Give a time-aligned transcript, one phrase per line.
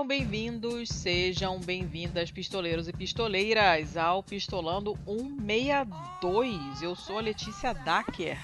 [0.00, 6.80] Sejam bem-vindos, sejam bem-vindas, pistoleiros e pistoleiras, ao Pistolando 162.
[6.80, 8.38] Eu sou a Letícia Dacker.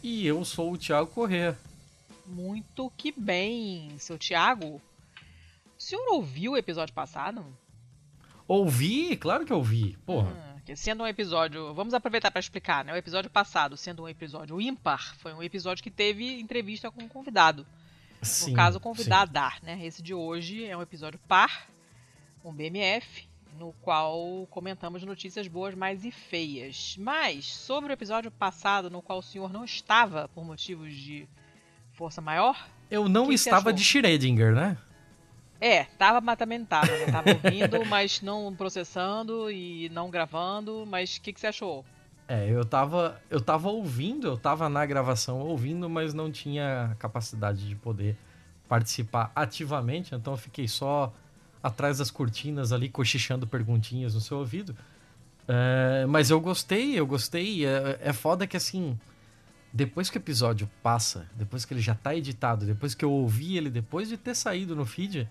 [0.00, 1.58] E eu sou o Thiago Corrêa.
[2.24, 4.80] Muito que bem, seu Thiago.
[5.76, 7.44] O senhor ouviu o episódio passado?
[8.46, 9.98] Ouvi, claro que ouvi.
[10.06, 10.30] Porra.
[10.30, 11.74] Hum, sendo um episódio.
[11.74, 12.92] Vamos aproveitar para explicar, né?
[12.92, 17.08] O episódio passado, sendo um episódio ímpar, foi um episódio que teve entrevista com um
[17.08, 17.66] convidado.
[18.22, 19.84] Sim, no caso, convidar, né?
[19.84, 21.66] Esse de hoje é um episódio par,
[22.44, 26.96] um BMF, no qual comentamos notícias boas, mais e feias.
[26.98, 31.28] Mas, sobre o episódio passado, no qual o senhor não estava por motivos de
[31.92, 32.68] força maior.
[32.90, 34.78] Eu não estava de Schrödinger, né?
[35.60, 36.90] É, tava, mas também não tava.
[36.90, 37.06] Né?
[37.06, 40.84] Tava ouvindo, mas não processando e não gravando.
[40.86, 41.84] Mas o que, que você achou?
[42.32, 47.68] É, eu tava, eu tava ouvindo, eu tava na gravação ouvindo, mas não tinha capacidade
[47.68, 48.16] de poder
[48.66, 51.12] participar ativamente, então eu fiquei só
[51.62, 54.74] atrás das cortinas ali, cochichando perguntinhas no seu ouvido.
[55.46, 57.66] É, mas eu gostei, eu gostei.
[57.66, 58.98] É, é foda que assim,
[59.70, 63.58] depois que o episódio passa, depois que ele já tá editado, depois que eu ouvi
[63.58, 65.28] ele, depois de ter saído no feed,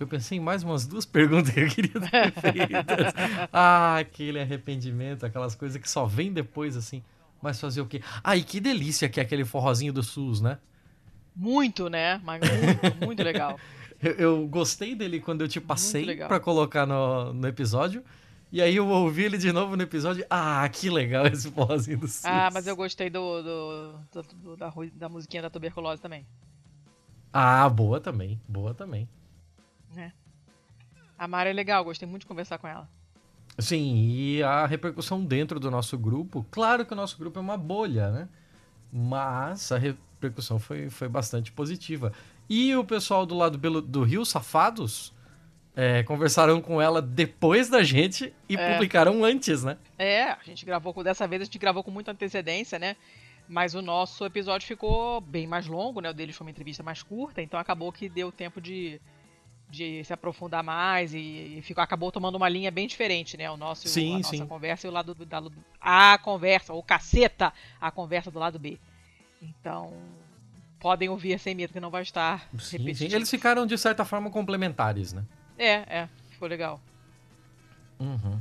[0.00, 3.14] eu pensei em mais umas duas perguntas que eu queria ter feitas.
[3.52, 7.02] ah, aquele arrependimento, aquelas coisas que só vem depois, assim.
[7.40, 8.02] Mas fazer o quê?
[8.24, 10.58] Ah, e que delícia que é aquele forrozinho do SUS, né?
[11.36, 12.20] Muito, né?
[12.24, 13.58] Mas muito, muito legal.
[14.02, 18.02] eu, eu, gostei dele quando eu te passei para colocar no, no episódio.
[18.52, 20.26] E aí eu ouvi ele de novo no episódio.
[20.28, 22.24] Ah, que legal esse forrozinho do SUS.
[22.24, 26.26] Ah, mas eu gostei do, do, do, do da, da musiquinha da tuberculose também.
[27.32, 28.40] Ah, boa também.
[28.48, 29.08] Boa também.
[29.94, 30.12] Né?
[31.18, 32.88] A Mara é legal, gostei muito de conversar com ela.
[33.58, 37.58] Sim, e a repercussão dentro do nosso grupo, claro que o nosso grupo é uma
[37.58, 38.28] bolha, né?
[38.92, 42.12] Mas a repercussão foi, foi bastante positiva.
[42.48, 45.12] E o pessoal do lado do Rio, Safados,
[45.76, 48.72] é, conversaram com ela depois da gente e é.
[48.72, 49.76] publicaram antes, né?
[49.98, 51.02] É, a gente gravou com.
[51.02, 52.96] Dessa vez a gente gravou com muita antecedência, né?
[53.48, 56.10] Mas o nosso episódio ficou bem mais longo, né?
[56.10, 59.00] O deles foi uma entrevista mais curta, então acabou que deu tempo de
[59.70, 63.50] de se aprofundar mais e, e ficou, acabou tomando uma linha bem diferente, né?
[63.50, 64.46] O nosso, sim, a nossa sim.
[64.46, 65.42] conversa e o lado da
[65.80, 68.78] a conversa, ou caceta, a conversa do lado B.
[69.40, 69.92] Então,
[70.78, 73.04] podem ouvir sem medo que não vai estar sim, sim.
[73.04, 75.24] Eles ficaram de certa forma complementares, né?
[75.56, 76.80] É, é, ficou legal.
[77.98, 78.40] Uhum.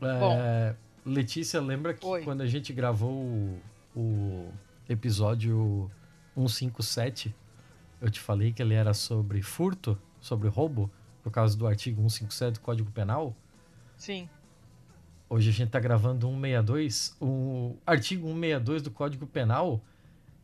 [0.00, 2.22] É, Bom, Letícia, lembra que Oi.
[2.22, 3.62] quando a gente gravou o,
[3.94, 4.52] o
[4.88, 5.90] episódio
[6.34, 7.34] 157,
[8.00, 9.98] eu te falei que ele era sobre furto?
[10.26, 10.90] Sobre roubo,
[11.22, 13.34] por causa do artigo 157 do Código Penal.
[13.96, 14.28] Sim.
[15.28, 17.16] Hoje a gente está gravando 162.
[17.20, 19.80] O artigo 162 do Código Penal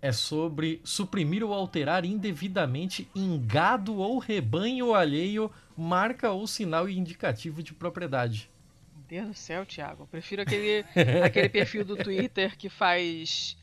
[0.00, 7.62] é sobre suprimir ou alterar indevidamente em gado ou rebanho alheio marca ou sinal indicativo
[7.62, 8.50] de propriedade.
[8.92, 10.02] Meu Deus do céu, Thiago.
[10.02, 10.84] Eu prefiro aquele,
[11.24, 13.56] aquele perfil do Twitter que faz.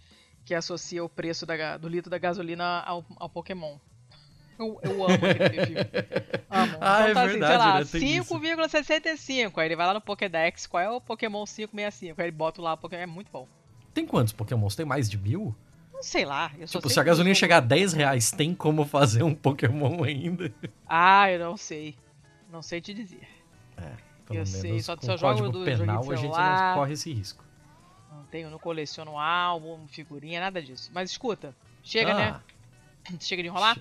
[0.45, 3.77] que associa o preço da, do litro da gasolina ao, ao Pokémon.
[4.59, 5.77] Eu, eu amo aquele perfil.
[6.51, 6.77] Amo.
[6.81, 8.19] Ah, então, tá é assim, verdade, sei lá, né?
[8.23, 9.57] 5,65.
[9.57, 12.19] Aí ele vai lá no Pokédex, qual é o Pokémon 565?
[12.19, 13.47] Aí ele bota lá o Pokémon, é muito bom.
[13.93, 14.75] Tem quantos Pokémons?
[14.75, 15.55] Tem mais de mil?
[15.93, 16.51] Não sei lá.
[16.65, 20.53] tipo, se a gasolina chegar a 10 reais, tem como fazer um Pokémon ainda?
[20.87, 21.95] Ah, eu não sei.
[22.51, 23.27] Não sei te dizer.
[23.77, 23.81] É,
[24.25, 27.13] pelo eu menos sei, só, com só código do penal a gente não corre esse
[27.13, 27.43] risco.
[28.11, 30.91] Não tenho, não coleciono álbum, figurinha, nada disso.
[30.93, 32.29] Mas escuta, chega, né?
[32.29, 33.11] ah.
[33.11, 33.17] né?
[33.19, 33.77] Chega de enrolar?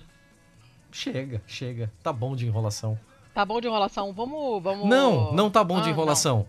[0.91, 1.91] Chega, chega.
[2.01, 2.99] Tá bom de enrolação.
[3.33, 4.11] Tá bom de enrolação.
[4.13, 4.61] Vamos.
[4.61, 4.87] vamos...
[4.87, 6.39] Não, não tá bom ah, de enrolação.
[6.39, 6.47] Não.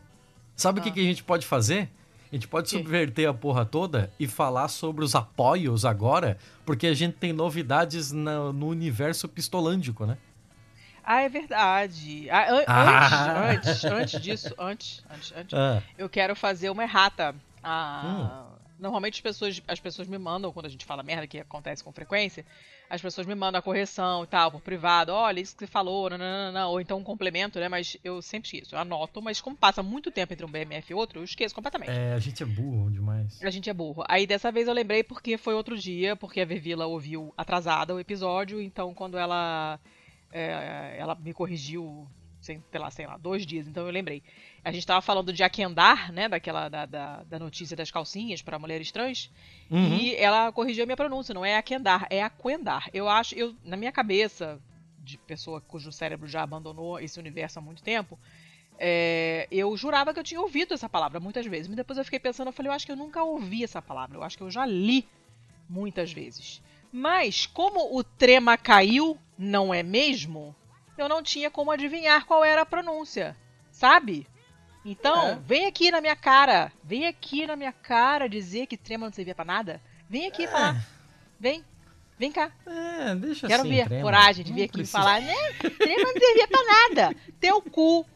[0.57, 0.85] Sabe o ah.
[0.85, 1.91] que, que a gente pode fazer?
[2.31, 6.95] A gente pode subverter a porra toda e falar sobre os apoios agora, porque a
[6.95, 10.17] gente tem novidades no, no universo pistolândico, né?
[11.03, 12.31] Ah, é verdade.
[12.31, 13.51] Ah, an ah.
[13.51, 15.83] Antes, antes, antes disso, antes, antes, antes ah.
[15.99, 17.35] eu quero fazer uma errata.
[17.65, 18.60] Ah, hum.
[18.81, 21.93] Normalmente as pessoas, as pessoas me mandam, quando a gente fala merda, que acontece com
[21.93, 22.45] frequência,
[22.89, 26.11] as pessoas me mandam a correção e tal, por privado, olha, isso que você falou,
[26.11, 27.69] não, não, não, ou então um complemento, né?
[27.69, 30.95] Mas eu sempre esqueço, eu anoto, mas como passa muito tempo entre um BMF e
[30.95, 31.91] outro, eu esqueço completamente.
[31.91, 33.39] É, a gente é burro demais.
[33.43, 34.05] A gente é burro.
[34.09, 38.01] Aí dessa vez eu lembrei porque foi outro dia, porque a Vervila ouviu atrasada o
[38.01, 39.79] episódio, então quando ela.
[40.33, 42.09] É, ela me corrigiu
[42.71, 44.23] sei lá, sei lá, dois dias, então eu lembrei.
[44.65, 48.59] A gente estava falando de Aquendar, né, daquela da, da, da notícia das calcinhas para
[48.59, 49.31] mulheres trans,
[49.71, 49.97] uhum.
[49.97, 52.89] e ela corrigiu a minha pronúncia, não é Aquendar, é Aquendar.
[52.93, 54.61] Eu acho, eu na minha cabeça
[54.99, 58.19] de pessoa cujo cérebro já abandonou esse universo há muito tempo,
[58.83, 62.19] é, eu jurava que eu tinha ouvido essa palavra muitas vezes, mas depois eu fiquei
[62.19, 64.51] pensando, eu falei, eu acho que eu nunca ouvi essa palavra, eu acho que eu
[64.51, 65.07] já li
[65.69, 66.63] muitas vezes.
[66.91, 70.57] Mas como o trema caiu, não é mesmo?
[71.03, 73.37] Eu não tinha como adivinhar qual era a pronúncia,
[73.71, 74.27] sabe?
[74.85, 75.39] Então, é.
[75.45, 79.35] vem aqui na minha cara, vem aqui na minha cara dizer que trema não servia
[79.35, 79.81] para nada.
[80.09, 80.49] Vem aqui é.
[80.49, 80.87] falar.
[81.39, 81.65] Vem,
[82.19, 82.51] vem cá.
[82.67, 84.03] É, deixa Quero assim, ver trema.
[84.03, 84.99] coragem de vir aqui precisa.
[84.99, 85.35] falar, né?
[85.79, 87.17] Trema não servia pra nada.
[87.39, 88.07] Teu cu.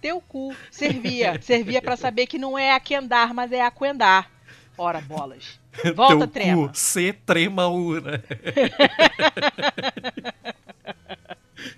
[0.00, 0.54] Teu cu.
[0.70, 1.40] Servia.
[1.42, 4.30] Servia para saber que não é aquendar, mas é aquendar.
[4.76, 5.60] Ora, bolas.
[5.94, 6.68] Volta, Teu trema.
[6.68, 8.22] Cu, C trema U, né?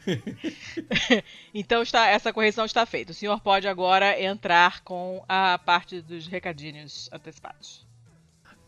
[1.55, 3.13] então está, essa correção está feita.
[3.13, 7.87] O senhor pode agora entrar com a parte dos recadinhos antecipados.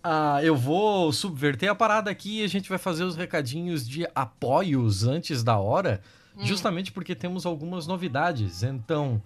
[0.02, 4.06] Ah, eu vou subverter a parada aqui e a gente vai fazer os recadinhos de
[4.14, 6.00] apoios antes da hora,
[6.36, 6.44] hum.
[6.44, 8.62] justamente porque temos algumas novidades.
[8.62, 9.20] Então,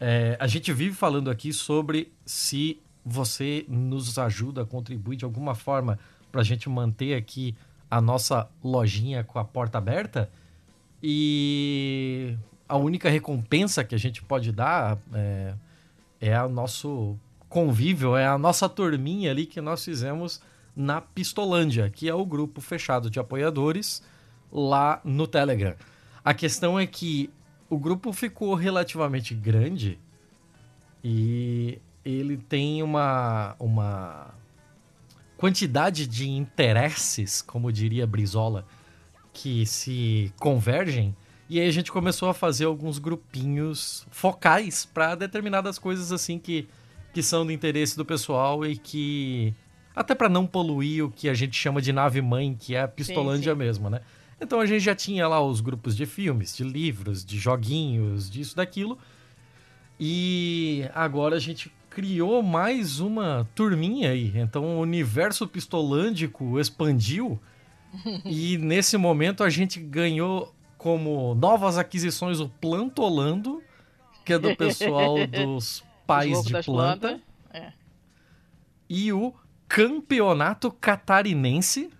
[0.00, 5.96] é, a gente vive falando aqui sobre se você nos ajuda, contribui de alguma forma
[6.32, 7.54] para a gente manter aqui
[7.90, 10.28] a nossa lojinha com a porta aberta.
[11.08, 12.36] E
[12.68, 15.54] a única recompensa que a gente pode dar é,
[16.20, 17.16] é o nosso
[17.48, 20.42] convívio, é a nossa turminha ali que nós fizemos
[20.74, 24.02] na Pistolândia, que é o grupo fechado de apoiadores
[24.50, 25.76] lá no Telegram.
[26.24, 27.30] A questão é que
[27.70, 30.00] o grupo ficou relativamente grande
[31.04, 34.34] e ele tem uma, uma
[35.36, 38.66] quantidade de interesses, como diria Brizola,
[39.36, 41.14] que se convergem.
[41.46, 46.66] E aí a gente começou a fazer alguns grupinhos focais para determinadas coisas assim que,
[47.12, 49.54] que são do interesse do pessoal e que
[49.94, 52.88] até para não poluir o que a gente chama de nave mãe, que é a
[52.88, 53.64] Pistolândia sim, sim.
[53.64, 54.00] mesmo, né?
[54.40, 58.56] Então a gente já tinha lá os grupos de filmes, de livros, de joguinhos, disso,
[58.56, 58.98] daquilo.
[60.00, 64.32] E agora a gente criou mais uma turminha aí.
[64.34, 67.38] Então o universo pistolândico expandiu
[68.24, 73.62] e nesse momento a gente ganhou como novas aquisições o Plantolando,
[74.24, 77.20] que é do pessoal dos pais de planta.
[77.52, 77.72] É.
[78.88, 79.34] E o
[79.68, 81.90] Campeonato Catarinense,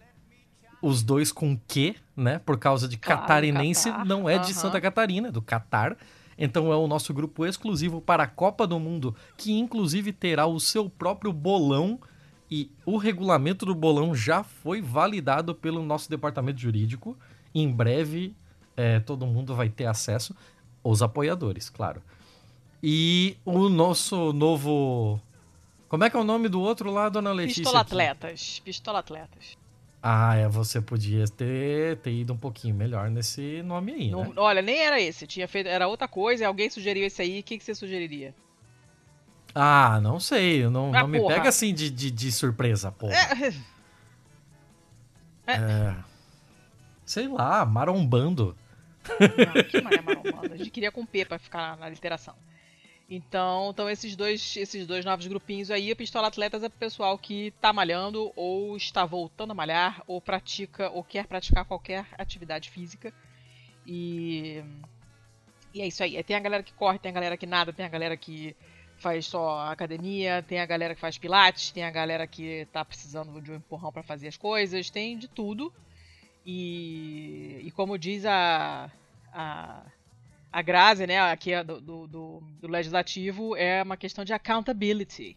[0.81, 2.39] os dois com Q, né?
[2.39, 4.05] Por causa de claro, catarinense, Catar.
[4.05, 4.55] não é de.
[4.55, 5.97] Santa Catarina, é do Catar.
[6.39, 10.61] Então é o nosso grupo exclusivo para a Copa do Mundo, que inclusive terá o
[10.61, 11.99] seu próprio bolão
[12.51, 17.17] e o regulamento do bolão já foi validado pelo nosso departamento jurídico.
[17.55, 18.35] Em breve,
[18.77, 20.35] é, todo mundo vai ter acesso,
[20.85, 22.03] os apoiadores, claro.
[22.83, 25.21] E o nosso novo.
[25.89, 27.63] Como é que é o nome do outro lá, dona Letícia?
[27.63, 28.61] Pistola Atletas.
[28.65, 29.57] Pistola Atletas.
[30.03, 34.33] Ah, é, você podia ter, ter ido um pouquinho melhor nesse nome aí, Não, né?
[34.37, 35.27] Olha, nem era esse.
[35.27, 36.47] Tinha feito, era outra coisa.
[36.47, 37.41] Alguém sugeriu esse aí.
[37.41, 38.33] O que, que você sugeriria?
[39.59, 40.69] Ah, não sei.
[40.69, 43.15] Não, ah, não me pega assim de, de, de surpresa, porra.
[45.47, 45.55] É...
[45.55, 45.97] é...
[47.07, 48.55] Sei lá, marombando.
[49.09, 50.53] Não, que marombando.
[50.53, 52.35] A gente queria com P pra ficar na, na literação.
[53.09, 57.17] Então, então esses dois, esses dois novos grupinhos aí, a Pistola Atletas é pro pessoal
[57.17, 62.69] que tá malhando ou está voltando a malhar ou pratica ou quer praticar qualquer atividade
[62.69, 63.15] física.
[63.87, 64.63] E
[65.73, 66.23] e é isso aí.
[66.25, 68.55] Tem a galera que corre, tem a galera que nada, tem a galera que
[68.97, 73.41] faz só academia, tem a galera que faz pilates, tem a galera que tá precisando
[73.41, 75.73] de um empurrão para fazer as coisas, tem de tudo.
[76.45, 78.91] E, e como diz a,
[79.33, 79.83] a,
[80.53, 85.37] a Grazi, né, aqui é do, do, do, do legislativo, é uma questão de accountability.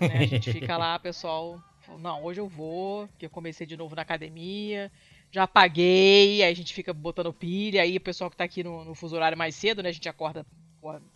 [0.00, 0.18] Né?
[0.18, 1.62] A gente fica lá, pessoal,
[2.00, 4.90] não, hoje eu vou, porque eu comecei de novo na academia,
[5.30, 8.84] já paguei, aí a gente fica botando pilha, aí o pessoal que tá aqui no,
[8.84, 10.44] no fuso horário mais cedo, né, a gente acorda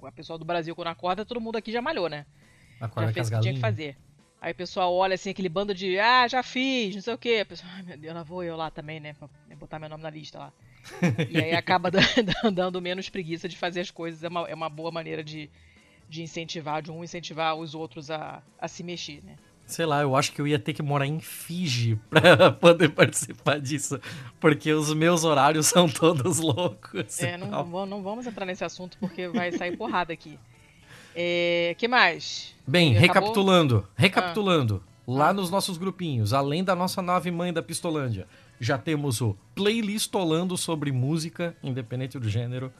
[0.03, 2.27] a pessoa do Brasil quando acorda, todo mundo aqui já malhou, né?
[2.81, 3.97] Acorda já fez o que tinha que fazer.
[4.41, 7.41] Aí o pessoal olha assim, aquele bando de, ah, já fiz, não sei o quê.
[7.43, 9.15] A pessoa, ai meu Deus, lá vou eu lá também, né?
[9.15, 10.53] Pra botar meu nome na lista lá.
[11.31, 11.91] e aí acaba
[12.53, 14.25] dando menos preguiça de fazer as coisas.
[14.25, 15.49] É uma, é uma boa maneira de,
[16.09, 19.37] de incentivar, de um incentivar os outros a, a se mexer, né?
[19.67, 23.61] Sei lá, eu acho que eu ia ter que morar em Fiji pra poder participar
[23.61, 24.01] disso.
[24.41, 27.21] Porque os meus horários são todos loucos.
[27.21, 30.39] É, não, não, vamos entrar nesse assunto porque vai sair porrada aqui.
[31.15, 32.55] É, que mais?
[32.67, 33.87] Bem, recapitulando.
[33.97, 34.83] Recapitulando.
[34.87, 34.93] Ah.
[35.07, 35.33] Lá ah.
[35.33, 38.27] nos nossos grupinhos, além da nossa nave mãe da Pistolândia,
[38.61, 42.73] já temos o Playlistolando sobre música, independente do gênero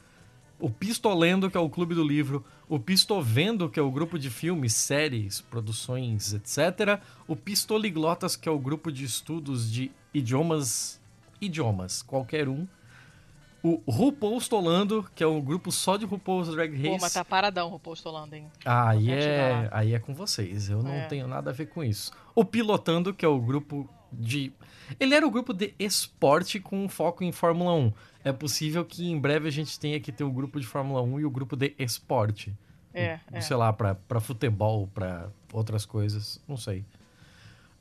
[0.59, 4.29] o Pistolendo, que é o clube do livro, o Pistovendo, que é o grupo de
[4.29, 7.01] filmes, séries, produções, etc.
[7.27, 10.99] O Pistoliglotas, que é o grupo de estudos de idiomas,
[11.41, 12.67] idiomas, qualquer um.
[13.61, 16.89] O RuPaulstolando, que é um grupo só de RuPaul's Drag Race.
[16.89, 18.47] Pô, mas tá paradão o RuPaulstolando, hein?
[18.65, 21.05] Ah, aí é, aí é com vocês, eu não é.
[21.05, 22.11] tenho nada a ver com isso.
[22.35, 24.51] O Pilotando, que é o grupo de.
[24.99, 27.93] Ele era o grupo de esporte com foco em Fórmula 1.
[28.23, 31.19] É possível que em breve a gente tenha que ter o grupo de Fórmula 1
[31.19, 32.53] e o grupo de esporte.
[32.93, 33.41] É, é.
[33.41, 36.85] Sei lá, pra, pra futebol, pra outras coisas, não sei.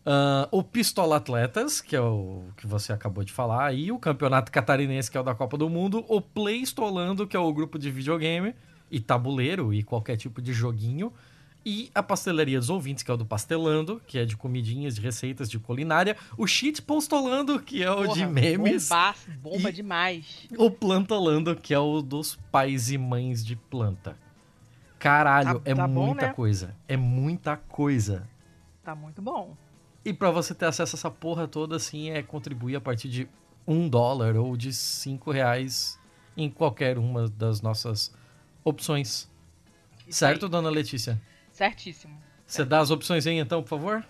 [0.04, 4.50] Uh, o Pistola Atletas, que é o que você acabou de falar, e o Campeonato
[4.50, 7.90] Catarinense, que é o da Copa do Mundo, o Playstolando, que é o grupo de
[7.90, 8.54] videogame
[8.90, 11.12] e tabuleiro e qualquer tipo de joguinho,
[11.64, 15.00] e a Pastelaria dos Ouvintes, que é o do Pastelando, que é de comidinhas, de
[15.00, 19.73] receitas, de culinária, o Shit Postolando, que é o Porra, de memes, Bombaço, bomba E-
[19.73, 20.49] demais.
[20.59, 24.16] o Plantolando, que é o dos pais e mães de planta.
[24.99, 26.33] Caralho, Tá- é tá bom, muita né?
[26.33, 26.76] coisa.
[26.88, 28.28] É muita coisa.
[28.85, 29.57] Tá muito bom.
[30.04, 33.28] E pra você ter acesso a essa porra toda, assim, é contribuir a partir de
[33.66, 35.99] um dólar ou de cinco reais
[36.37, 38.12] em qualquer uma das nossas
[38.64, 39.31] opções.
[40.09, 40.50] Isso certo, aí.
[40.50, 41.21] dona Letícia?
[41.52, 42.21] Certíssimo.
[42.47, 44.04] Você dá as opções aí, então, por favor?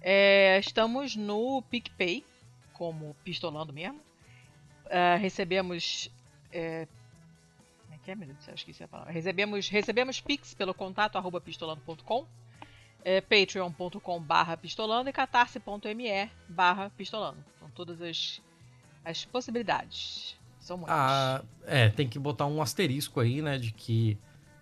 [0.00, 2.24] É, estamos no PicPay,
[2.72, 4.00] como pistolando mesmo.
[4.90, 6.10] Ah, recebemos.
[6.52, 6.86] É,
[7.82, 8.54] como é que é, meu Deus do céu?
[8.54, 9.12] Esqueci a palavra.
[9.12, 12.26] Recebemos, recebemos Pix pelo contato arroba pistolando.com,
[13.04, 17.44] é, patreon.com barra pistolando e catarse.me barra pistolando.
[17.58, 18.40] São todas as,
[19.04, 20.36] as possibilidades.
[20.60, 20.96] São muitas.
[20.96, 24.18] Ah, é, tem que botar um asterisco aí, né, de que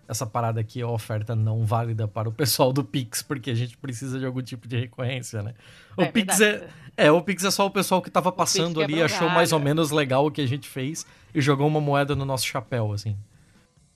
[0.07, 3.77] essa parada aqui é oferta não válida para o pessoal do Pix, porque a gente
[3.77, 5.53] precisa de algum tipo de recorrência, né?
[5.97, 6.71] O É Pix verdade.
[6.95, 9.51] é, é, o Pix é só o pessoal que tava passando ali, quebra achou mais
[9.51, 12.93] ou menos legal o que a gente fez e jogou uma moeda no nosso chapéu,
[12.93, 13.17] assim.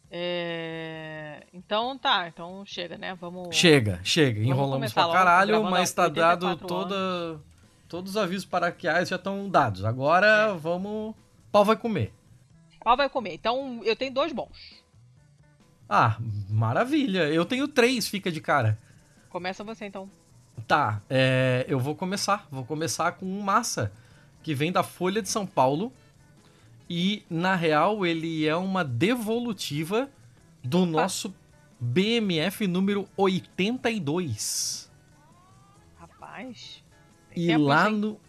[0.09, 3.15] É, Então tá, então chega, né?
[3.15, 3.55] Vamos.
[3.55, 7.39] Chega, chega, Vamos enrolamos pra caralho, mas há tá dado 84 toda
[7.87, 9.83] todos os avisos paraquiais já estão dados.
[9.85, 10.53] Agora É.
[10.53, 11.15] vamos,
[11.51, 12.13] pau vai comer.
[12.79, 13.33] Qual vai comer?
[13.33, 14.80] Então eu tenho dois bons.
[15.93, 16.15] Ah,
[16.49, 17.27] maravilha.
[17.27, 18.79] Eu tenho três, fica de cara.
[19.29, 20.09] Começa você então.
[20.65, 22.47] Tá, é, eu vou começar.
[22.49, 23.91] Vou começar com um massa
[24.41, 25.91] que vem da Folha de São Paulo.
[26.89, 30.09] E, na real, ele é uma devolutiva
[30.63, 31.35] do nosso
[31.77, 34.89] BMF número 82.
[35.99, 36.81] Rapaz.
[37.35, 37.97] E tempo lá hein?
[37.97, 38.21] no.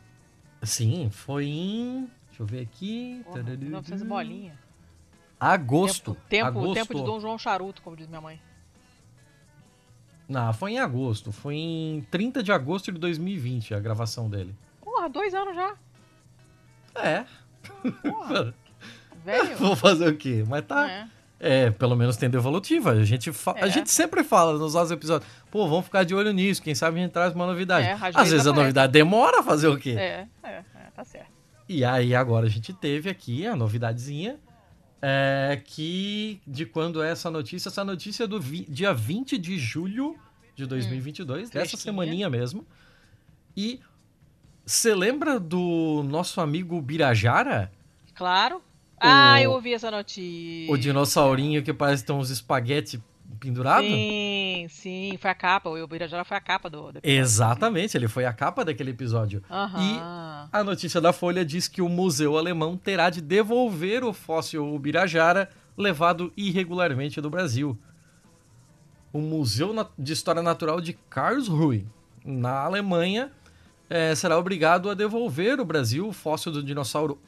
[0.64, 2.10] Sim, foi em.
[2.26, 3.22] Deixa eu ver aqui.
[3.24, 4.61] Porra, 1900 bolinha.
[5.44, 6.14] Agosto.
[6.14, 6.74] Tempo, tempo, agosto.
[6.74, 8.40] tempo de Dom João Charuto, como diz minha mãe.
[10.28, 11.32] Não, foi em agosto.
[11.32, 14.54] Foi em 30 de agosto de 2020 a gravação dele.
[14.80, 15.74] Porra, dois anos já.
[16.94, 17.24] É.
[18.08, 18.54] Porra,
[19.24, 19.56] velho.
[19.56, 20.44] Vou fazer o quê?
[20.46, 20.90] Mas tá.
[20.90, 21.08] É.
[21.44, 22.92] É, pelo menos tem devolutiva.
[22.92, 23.70] A gente, fa- a É.
[23.70, 27.02] gente sempre fala nos nossos episódios, pô, vamos ficar de olho nisso, quem sabe a
[27.02, 27.84] gente traz uma novidade.
[27.88, 29.96] É, às vezes a novidade demora a fazer o quê?
[29.98, 31.32] É, é, é, tá certo.
[31.68, 34.38] E aí agora a gente teve aqui a novidadezinha,
[35.02, 37.68] é, que de quando é essa notícia?
[37.68, 40.16] Essa notícia é do vi- dia 20 de julho
[40.54, 41.78] de 2022, dessa fresquinha.
[41.92, 42.64] semaninha mesmo.
[43.56, 43.80] E
[44.64, 47.70] você lembra do nosso amigo Birajara?
[48.14, 48.62] Claro.
[49.00, 50.72] Ah, O- eu ouvi essa notícia.
[50.72, 53.02] O dinossaurinho que parece ter uns espaguete
[53.42, 53.84] pendurado?
[53.84, 55.68] Sim, sim, foi a capa.
[55.68, 57.00] O Ibirajara foi a capa do, do.
[57.02, 59.42] Exatamente, ele foi a capa daquele episódio.
[59.50, 60.48] Aham.
[60.52, 65.50] A notícia da Folha diz que o Museu Alemão terá de devolver o fóssil Ubirajara
[65.76, 67.76] levado irregularmente do Brasil.
[69.12, 71.86] O Museu de História Natural de Karlsruhe,
[72.24, 73.30] na Alemanha,
[73.90, 77.18] eh, será obrigado a devolver ao Brasil o fóssil do dinossauro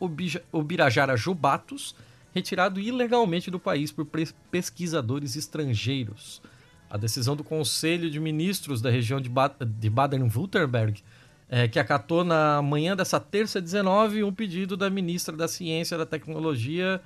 [0.52, 1.94] Ubirajara jubatus,
[2.35, 4.07] retirado ilegalmente do país por
[4.50, 6.43] pesquisadores estrangeiros.
[6.91, 11.03] A decisão do Conselho de Ministros da região de, Ba- de Baden-Württemberg,
[11.49, 15.99] eh, que acatou na manhã dessa terça 19 um pedido da ministra da Ciência e
[15.99, 17.00] da Tecnologia,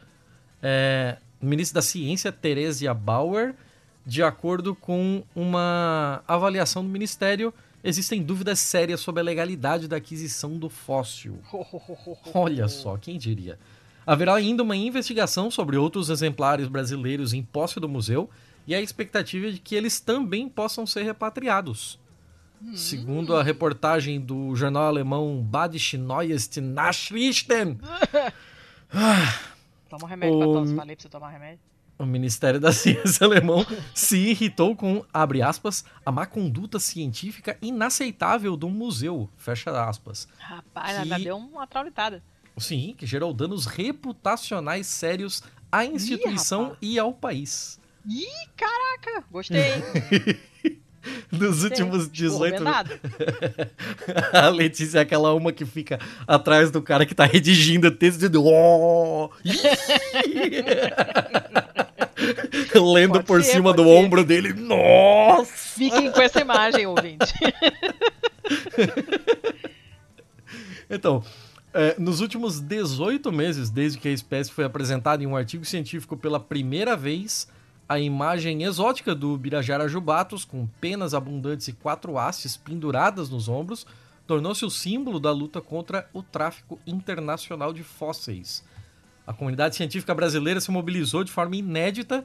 [0.62, 3.54] eh, ministra da Ciência, Teresia Bauer,
[4.06, 7.52] de acordo com uma avaliação do Ministério,
[7.84, 11.38] existem dúvidas sérias sobre a legalidade da aquisição do fóssil.
[12.34, 13.58] Olha só, quem diria.
[14.10, 18.30] Haverá ainda uma investigação sobre outros exemplares brasileiros em posse do museu
[18.66, 21.98] e a expectativa é de que eles também possam ser repatriados.
[22.74, 27.78] Segundo a reportagem do jornal alemão Badische Neues Nachrichten,
[29.88, 30.74] Toma um remédio pra O- tosse.
[30.74, 31.60] Falei pra você tomar remédio.
[31.98, 38.56] o Ministério da Ciência alemão se irritou com, abre aspas, a má conduta científica inaceitável
[38.56, 40.28] do museu, fecha aspas.
[40.38, 42.22] Rapaz, Que- ainda deu uma traulitada.
[42.60, 46.78] Sim, que gerou danos reputacionais sérios à instituição rapaz.
[46.82, 47.78] e ao país.
[48.08, 49.24] Ih, caraca!
[49.30, 49.82] Gostei?
[51.30, 53.00] Nos últimos Esporro 18 vendado.
[54.32, 58.16] A Letícia é aquela uma que fica atrás do cara que tá redigindo o texto
[58.18, 58.42] dizendo.
[58.44, 59.30] "Oh!"
[62.74, 63.88] Lendo Pode por ser, cima do ser.
[63.90, 64.52] ombro dele.
[64.52, 65.52] Nossa!
[65.52, 67.32] Fiquem com essa imagem, ouvinte.
[70.90, 71.22] Então,
[71.72, 76.16] é, nos últimos 18 meses, desde que a espécie foi apresentada em um artigo científico
[76.16, 77.48] pela primeira vez,
[77.88, 83.86] a imagem exótica do Birajara jubatus, com penas abundantes e quatro hastes penduradas nos ombros,
[84.26, 88.62] tornou-se o símbolo da luta contra o tráfico internacional de fósseis.
[89.26, 92.24] A comunidade científica brasileira se mobilizou de forma inédita,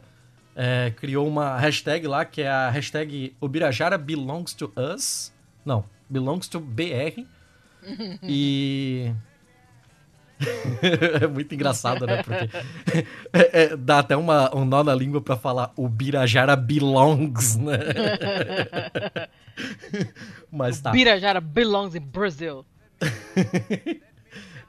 [0.55, 5.33] é, criou uma hashtag lá, que é a hashtag Obirajara belongs to us.
[5.65, 7.25] Não, belongs to BR.
[8.23, 9.11] e
[11.21, 12.23] é muito engraçado, né?
[12.23, 12.49] Porque
[13.33, 17.77] é, é, dá até uma, um nó na língua para falar o Birajara belongs, né?
[20.51, 20.91] Mas tá.
[20.91, 22.65] Birajara belongs in Brazil.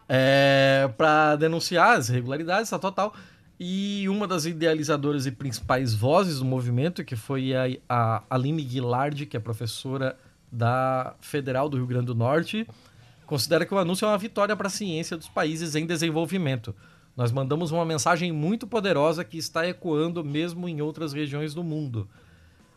[0.09, 3.14] é, para denunciar as irregularidades, tá total.
[3.59, 9.26] E uma das idealizadoras e principais vozes do movimento, que foi a, a Aline Guilard,
[9.26, 10.16] que é professora
[10.50, 12.66] da Federal do Rio Grande do Norte,
[13.26, 16.75] considera que o anúncio é uma vitória para a ciência dos países em desenvolvimento.
[17.16, 22.09] Nós mandamos uma mensagem muito poderosa que está ecoando mesmo em outras regiões do mundo.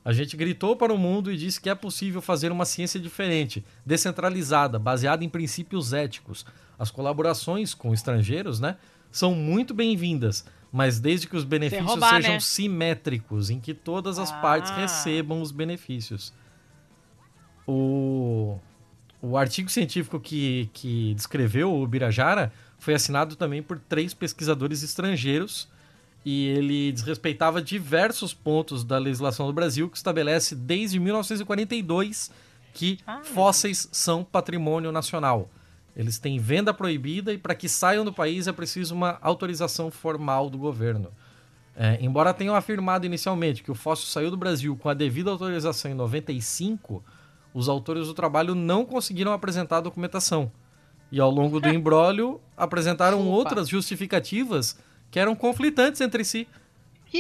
[0.06, 3.66] A gente gritou para o mundo e disse que é possível fazer uma ciência diferente,
[3.86, 6.46] descentralizada, baseada em princípios éticos.
[6.80, 8.78] As colaborações com estrangeiros, né,
[9.12, 12.40] são muito bem-vindas, mas desde que os benefícios roubar, sejam né?
[12.40, 14.36] simétricos, em que todas as ah.
[14.36, 16.32] partes recebam os benefícios.
[17.68, 18.60] O
[19.22, 25.68] o artigo científico que, que descreveu o Birajara foi assinado também por três pesquisadores estrangeiros
[26.24, 32.32] e ele desrespeitava diversos pontos da legislação do Brasil que estabelece desde 1942
[32.74, 35.50] que ah, fósseis são patrimônio nacional.
[35.96, 40.48] Eles têm venda proibida e para que saiam do país é preciso uma autorização formal
[40.48, 41.12] do governo.
[41.76, 45.90] É, embora tenham afirmado inicialmente que o fóssil saiu do Brasil com a devida autorização
[45.90, 47.04] em 95,
[47.58, 50.52] os autores do trabalho não conseguiram apresentar a documentação.
[51.12, 53.30] E ao longo do embrólio, apresentaram Opa.
[53.30, 54.78] outras justificativas
[55.10, 56.48] que eram conflitantes entre si.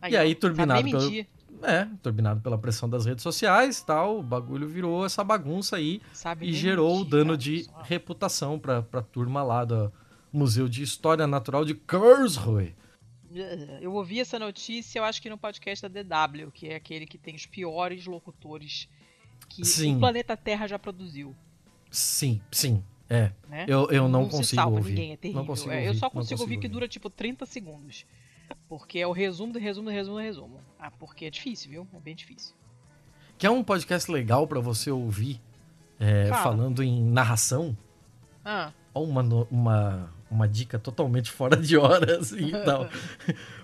[0.00, 1.26] aí, e aí, turbinado pelo,
[1.62, 6.46] é, turbinado pela pressão das redes sociais tal, o bagulho virou essa bagunça aí sabe
[6.46, 9.92] e gerou o dano de reputação para a turma lá do
[10.32, 12.74] Museu de História Natural de Karlsruhe.
[13.80, 17.18] Eu ouvi essa notícia, eu acho que no podcast da DW, que é aquele que
[17.18, 18.88] tem os piores locutores
[19.48, 19.96] que sim.
[19.96, 21.34] o planeta Terra já produziu.
[21.90, 22.82] Sim, sim.
[23.08, 23.32] É.
[23.48, 23.66] Né?
[23.68, 24.90] Eu, eu não, não consigo ouvir.
[24.90, 25.40] Ninguém, é terrível.
[25.40, 28.06] Não consigo é, ouvir, eu só consigo, ouvir, ouvir que dura tipo 30 segundos.
[28.68, 30.60] Porque é o resumo do resumo do resumo do resumo.
[30.78, 31.88] Ah, porque é difícil, viu?
[31.94, 32.54] É bem difícil.
[33.36, 35.40] Que é um podcast legal para você ouvir
[35.98, 37.76] é, falando em narração.
[38.44, 38.72] Ah.
[38.92, 42.88] Ou uma, uma, uma dica totalmente fora de hora, assim, e tal.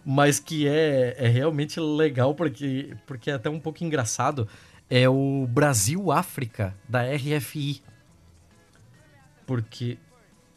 [0.05, 4.49] Mas que é, é realmente legal, porque, porque é até um pouco engraçado.
[4.89, 7.83] É o Brasil-África, da RFI.
[9.47, 9.99] Porque...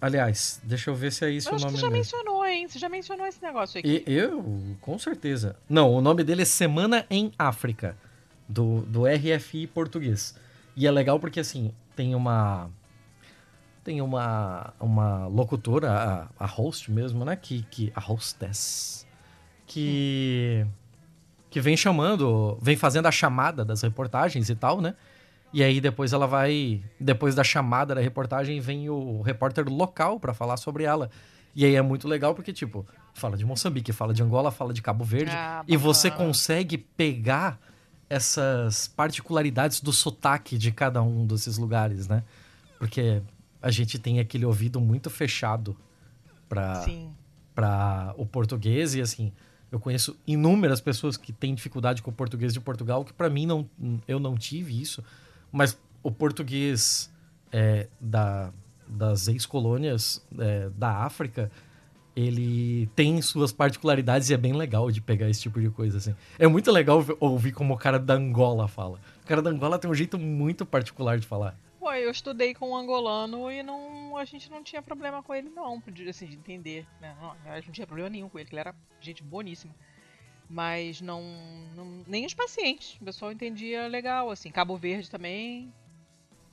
[0.01, 2.67] Aliás, deixa eu ver se é isso eu o nome você já mencionou, hein?
[2.67, 4.03] Você já mencionou esse negócio aqui.
[4.05, 5.55] E, eu, com certeza.
[5.69, 7.95] Não, o nome dele é Semana em África,
[8.49, 10.35] do, do RFI português.
[10.75, 12.69] E é legal porque, assim, tem uma
[13.83, 17.35] tem uma, uma locutora, a, a host mesmo, né?
[17.35, 19.05] Que, que, a hostess,
[19.67, 20.65] que,
[21.49, 24.95] que vem chamando, vem fazendo a chamada das reportagens e tal, né?
[25.51, 30.33] E aí depois ela vai, depois da chamada da reportagem, vem o repórter local para
[30.33, 31.11] falar sobre ela.
[31.55, 34.81] E aí é muito legal porque, tipo, fala de Moçambique, fala de Angola, fala de
[34.81, 35.31] Cabo Verde.
[35.35, 37.59] Ah, e você consegue pegar
[38.09, 42.23] essas particularidades do sotaque de cada um desses lugares, né?
[42.79, 43.21] Porque
[43.63, 45.75] a gente tem aquele ouvido muito fechado
[46.49, 48.93] para o português.
[48.93, 49.31] E assim
[49.71, 53.45] eu conheço inúmeras pessoas que têm dificuldade com o português de Portugal que para mim
[53.45, 53.67] não
[54.05, 55.01] eu não tive isso.
[55.49, 57.09] Mas o português
[57.53, 58.51] é, da,
[58.85, 61.49] das ex-colônias é, da África
[62.15, 66.13] ele tem suas particularidades e é bem legal de pegar esse tipo de coisa assim.
[66.37, 68.99] É muito legal ouvir como o cara da Angola fala.
[69.23, 72.69] O cara da Angola tem um jeito muito particular de falar Pô, eu estudei com
[72.69, 76.87] um angolano e não, a gente não tinha problema com ele não, assim, de entender,
[77.01, 77.13] né?
[77.19, 79.75] Não, a gente não tinha problema nenhum com ele, que ele era gente boníssima.
[80.49, 81.21] Mas não,
[81.75, 84.49] não nem os pacientes, o pessoal entendia legal, assim.
[84.49, 85.73] Cabo Verde também.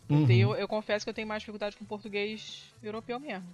[0.08, 0.22] Uhum.
[0.22, 3.46] Eu, tenho, eu confesso que eu tenho mais dificuldade com português europeu mesmo.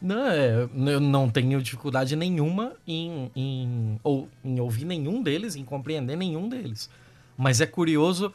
[0.00, 5.64] Não, é, eu não tenho dificuldade nenhuma em, em, ou, em ouvir nenhum deles, em
[5.64, 6.88] compreender nenhum deles.
[7.36, 8.32] Mas é curioso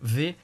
[0.00, 0.38] ver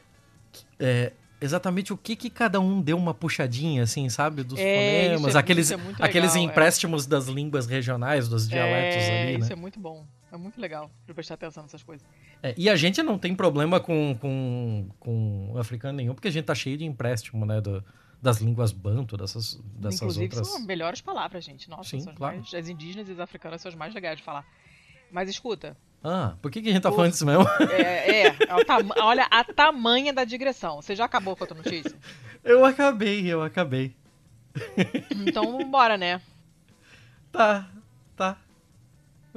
[0.78, 4.42] é, exatamente o que que cada um deu uma puxadinha, assim, sabe?
[4.42, 6.40] Dos é, fonemas, é, aqueles, aqueles legal, é.
[6.40, 7.08] empréstimos é.
[7.08, 9.44] das línguas regionais, dos dialetos é, ali, né?
[9.44, 10.06] Isso é muito bom.
[10.30, 12.06] É muito legal de prestar atenção nessas coisas.
[12.42, 16.44] É, e a gente não tem problema com, com, com africano nenhum, porque a gente
[16.44, 17.60] tá cheio de empréstimo, né?
[17.60, 17.82] Do,
[18.20, 20.48] das línguas banto, dessas, dessas Inclusive, outras.
[20.48, 21.70] são melhores palavras, gente.
[21.70, 22.36] Nossa, Sim, claro.
[22.36, 24.44] mais, as indígenas e as africanas são as mais legais de falar.
[25.10, 27.44] Mas escuta, Ah, por que, que a gente tá O- falando disso mesmo?
[27.70, 30.80] é, é, é o tama- olha a tamanha da digressão.
[30.80, 31.94] Você já acabou com a tua notícia?
[32.44, 33.94] Eu acabei, eu acabei.
[35.26, 36.20] Então, bora, né?
[37.32, 37.68] Tá,
[38.16, 38.36] tá.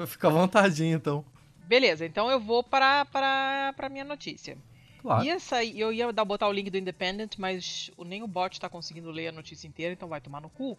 [0.08, 1.26] Fica à vontade, então.
[1.68, 4.58] Beleza, então eu vou para para para minha notícia.
[5.02, 5.24] Claro.
[5.24, 8.70] Ia sair, eu ia dar, botar o link do Independent, mas nem o bot tá
[8.70, 10.78] conseguindo ler a notícia inteira, então vai tomar no cu.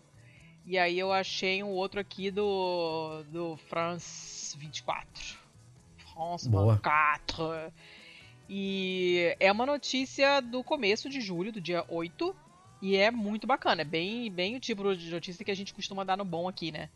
[0.65, 5.42] E aí eu achei um outro aqui do do France 24.
[6.23, 6.75] France Boa.
[6.75, 7.73] 24.
[8.49, 12.35] E é uma notícia do começo de julho, do dia 8,
[12.81, 16.05] e é muito bacana, é bem bem o tipo de notícia que a gente costuma
[16.05, 16.89] dar no bom aqui, né?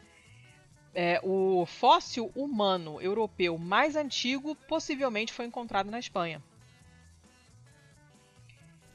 [0.94, 6.42] É, o fóssil humano europeu mais antigo possivelmente foi encontrado na Espanha.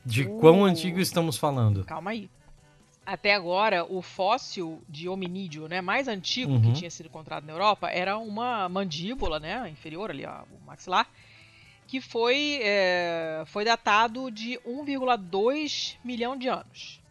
[0.04, 0.40] De Uh.
[0.40, 1.86] quão antigo estamos falando?
[1.86, 2.30] Calma aí.
[3.06, 6.62] Até agora, o fóssil de hominídeo né, mais antigo Uhum.
[6.62, 11.10] que tinha sido encontrado na Europa era uma mandíbula né, inferior ali, ó, o maxilar,
[11.88, 17.02] que foi, é, foi datado de 1,2 milhão de anos.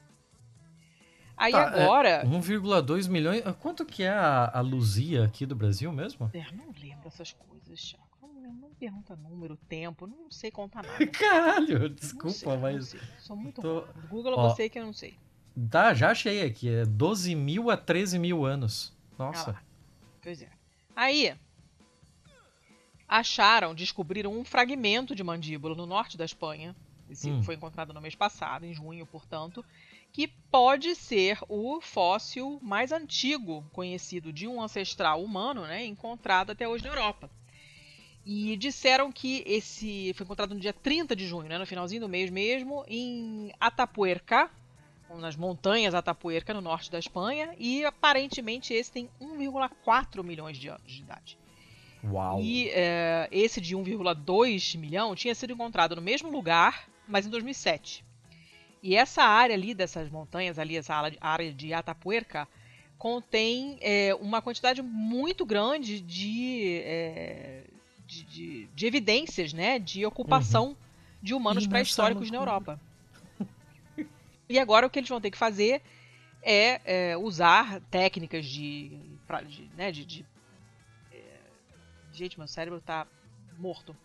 [1.36, 2.24] Aí Tá, é, agora.
[2.24, 3.42] 1,2 milhões.
[3.44, 6.30] Ah, Quanto que é a, a Luzia aqui do Brasil mesmo?
[6.34, 8.06] É, não lembro essas coisas, Thiago.
[8.40, 11.04] Não, não pergunta número, tempo, não sei contar nada.
[11.08, 12.88] Caralho, desculpa, sei, não mas.
[12.88, 13.00] sei.
[13.18, 14.06] Sou muito tô- ruim.
[14.08, 14.48] Google Ó.
[14.50, 15.16] você que eu não sei.
[15.70, 16.68] Tá, já achei aqui.
[16.68, 18.92] É 12 mil a 13 mil anos.
[19.18, 19.50] Ah Nossa.
[19.52, 19.62] lá.
[20.22, 20.48] Pois é.
[20.94, 21.34] Aí,
[23.08, 26.74] acharam, descobriram um fragmento de mandíbula no norte da Espanha.
[27.08, 27.42] Esse Hum.
[27.42, 29.64] foi encontrado no mês passado, em junho, portanto,
[30.12, 36.68] que pode ser o fóssil mais antigo conhecido de um ancestral humano, né, encontrado até
[36.68, 37.28] hoje na Europa.
[38.24, 42.08] E disseram que esse foi encontrado no dia 30 de junho, né, no finalzinho do
[42.08, 44.48] mês mesmo, em Atapuerca,
[45.18, 50.90] nas montanhas Atapuerca, no norte da Espanha, e aparentemente esse tem 1,4 milhões de anos
[50.92, 51.38] de idade.
[52.04, 52.40] Uau.
[52.40, 58.04] E é, esse de 1,2 milhão tinha sido encontrado no mesmo lugar, mas em 2007.
[58.82, 62.48] E essa área ali dessas montanhas, ali essa área- de Atapuerca,
[62.96, 67.64] contém é, uma quantidade muito grande de, é,
[68.06, 70.76] de, de- de evidências né, de ocupação
[71.22, 72.38] de humanos pré-históricos na?
[72.38, 72.80] Europa.
[74.50, 75.80] E agora o que eles vão ter que fazer
[76.42, 76.80] é,
[77.12, 80.26] é, usar técnicas de, pra- de, né, de, de
[82.12, 83.06] Gente, meu cérebro tá
[83.56, 83.96] morto.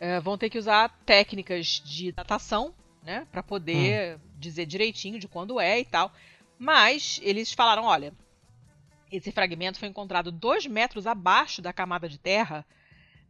[0.00, 3.26] É, vão ter que usar técnicas de datação, né?
[3.30, 6.12] Pra poder dizer direitinho de quando é e tal.
[6.58, 8.12] Mas eles falaram: olha,
[9.10, 12.66] esse fragmento foi encontrado dois metros abaixo da camada de terra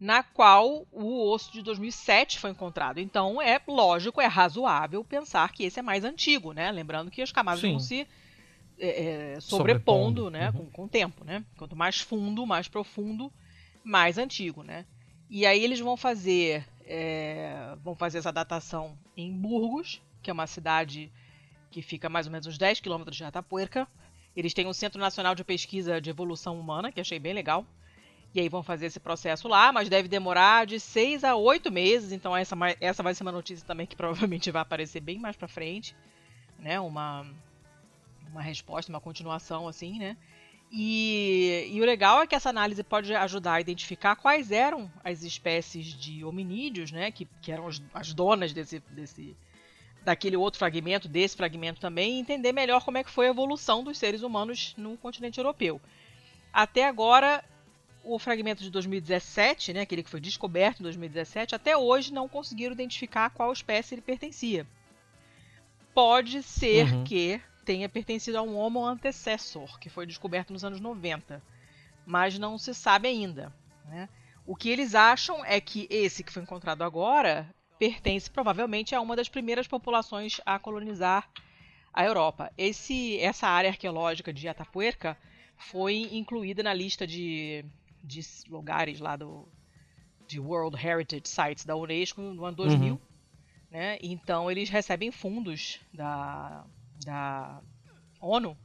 [0.01, 2.99] na qual o osso de 2007 foi encontrado.
[2.99, 6.71] Então é lógico, é razoável pensar que esse é mais antigo, né?
[6.71, 7.71] Lembrando que as camadas Sim.
[7.71, 8.07] vão se
[8.79, 10.51] é, é, sobrepondo, Sobrepondo, né?
[10.51, 10.67] uhum.
[10.67, 11.45] Com, com o tempo, né?
[11.57, 13.33] Quanto mais fundo, mais profundo,
[13.83, 14.87] mais antigo, né?
[15.29, 20.47] E aí eles vão fazer é, vão fazer essa datação em Burgos, que é uma
[20.47, 21.13] cidade
[21.71, 23.87] que fica mais ou menos uns 10 quilômetros de Atapuerca.
[24.35, 27.67] Eles têm um Centro Nacional de Pesquisa de Evolução Humana, que achei bem legal.
[28.39, 32.13] E aí vão fazer esse processo lá, mas deve demorar de 6 a 8 meses.
[32.13, 35.49] Então essa, essa vai ser uma notícia também que provavelmente vai aparecer bem mais pra
[35.49, 35.97] frente.
[36.57, 36.79] Né?
[36.79, 37.27] Uma,
[38.31, 40.17] uma resposta, uma continuação assim, né?
[40.71, 45.25] E, e o legal é que essa análise pode ajudar a identificar quais eram as
[45.25, 47.11] espécies de hominídeos, né?
[47.11, 49.37] Que, que eram as, as donas desse, desse,
[50.05, 53.83] daquele outro fragmento, desse fragmento também, e entender melhor como é que foi a evolução
[53.83, 55.81] dos seres humanos no continente europeu.
[56.53, 57.43] Até agora,
[58.15, 62.73] o fragmento de 2017, né, aquele que foi descoberto em 2017, até hoje não conseguiram
[62.73, 64.67] identificar a qual espécie ele pertencia.
[65.95, 67.05] Pode ser Uhum.
[67.05, 71.43] que tenha pertencido a um Homo antecessor, que foi descoberto nos anos 90,
[72.07, 73.53] mas não se sabe ainda.
[73.85, 74.09] né?
[74.47, 79.15] O que eles acham é que esse que foi encontrado agora pertence provavelmente a uma
[79.17, 81.29] das primeiras populações a colonizar
[81.93, 82.51] a Europa.
[82.57, 85.17] Esse, essa área arqueológica de Atapuerca
[85.57, 87.65] foi incluída na lista de,
[88.03, 89.49] de lugares lá do
[90.27, 92.95] de World Heritage Sites da Unesco no ano 2000.
[92.95, 93.01] Uhum.
[93.71, 93.99] Né?
[94.03, 96.65] Então eles recebem fundos da,
[97.05, 97.61] da
[98.21, 98.57] ONU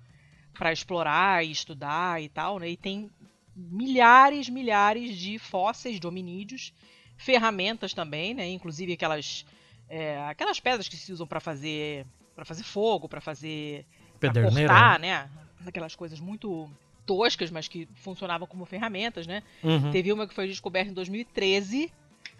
[0.54, 2.69] para explorar e estudar e tal, né?
[2.69, 3.10] E tem
[3.56, 6.74] milhares, milhares de fósseis de hominídeos,
[7.17, 8.50] ferramentas também, né?
[8.50, 9.46] Inclusive aquelas
[9.89, 13.86] é, aquelas pedras que se usam para fazer para fazer fogo, para fazer
[14.19, 15.30] pra cortar, né?
[15.65, 16.69] Aquelas coisas muito
[17.05, 19.43] toscas, mas que funcionavam como ferramentas, né?
[19.63, 19.91] Uhum.
[19.91, 21.91] Teve uma que foi descoberta em 2013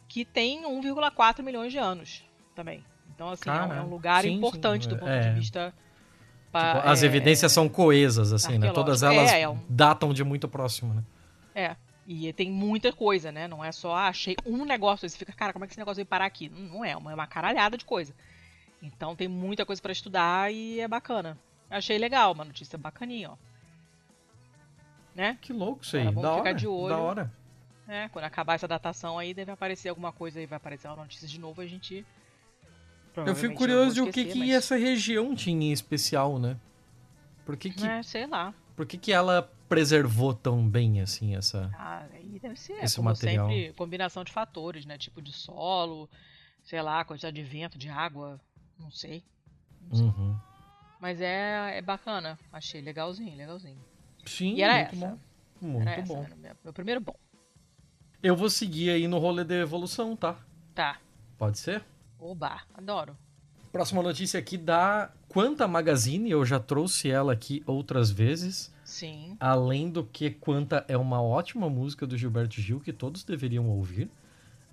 [0.08, 2.24] que tem 1,4 milhões de anos
[2.56, 2.84] também.
[3.14, 5.30] Então, assim, é um- é Cara, um lugar sim, importante sim, do ponto é.
[5.30, 5.68] de vista.
[5.70, 8.72] Tipo, pa- as é, evidências são coesas, assim, né?
[8.72, 11.04] Todas elas É, é um- datam de muito próximo, né?
[11.56, 11.76] É.
[12.06, 13.48] E tem muita coisa, né?
[13.48, 15.96] Não é só, ah, achei um negócio, você fica, cara, como é que esse negócio
[15.98, 16.50] veio parar aqui?
[16.50, 18.14] Não não é, é uma caralhada de coisa.
[18.82, 21.38] Então tem muita coisa pra estudar e é bacana.
[21.70, 23.36] Achei legal, uma notícia bacaninha, ó.
[25.16, 25.38] Né?
[25.42, 26.04] Que louco isso aí.
[26.04, 26.54] Era bom Da ficar hora.
[26.56, 26.90] de olho.
[26.90, 27.34] Da hora.
[27.88, 31.28] É, quando acabar essa datação aí, deve aparecer alguma coisa aí, vai aparecer uma notícia
[31.28, 32.06] de novo, a gente.
[33.16, 36.58] Eu fico curioso de o que, que mas- essa região tinha em especial, né?
[37.46, 38.54] Por que que, É, sei lá.
[38.76, 41.70] por que, que ela preservou tão bem, assim, essa...
[41.78, 43.50] Ah, aí deve ser, Esse como material.
[43.50, 44.98] sempre, combinação de fatores, né?
[44.98, 46.10] Tipo de solo,
[46.64, 48.40] sei lá, quantidade de vento, de água,
[48.80, 49.24] não sei.
[49.90, 50.06] Não sei.
[50.08, 50.36] Uhum.
[51.00, 53.78] Mas é, é bacana, achei legalzinho, legalzinho.
[54.26, 55.08] Sim, E era muito essa.
[55.08, 55.18] bom.
[55.68, 56.24] Muito Era essa, bom.
[56.24, 57.16] era o meu, meu primeiro bom.
[58.22, 60.38] Eu vou seguir aí no rolê da evolução, tá?
[60.74, 60.98] Tá.
[61.38, 61.84] Pode ser?
[62.20, 63.18] Oba, adoro.
[63.72, 68.72] Próxima notícia aqui da Quanta Magazine, eu já trouxe ela aqui outras vezes.
[68.86, 69.36] Sim.
[69.40, 74.10] Além do que Quanta é uma ótima música do Gilberto Gil que todos deveriam ouvir.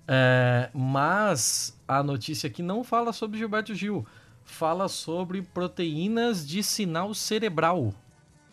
[0.07, 4.05] É, mas a notícia aqui não fala sobre Gilberto Gil,
[4.43, 7.93] fala sobre proteínas de sinal cerebral.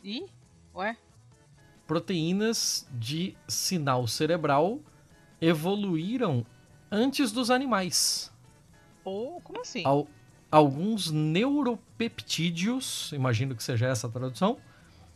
[0.04, 0.26] E?
[0.78, 0.96] Ué?
[1.86, 4.78] Proteínas de sinal cerebral
[5.40, 6.44] evoluíram
[6.90, 8.30] antes dos animais.
[9.04, 9.82] Ou, como assim?
[9.84, 10.06] Al-
[10.50, 14.58] alguns neuropeptídeos, imagino que seja essa a tradução,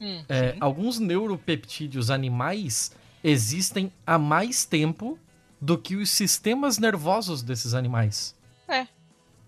[0.01, 2.91] Hum, É, alguns neuropeptídeos animais
[3.23, 5.17] existem há mais tempo
[5.61, 8.35] do que os sistemas nervosos desses animais.
[8.67, 8.89] É.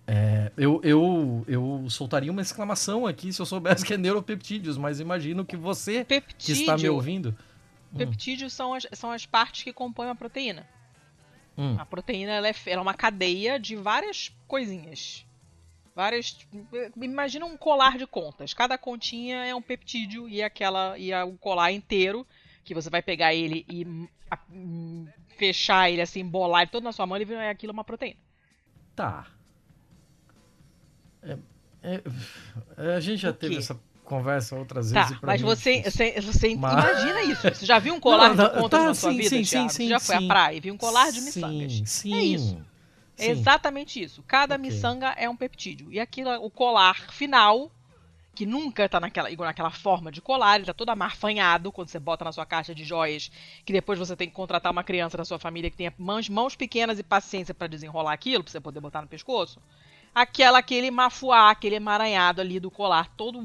[0.07, 4.99] É, eu, eu, eu soltaria uma exclamação aqui se eu soubesse que é neuropeptídeos, mas
[4.99, 6.53] imagino que você que Peptídeo.
[6.61, 7.35] está me ouvindo.
[7.93, 10.67] Hum, Peptídeos são as, são as partes que compõem a proteína.
[11.57, 15.25] hum, A proteína ela é, ela é uma cadeia de várias coisinhas.
[15.95, 16.37] Várias.
[17.01, 18.53] Imagina um colar de contas.
[18.53, 22.27] Cada continha é um peptídeo e aquela e o colar inteiro
[22.63, 26.83] que você vai pegar ele e hum, a- hum, fechar ele assim, embolar ele todo
[26.83, 28.19] na sua mão, ele vira aquilo é uma proteína.
[28.95, 29.27] tá.
[31.25, 31.37] É-
[32.77, 35.09] é- a gente já teve essa conversa outras vezes.
[35.11, 37.41] Tá, pra mas mim você, você, você Mas- imagina isso.
[37.41, 39.43] Você já viu um colar Não, não, de contas tá, na sua sim, vida, sim,
[39.43, 40.27] sim, Você já sim, foi à sim.
[40.27, 41.81] praia e viu um colar de Sim, miçangas.
[41.89, 42.57] Sim, É isso.
[43.17, 43.31] É sim.
[43.31, 44.23] exatamente isso.
[44.27, 44.69] Cada Ok.
[44.69, 45.91] miçanga é um peptídeo.
[45.91, 47.71] E aquilo, o colar final,
[48.35, 51.97] que nunca tá naquela, igual naquela forma de colar, ele tá todo amarfanhado quando você
[51.97, 53.31] bota na sua caixa de joias,
[53.63, 56.55] que depois você tem que contratar uma criança da sua família que tenha mãos, mãos
[56.55, 59.59] pequenas e paciência para desenrolar aquilo, pra você poder botar no pescoço.
[60.15, 63.37] Aquela, aquele mafuá, aquele emaranhado ali do colar, todo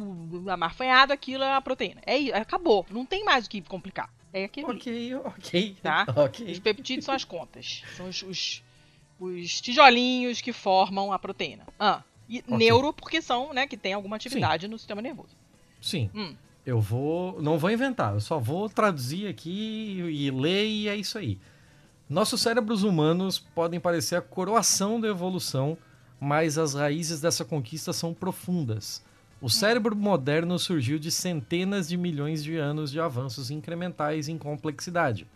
[0.49, 2.01] amarfanhado, aquilo é a proteína.
[2.07, 2.87] É, i- acabou.
[2.91, 4.09] Não tem mais o que complicar.
[4.33, 4.79] É aquilo ali.
[4.79, 5.77] Ok, ok.
[5.83, 6.07] Tá?
[6.15, 6.49] Ok.
[6.53, 7.83] Os peptídeos são as contas.
[7.97, 8.63] São os, os,
[9.19, 11.65] os tijolinhos que formam a proteína.
[11.79, 15.37] Ah, e neuro, porque são, né, que tem alguma atividade no sistema nervoso.
[15.81, 16.09] Sim.
[16.15, 16.37] Hum.
[16.65, 17.43] Eu vou.
[17.43, 21.37] Não vou inventar, eu só vou traduzir aqui e ler e é isso aí.
[22.09, 25.77] Nossos cérebros humanos podem parecer a coroação da evolução,
[26.21, 29.03] mas as raízes dessa conquista são profundas.
[29.41, 35.27] O cérebro moderno surgiu de centenas de milhões de anos de avanços incrementais em complexidade.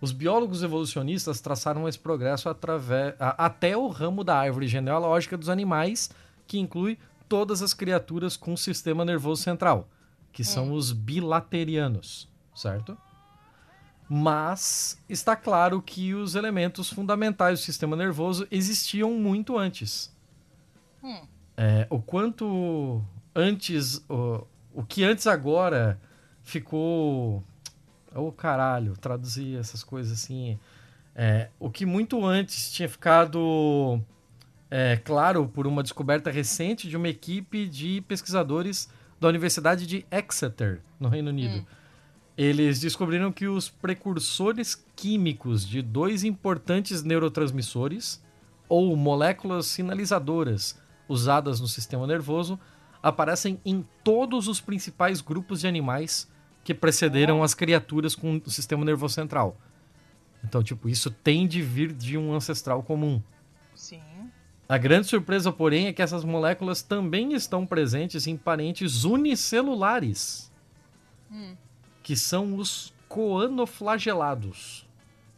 [0.00, 5.48] Os biólogos evolucionistas traçaram esse progresso através, a- até o ramo da árvore genealógica dos
[5.48, 6.10] animais,
[6.46, 9.88] que inclui todas as criaturas com sistema nervoso central,
[10.32, 12.96] que são os bilaterianos, certo?
[14.08, 20.14] Mas está claro que os elementos fundamentais do sistema nervoso existiam muito antes.
[21.02, 21.22] Hum.
[21.56, 23.02] É, o quanto
[23.34, 24.04] antes.
[24.08, 26.00] O, o que antes agora
[26.42, 27.42] ficou.
[28.14, 30.58] Ô caralho, traduzir essas coisas assim.
[31.14, 34.00] É, o que muito antes tinha ficado
[34.70, 38.88] é, claro por uma descoberta recente de uma equipe de pesquisadores
[39.18, 41.58] da Universidade de Exeter, no Reino Unido.
[41.58, 41.66] Hum.
[42.36, 48.22] Eles descobriram que os precursores químicos de dois importantes neurotransmissores,
[48.68, 52.58] ou moléculas sinalizadoras usadas no sistema nervoso,
[53.02, 56.28] aparecem em todos os principais grupos de animais
[56.64, 59.56] que precederam as criaturas com o sistema nervoso central.
[60.44, 63.22] Então, tipo, isso tem de vir de um ancestral comum.
[63.74, 64.02] Sim.
[64.68, 70.50] A grande surpresa, porém, é que essas moléculas também estão presentes em parentes unicelulares,
[71.30, 71.56] Hum.
[72.06, 74.86] Que são os coanoflagelados.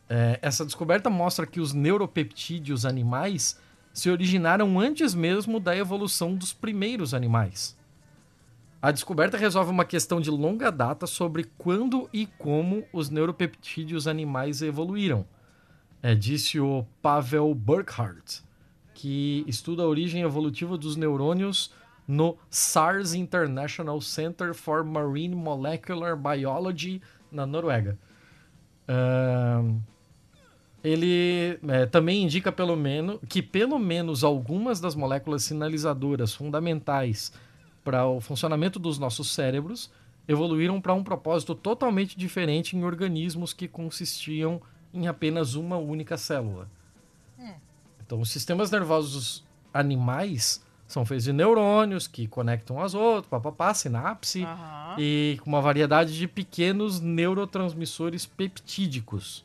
[0.07, 3.59] É, essa descoberta mostra que os neuropeptídeos animais
[3.91, 7.75] se originaram antes mesmo da evolução dos primeiros animais.
[8.83, 14.61] A descoberta resolve uma questão de longa data sobre quando e como os neuropeptídeos animais
[14.61, 15.25] evoluíram.
[16.03, 18.43] É, disse o Pavel Burkhardt,
[18.93, 21.73] que estuda a origem evolutiva dos neurônios
[22.09, 27.99] no SARS International Center for Marine Molecular Biology, na Noruega.
[28.89, 29.79] Uh,
[30.83, 37.31] ele é, também indica pelo menos que pelo menos algumas das moléculas sinalizadoras fundamentais
[37.85, 39.91] para o funcionamento dos nossos cérebros
[40.27, 44.63] evoluíram para um propósito totalmente diferente em organismos que consistiam
[44.95, 46.69] em apenas uma única célula.
[47.39, 47.55] Hum.
[48.05, 54.43] Então, os sistemas nervosos animais são feitos de neurônios que conectam aos outros, papapá, sinapse,
[54.43, 54.95] uhum.
[54.99, 59.45] e com uma variedade de pequenos neurotransmissores peptídicos.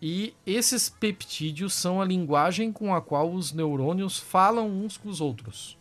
[0.00, 5.22] E esses peptídeos são a linguagem com a qual os neurônios falam uns com os
[5.22, 5.78] outros.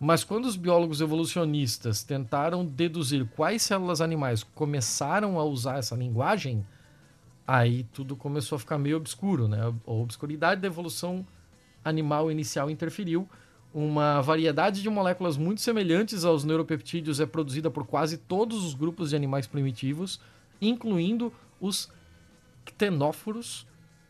[0.00, 6.66] Mas quando os biólogos evolucionistas tentaram deduzir quais células animais começaram a usar essa linguagem,
[7.46, 9.72] aí tudo começou a ficar meio obscuro, né?
[9.86, 11.24] A obscuridade da evolução
[11.84, 13.28] animal inicial interferiu.
[13.72, 19.10] Uma variedade de moléculas muito semelhantes aos neuropeptídeos é produzida por quase todos os grupos
[19.10, 20.20] de animais primitivos,
[20.60, 21.88] incluindo os
[22.64, 23.66] ctenóforos,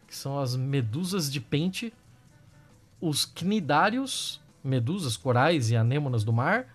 [0.06, 1.92] que são as medusas de pente,
[3.00, 6.66] os cnidários, medusas, corais e anêmonas do mar,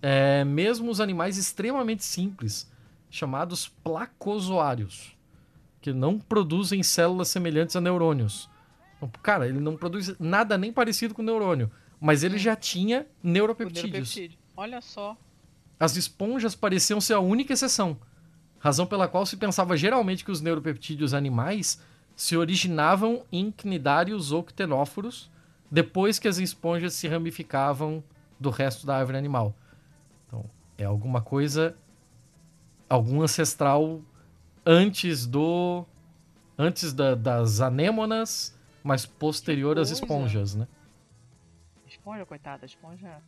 [0.00, 2.70] é, mesmo os animais extremamente simples,
[3.10, 5.16] chamados placozoários,
[5.80, 8.48] que não produzem células semelhantes a neurônios.
[9.22, 12.38] Cara, ele não produz nada nem parecido com neurônio, mas ele hum.
[12.38, 14.18] já tinha neuropeptídeos.
[14.56, 15.16] Olha só.
[15.78, 17.96] As esponjas pareciam ser a única exceção,
[18.58, 21.80] razão pela qual se pensava geralmente que os neuropeptídeos animais
[22.16, 25.30] se originavam em cnidários ou ctenóforos,
[25.70, 28.02] depois que as esponjas se ramificavam
[28.40, 29.54] do resto da árvore animal.
[30.26, 30.44] Então,
[30.76, 31.76] é alguma coisa,
[32.88, 34.00] algum ancestral
[34.66, 35.84] antes do,
[36.58, 40.66] antes da, das anêmonas, mas posterior às esponjas, né?
[41.86, 43.22] Esponja, coitada, esponja.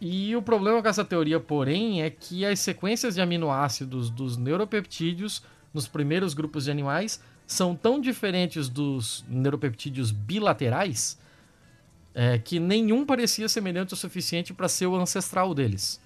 [0.00, 5.42] E o problema com essa teoria, porém, é que as sequências de aminoácidos dos neuropeptídeos
[5.72, 11.18] nos primeiros grupos de animais são tão diferentes dos neuropeptídeos bilaterais
[12.14, 16.00] é, que nenhum parecia semelhante o suficiente para ser o ancestral deles.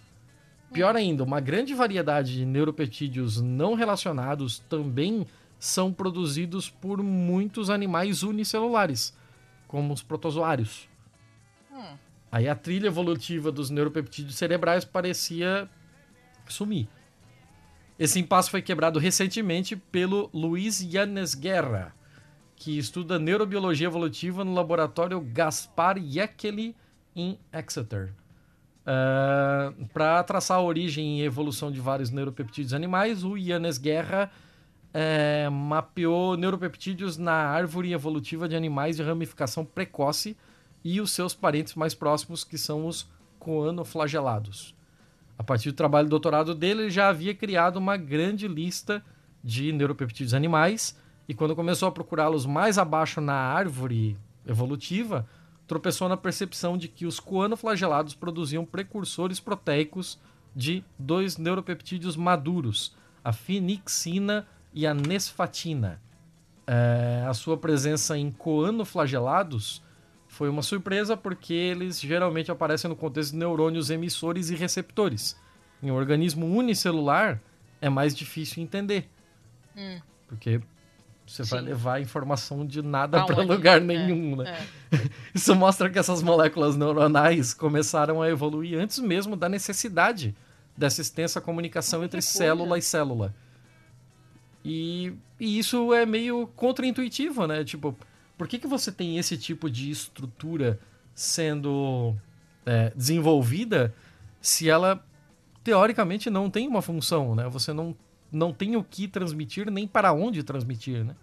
[0.73, 5.27] Pior ainda, uma grande variedade de neuropeptídeos não relacionados também
[5.59, 9.17] são produzidos por muitos animais unicelulares,
[9.67, 10.89] como os protozoários.
[11.73, 11.97] Hum.
[12.31, 15.69] Aí a trilha evolutiva dos neuropeptídeos cerebrais parecia
[16.47, 16.89] sumir.
[17.99, 21.93] Esse impasse foi quebrado recentemente pelo Luiz Yanes Guerra,
[22.55, 26.77] que estuda neurobiologia evolutiva no laboratório Gaspar Yekeli
[27.15, 28.13] em Exeter.
[28.89, 34.31] Uh, Para traçar a origem e evolução de vários neuropeptídeos animais, o Yannis Guerra
[34.95, 40.37] uh, mapeou neuropeptídeos na árvore evolutiva de animais de ramificação precoce
[40.85, 44.75] e os seus parentes mais próximos, que são os coanoflagelados.
[45.39, 49.05] A partir do trabalho de doutorado dele, ele já havia criado uma grande lista
[49.43, 50.99] de neuropeptídeos animais,
[51.29, 55.27] e quando começou a procurá-los mais abaixo na árvore evolutiva,
[55.67, 60.19] tropeçou na percepção de que os coanoflagelados produziam precursores proteicos
[60.57, 66.01] de dois neuropeptídeos maduros, a finixina e a nesfatina.
[66.67, 69.83] É, a sua presença em coanoflagelados
[70.27, 75.37] foi uma surpresa porque eles geralmente aparecem no contexto de neurônios emissores e receptores.
[75.83, 77.41] Em um organismo unicelular
[77.81, 79.09] é mais difícil entender.
[79.77, 80.01] Hum.
[80.27, 80.61] Porque
[81.27, 81.51] você Sim.
[81.51, 84.67] vai levar informação de nada para lugar é, nenhum, é, né?
[84.93, 84.99] É.
[85.35, 90.35] Isso mostra que essas moléculas neuronais começaram a evoluir antes mesmo da necessidade
[90.77, 93.35] dessa extensa comunicação entre célula e célula.
[94.69, 97.65] E, e, isso é meio contraintuitivo, né?
[97.65, 97.97] Tipo,
[98.37, 100.79] por que, que você tem esse tipo de estrutura
[101.15, 102.15] sendo
[102.67, 103.95] é, desenvolvida
[104.41, 105.03] se ela
[105.65, 107.49] teoricamente não tem uma função, né?
[107.49, 107.97] Você não
[108.31, 111.17] não tem o que transmitir nem para onde transmitir, né?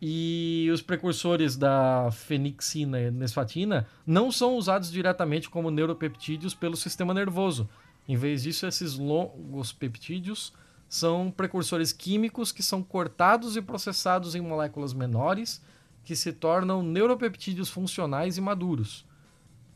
[0.00, 7.12] E os precursores da fenixina e nesfatina não são usados diretamente como neuropeptídeos pelo sistema
[7.12, 7.68] nervoso.
[8.08, 10.52] Em vez disso, esses longos peptídeos
[10.88, 15.62] são precursores químicos que são cortados e processados em moléculas menores
[16.02, 19.06] que se tornam neuropeptídeos funcionais e maduros.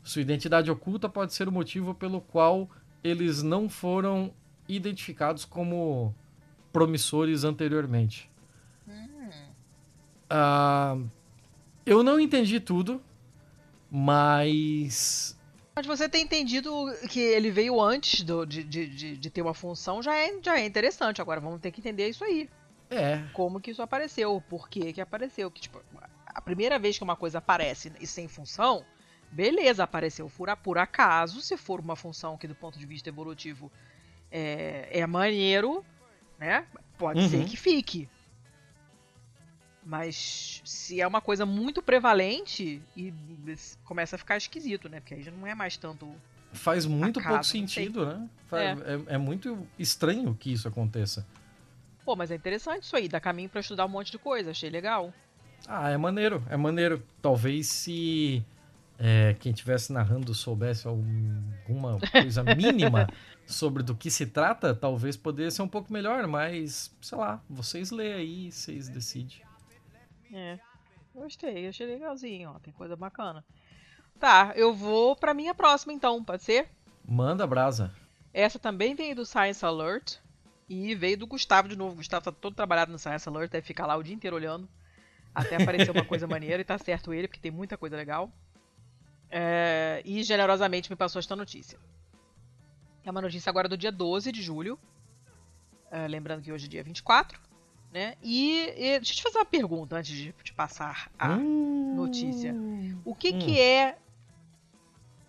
[0.03, 2.69] Sua identidade oculta pode ser o motivo pelo qual
[3.03, 4.33] eles não foram
[4.67, 6.13] identificados como
[6.71, 8.29] promissores anteriormente.
[10.31, 11.07] Uh,
[11.85, 12.99] eu não entendi tudo,
[13.91, 15.32] mas
[15.75, 16.71] Mas você ter entendido
[17.09, 20.65] que ele veio antes do, de, de, de, ter uma função já é, já é
[20.65, 21.21] interessante.
[21.21, 22.47] Agora vamos ter que entender isso aí.
[22.91, 23.23] É.
[23.33, 25.49] Como que isso apareceu, por que que apareceu.
[25.49, 25.81] Que, tipo,
[26.27, 28.85] a primeira vez que uma coisa aparece e sem função,
[29.31, 33.71] beleza, apareceu por, por acaso, se for uma função que do ponto de vista evolutivo
[34.31, 35.83] é, é maneiro,
[36.37, 36.67] né?
[36.99, 37.29] Pode uhum.
[37.29, 38.07] ser que fique.
[39.85, 43.13] Mas se é uma coisa muito prevalente, e
[43.83, 44.99] começa a ficar esquisito, né?
[44.99, 46.09] Porque aí já não é mais tanto.
[46.53, 48.29] Faz muito acaso, pouco sentido, né?
[48.51, 48.55] É.
[48.55, 49.17] É, é.
[49.17, 51.25] muito estranho que isso aconteça.
[52.05, 54.69] Pô, mas é interessante isso aí, dá caminho para estudar um monte de coisa, achei
[54.69, 55.13] legal.
[55.67, 57.01] Ah, é maneiro, é maneiro.
[57.21, 58.45] Talvez se
[58.99, 63.07] é, quem estivesse narrando soubesse alguma coisa mínima
[63.45, 67.91] sobre do que se trata, talvez poderia ser um pouco melhor, mas sei lá, vocês
[67.91, 69.41] lê aí, vocês decidem.
[70.33, 70.59] É,
[71.13, 73.45] gostei, achei legalzinho, ó, tem coisa bacana.
[74.19, 76.69] Tá, eu vou pra minha próxima então, pode ser?
[77.05, 77.93] Manda brasa.
[78.33, 80.17] Essa também veio do Science Alert
[80.67, 81.93] e veio do Gustavo de novo.
[81.93, 84.67] O Gustavo tá todo trabalhado no Science Alert, deve ficar lá o dia inteiro olhando
[85.33, 88.31] até aparecer uma coisa maneira e tá certo ele, porque tem muita coisa legal.
[89.29, 91.77] É, e generosamente me passou esta notícia.
[93.03, 94.79] É uma notícia agora do dia 12 de julho.
[95.91, 97.39] É, lembrando que hoje é dia 24.
[97.93, 98.15] Né?
[98.23, 102.55] E, e deixa eu te fazer uma pergunta antes de te passar a hum, notícia.
[103.05, 103.37] O que, hum.
[103.39, 103.95] que é,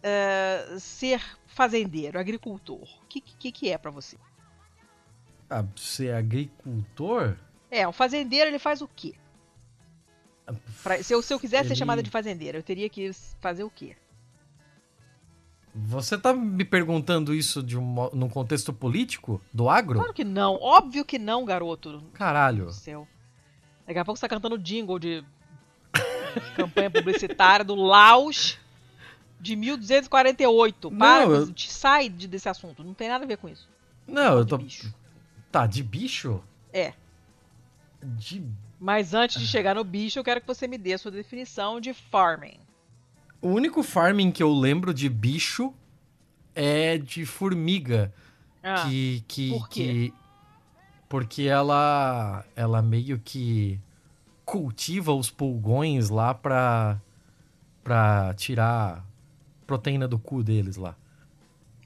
[0.03, 2.81] é, ser fazendeiro, agricultor?
[3.03, 4.17] O que, que, que é para você?
[5.51, 7.37] Ah, ser agricultor?
[7.71, 9.15] É, um fazendeiro ele faz o quê?
[10.83, 11.75] Pra, se, eu, se eu quisesse ele...
[11.75, 13.95] ser chamada de fazendeira, eu teria que fazer o quê?
[15.75, 19.41] Você tá me perguntando isso de um, num contexto político?
[19.53, 19.99] Do agro?
[19.99, 20.55] Claro que não.
[20.55, 22.01] Óbvio que não, garoto.
[22.13, 22.71] Caralho.
[22.71, 23.09] Céu.
[23.85, 25.25] Daqui a pouco você tá cantando jingle de
[26.55, 28.57] campanha publicitária do Laos
[29.41, 30.91] de 1248.
[30.91, 31.53] Não, Para, eu...
[31.53, 32.85] te sai desse assunto.
[32.85, 33.69] Não tem nada a ver com isso.
[34.07, 34.57] Não, eu tô.
[34.57, 34.95] Bicho.
[35.51, 36.41] Tá, de bicho?
[36.73, 36.95] É.
[38.01, 38.45] De.
[38.79, 41.81] Mas antes de chegar no bicho, eu quero que você me dê a sua definição
[41.81, 42.59] de farming.
[43.45, 45.75] O único farming que eu lembro de bicho
[46.55, 48.11] é de formiga.
[48.63, 49.69] Ah, que, que, por?
[49.69, 50.15] Que,
[51.11, 53.79] porque ela, ela meio que
[54.47, 56.99] cultiva os pulgões lá pra,
[57.83, 59.05] pra tirar
[59.67, 60.97] proteína do cu deles lá.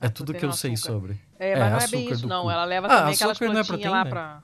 [0.00, 1.20] É ah, tudo que eu sei sobre.
[1.40, 2.44] É, mas é, não é bem isso, não.
[2.44, 2.50] Cu.
[2.52, 4.42] Ela leva ah, também aquelas plantinhas é lá pra.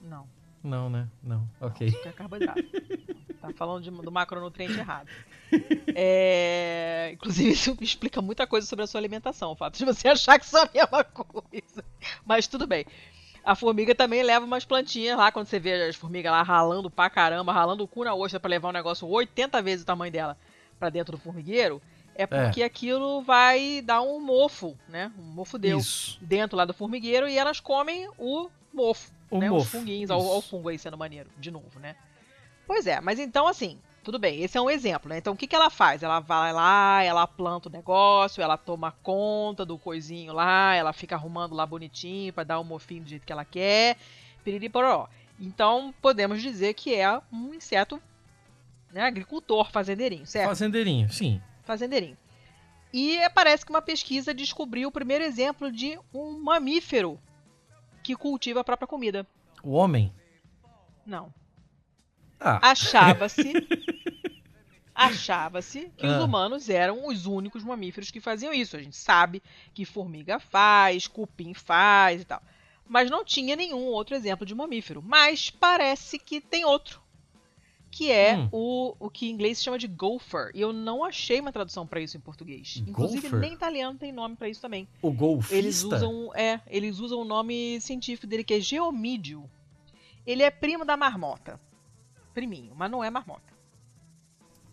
[0.00, 0.26] Não.
[0.62, 1.08] Não, né?
[1.22, 1.46] Não.
[1.60, 1.90] Ok.
[1.92, 2.62] Não, é carboidrato.
[3.38, 5.10] tá falando de, do macronutriente errado.
[5.96, 7.10] É...
[7.12, 10.46] Inclusive, isso explica muita coisa sobre a sua alimentação, o fato de você achar que
[10.46, 11.84] só é a mesma coisa.
[12.24, 12.84] Mas tudo bem.
[13.44, 17.10] A formiga também leva umas plantinhas lá, quando você vê as formigas lá ralando pra
[17.10, 20.36] caramba, ralando o cu na ostra pra levar um negócio 80 vezes o tamanho dela
[20.78, 21.80] para dentro do formigueiro,
[22.14, 22.64] é porque é.
[22.64, 25.12] aquilo vai dar um mofo, né?
[25.18, 26.18] Um mofo deu Isso.
[26.20, 29.50] dentro lá do formigueiro e elas comem o mofo, o né?
[29.50, 29.64] Mofo.
[29.64, 31.96] Os funguinhos, ao, ao fungo aí sendo maneiro, de novo, né?
[32.66, 35.18] Pois é, mas então assim, tudo bem, esse é um exemplo, né?
[35.18, 36.02] Então o que, que ela faz?
[36.02, 41.16] Ela vai lá, ela planta o negócio, ela toma conta do coisinho lá, ela fica
[41.16, 43.96] arrumando lá bonitinho para dar o um mofinho do jeito que ela quer,
[44.44, 45.08] piriri pororó.
[45.40, 48.00] Então podemos dizer que é um inseto
[48.92, 50.48] né, agricultor, fazendeirinho, certo?
[50.48, 51.42] Fazendeirinho, sim.
[51.64, 52.16] Fazendeirinho.
[52.92, 57.18] E parece que uma pesquisa descobriu o primeiro exemplo de um mamífero
[58.04, 59.26] que cultiva a própria comida.
[59.64, 60.12] O homem?
[61.04, 61.34] Não.
[62.38, 62.70] Ah.
[62.70, 63.52] Achava-se.
[64.94, 66.16] achava-se que ah.
[66.16, 68.76] os humanos eram os únicos mamíferos que faziam isso.
[68.76, 69.42] A gente sabe
[69.72, 72.42] que formiga faz, cupim faz e tal.
[72.86, 75.02] Mas não tinha nenhum outro exemplo de mamífero.
[75.02, 77.02] Mas parece que tem outro.
[77.90, 78.48] Que é hum.
[78.50, 80.50] o, o que em inglês se chama de gopher.
[80.52, 82.82] E eu não achei uma tradução para isso em português.
[82.86, 84.88] Inclusive, nem italiano tem nome para isso também.
[85.00, 85.54] O golfista?
[85.54, 89.48] Eles usam, é, eles usam o nome científico dele, que é geomídio.
[90.26, 91.60] Ele é primo da marmota
[92.34, 93.53] priminho, mas não é marmota.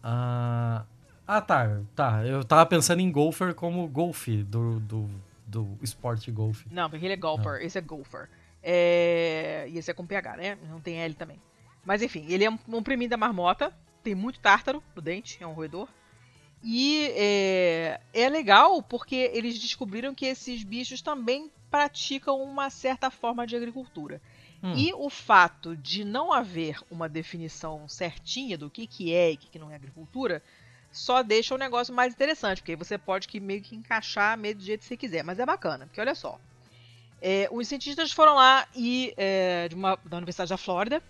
[0.04, 0.86] Ah,
[1.28, 2.26] ah tá, tá.
[2.26, 5.10] Eu tava pensando em golfer como golfe do, do,
[5.46, 6.66] do esporte golfe.
[6.72, 8.30] Não, porque ele é golfer, esse é golfer.
[8.64, 9.68] É...
[9.70, 10.58] E esse é com PH, né?
[10.70, 11.40] Não tem L também.
[11.86, 13.74] Mas enfim, ele é um, um priminho da marmota,
[14.04, 15.88] tem muito tártaro no dente, é um roedor.
[16.64, 23.48] E é, é legal porque eles descobriram que esses bichos também praticam uma certa forma
[23.48, 24.22] de agricultura.
[24.64, 24.74] Hum.
[24.76, 29.38] E o fato de não haver uma definição certinha do que, que é e o
[29.38, 30.42] que, que não é agricultura
[30.92, 34.56] só deixa o negócio mais interessante, porque aí você pode que meio que encaixar meio
[34.56, 35.24] do jeito que você quiser.
[35.24, 36.40] Mas é bacana, porque olha só.
[37.22, 41.02] É, os cientistas foram lá e, é, de uma, da Universidade da Flórida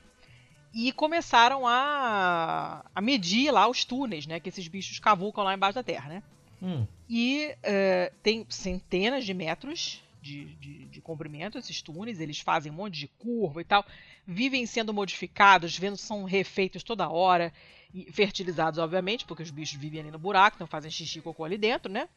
[0.74, 5.76] e começaram a, a medir lá os túneis né, que esses bichos cavucam lá embaixo
[5.76, 6.10] da terra.
[6.10, 6.24] Né?
[6.62, 6.86] Hum.
[7.10, 12.76] E uh, tem centenas de metros de, de, de, comprimento esses túneis, eles fazem um
[12.76, 13.86] monte de curva e tal,
[14.26, 17.52] vivem sendo modificados, vendo são refeitos toda hora,
[17.94, 21.44] e fertilizados, obviamente, porque os bichos vivem ali no buraco, então fazem xixi e cocô
[21.44, 22.08] ali dentro, né?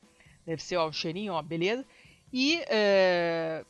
[0.47, 1.85] Deve ser ó, o cheirinho, ó, beleza.
[2.33, 3.67] E uh,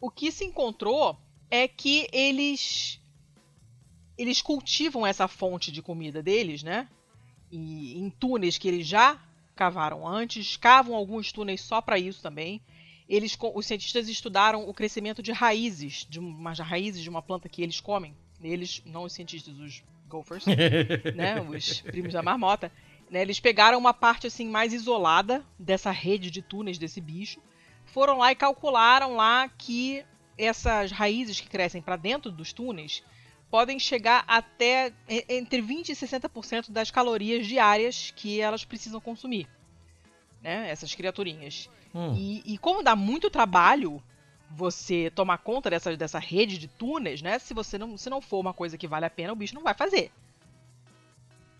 [0.00, 1.18] o que se encontrou
[1.50, 3.00] é que eles
[4.16, 6.88] eles cultivam essa fonte de comida deles, né?
[7.50, 9.20] E em túneis que eles já
[9.54, 12.62] cavaram antes, cavam alguns túneis só para isso também.
[13.08, 17.62] Eles, os cientistas estudaram o crescimento de raízes, de umas raízes de uma planta que
[17.62, 18.16] eles comem.
[18.42, 20.44] Eles, não os cientistas, os gophers,
[21.14, 22.72] né, os primos da marmota.
[23.10, 27.42] Né, eles pegaram uma parte assim mais isolada dessa rede de túneis desse bicho,
[27.84, 30.04] foram lá e calcularam lá que
[30.36, 33.04] essas raízes que crescem para dentro dos túneis
[33.50, 34.92] podem chegar até
[35.28, 39.46] entre 20 e 60% das calorias diárias que elas precisam consumir.
[40.44, 40.70] Né?
[40.70, 41.68] Essas criaturinhas.
[41.94, 42.14] Hum.
[42.16, 44.00] E, e, como dá muito trabalho
[44.50, 47.38] você tomar conta dessa, dessa rede de túneis, né?
[47.40, 49.62] Se você não, se não for uma coisa que vale a pena, o bicho não
[49.62, 50.12] vai fazer.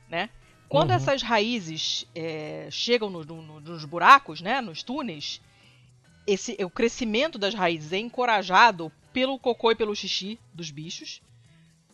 [0.09, 0.28] Né?
[0.68, 0.97] Quando uhum.
[0.97, 5.41] essas raízes é, chegam no, no, nos buracos, né, nos túneis,
[6.26, 11.22] esse, o crescimento das raízes é encorajado pelo cocô e pelo xixi dos bichos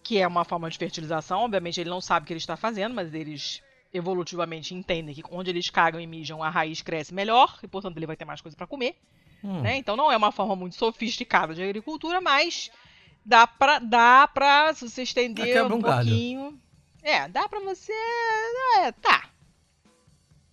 [0.02, 1.44] que é uma forma de fertilização.
[1.44, 3.62] Obviamente ele não sabe o que ele está fazendo, mas eles
[3.92, 8.06] evolutivamente entendem que onde eles cagam e mijam a raiz cresce melhor e portanto ele
[8.06, 8.96] vai ter mais coisa para comer.
[9.42, 9.60] Hum.
[9.62, 9.76] Né?
[9.76, 12.70] Então não é uma forma muito sofisticada de agricultura, mas
[13.24, 16.60] dá pra, dá pra se você estender um, um pouquinho.
[17.02, 17.92] É, dá pra você.
[18.78, 19.30] É, tá.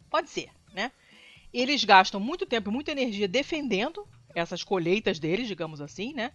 [0.09, 0.91] Pode ser, né?
[1.53, 6.31] Eles gastam muito tempo e muita energia defendendo essas colheitas deles, digamos assim, né?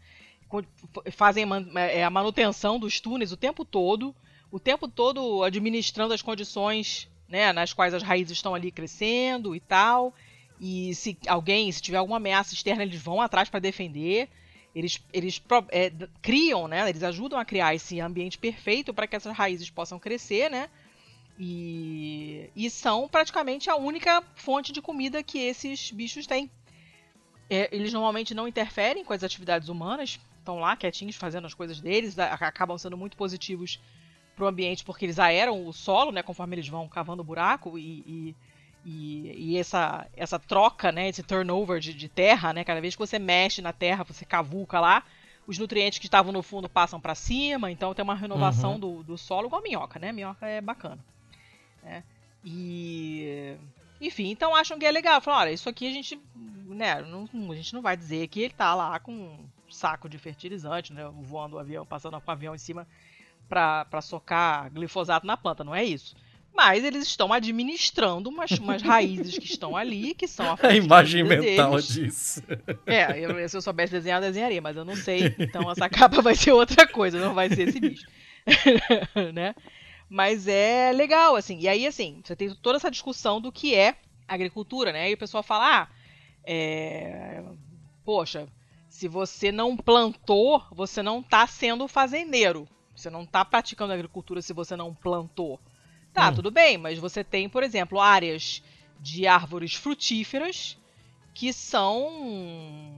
[1.12, 1.46] fazem
[1.76, 4.14] é, a manutenção dos túneis o tempo todo,
[4.52, 9.60] o tempo todo administrando as condições né, nas quais as raízes estão ali crescendo e
[9.60, 10.14] tal.
[10.60, 14.28] E se alguém, se tiver alguma ameaça externa, eles vão atrás para defender.
[14.74, 15.90] Eles, eles é,
[16.20, 16.86] criam, né?
[16.88, 20.68] Eles ajudam a criar esse ambiente perfeito para que essas raízes possam crescer, né?
[21.38, 26.50] E, e são praticamente a única fonte de comida que esses bichos têm.
[27.48, 31.80] É, eles normalmente não interferem com as atividades humanas, estão lá quietinhos fazendo as coisas
[31.80, 33.80] deles, acabam sendo muito positivos
[34.34, 37.78] para o ambiente porque eles aeram o solo, né, conforme eles vão cavando o buraco
[37.78, 38.36] e, e,
[38.84, 43.00] e, e, essa, essa troca, né, esse turnover de, de, terra, né, cada vez que
[43.00, 45.04] você mexe na terra, você cavuca lá,
[45.46, 48.80] os nutrientes que estavam no fundo passam para cima, então tem uma renovação uhum.
[48.80, 50.98] do, do solo igual a minhoca, né, minhoca é bacana.
[51.82, 52.02] Né?
[52.44, 53.56] E
[54.00, 55.20] enfim, então acham que é legal.
[55.20, 58.54] Falam, olha, isso aqui a gente, né, não, a gente não vai dizer que ele
[58.54, 59.38] tá lá com
[59.70, 61.08] saco de fertilizante, né?
[61.22, 62.86] Voando o avião, passando com o avião em cima
[63.52, 66.16] para socar glifosato na planta, não é isso.
[66.54, 71.22] Mas eles estão administrando umas, umas raízes que estão ali, que são a, a imagem
[71.22, 71.88] mental deles.
[71.88, 72.42] disso.
[72.86, 75.34] É, eu, se eu soubesse desenhar, eu desenharia, mas eu não sei.
[75.38, 78.06] Então essa capa vai ser outra coisa, não vai ser esse bicho.
[79.34, 79.54] né?
[80.08, 81.58] Mas é legal, assim.
[81.58, 83.96] E aí, assim, você tem toda essa discussão do que é
[84.28, 85.10] agricultura, né?
[85.10, 85.88] E o pessoal fala, ah,
[86.44, 87.42] é...
[88.04, 88.46] poxa,
[88.88, 92.68] se você não plantou, você não está sendo fazendeiro.
[93.02, 95.60] Você não está praticando agricultura se você não plantou.
[96.12, 96.34] Tá, hum.
[96.34, 98.62] tudo bem, mas você tem, por exemplo, áreas
[99.00, 100.78] de árvores frutíferas
[101.34, 102.94] que são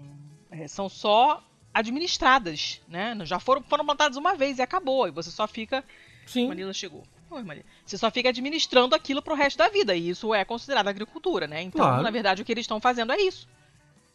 [0.51, 1.43] é, são só
[1.73, 3.17] administradas, né?
[3.25, 5.09] Já foram, foram plantadas uma vez e acabou.
[5.09, 5.83] E você só fica.
[6.27, 6.49] Sim.
[6.49, 7.05] Manila chegou.
[7.31, 7.65] Oi, Maria.
[7.85, 9.97] Você só fica administrando aquilo pro resto da vida.
[9.97, 11.63] E isso é considerado agricultura, né?
[11.63, 12.03] Então, claro.
[12.03, 13.49] na verdade, o que eles estão fazendo é isso.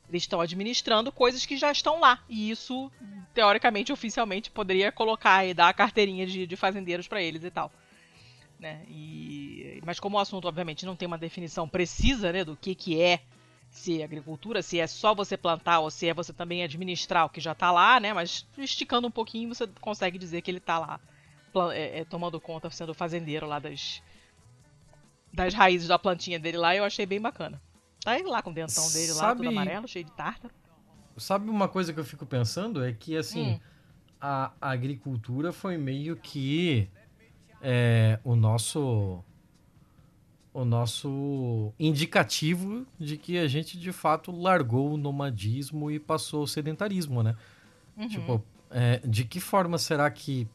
[0.07, 2.23] Eles estão administrando coisas que já estão lá.
[2.29, 2.91] E isso,
[3.39, 7.71] teoricamente, oficialmente, poderia colocar e dar a carteirinha de, de fazendeiros para eles e tal.
[8.59, 8.83] Né?
[8.89, 13.01] E, mas como o assunto, obviamente, não tem uma definição precisa né, do que, que
[13.01, 13.21] é
[13.69, 17.39] ser agricultura, se é só você plantar ou se é você também administrar o que
[17.39, 18.11] já está lá, né?
[18.11, 20.99] Mas esticando um pouquinho, você consegue dizer que ele está lá
[21.71, 24.03] é, é, tomando conta, sendo fazendeiro lá das,
[25.31, 26.75] das raízes da plantinha dele lá.
[26.75, 27.61] Eu achei bem bacana.
[28.03, 29.43] Tá ele lá com o dentão dele lá, Sabe...
[29.43, 30.53] todo amarelo, cheio de tártaro.
[31.19, 32.83] Sabe uma coisa que eu fico pensando?
[32.83, 33.59] É que, assim, hum.
[34.19, 36.87] a, a, agricultura foi meio que
[37.61, 39.23] é, o nosso
[40.51, 46.47] o nosso indicativo de que a gente de fato largou o nomadismo e passou o
[46.47, 47.35] sedentarismo, né?
[47.95, 48.07] Uhum.
[48.07, 50.47] Tipo, é, de que forma será que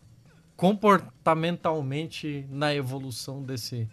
[0.57, 3.89] comportamentalmente na evolução desse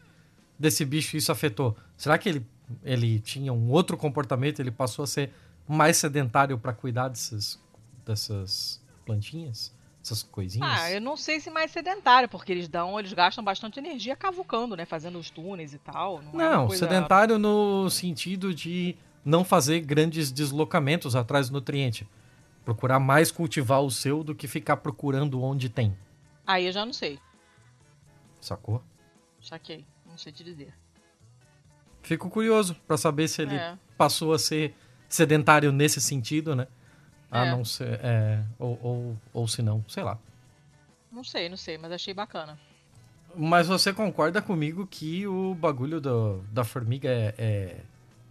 [0.57, 1.77] desse bicho isso afetou?
[1.95, 2.45] Será que ele
[2.83, 5.31] ele tinha um outro comportamento, ele passou a ser
[5.71, 7.59] mais sedentário para cuidar dessas,
[8.05, 9.73] dessas plantinhas?
[10.03, 10.67] essas coisinhas?
[10.67, 14.75] Ah, eu não sei se mais sedentário, porque eles dão, eles gastam bastante energia cavucando,
[14.75, 14.83] né?
[14.83, 16.23] Fazendo os túneis e tal.
[16.23, 22.09] Não, é Não, coisa- sedentário no sentido de não fazer grandes deslocamentos atrás do nutriente.
[22.65, 25.95] Procurar mais cultivar o seu do que ficar procurando onde tem.
[26.47, 27.19] Aí eu já não sei.
[28.39, 28.83] Sacou?
[29.39, 29.85] Saquei.
[30.07, 30.73] Não sei te dizer.
[32.01, 33.77] Fico curioso pra saber se ele É.
[33.95, 34.75] passou a ser
[35.15, 36.67] sedentário nesse sentido, né?
[37.29, 37.51] A É.
[37.51, 37.99] não ser.
[38.03, 40.17] É, ou, ou, ou se não, sei lá.
[41.11, 42.57] Não sei, não sei, mas achei bacana.
[43.35, 47.75] Mas você concorda comigo que o bagulho do, da formiga é, é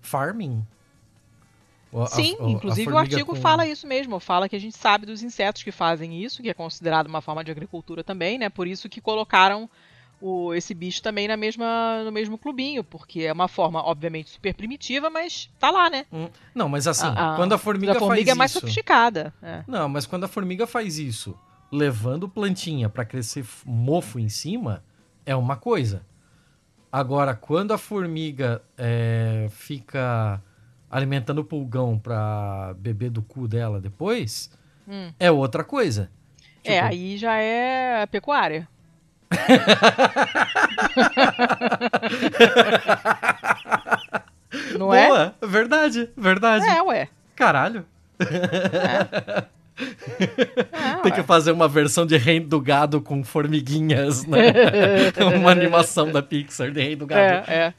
[0.03, 0.65] farming?
[1.93, 4.57] O- a- Sim, a- a inclusive o formiga artigo com- fala isso mesmo, fala que
[4.57, 8.05] a gente sabe dos insetos que fazem isso, que é considerado uma forma de agricultura
[8.05, 8.49] também, né?
[8.49, 9.69] Por isso que colocaram
[10.21, 14.55] o, esse bicho também na mesma, no mesmo clubinho, porque é uma forma, obviamente, super
[14.55, 16.07] primitiva, mas tá lá, né?
[16.13, 18.61] Hum, Não, mas assim, A- a- quando a formiga, a formiga faz é mais isso...
[18.61, 19.33] sofisticada.
[19.43, 19.63] é.
[19.67, 21.39] Não, mas quando a formiga faz isso,
[21.73, 24.85] levando plantinha pra crescer mofo em cima,
[25.25, 26.05] é uma coisa.
[26.93, 30.43] Agora, quando a formiga é, fica
[30.91, 34.51] alimentando o pulgão pra beber do cu dela depois,
[34.89, 35.13] Hum.
[35.21, 36.11] é outra coisa.
[36.65, 38.69] É, Tipo, aí já é pecuária.
[44.79, 45.07] Não é?
[45.07, 46.67] Boa, verdade, verdade.
[46.67, 47.09] É, ué.
[47.37, 47.85] Caralho.
[48.19, 49.45] É,
[51.03, 54.53] Tem que fazer uma versão de Reino do Gado com formiguinhas, né?
[55.39, 57.51] uma animação da Pixar de Reino do Gado.
[57.51, 57.75] É, é.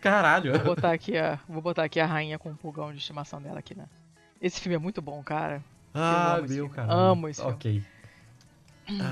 [0.00, 0.52] Caralho.
[0.52, 3.58] Vou botar aqui a, vou botar aqui a rainha com o pulgão de estimação dela
[3.58, 3.84] aqui, né?
[4.40, 5.62] Esse filme é muito bom, cara.
[5.94, 6.76] Ah, amo esse meu filme.
[6.76, 6.92] cara.
[6.92, 7.54] Amo esse filme.
[7.54, 7.82] Ok.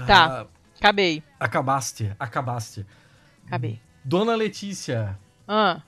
[0.07, 0.43] Tá.
[0.43, 0.47] Ah,
[0.79, 2.85] Acabei, acabaste, acabaste.
[3.47, 3.81] acabei.
[4.05, 5.19] Dona Letícia,
[5.49, 5.81] Ah,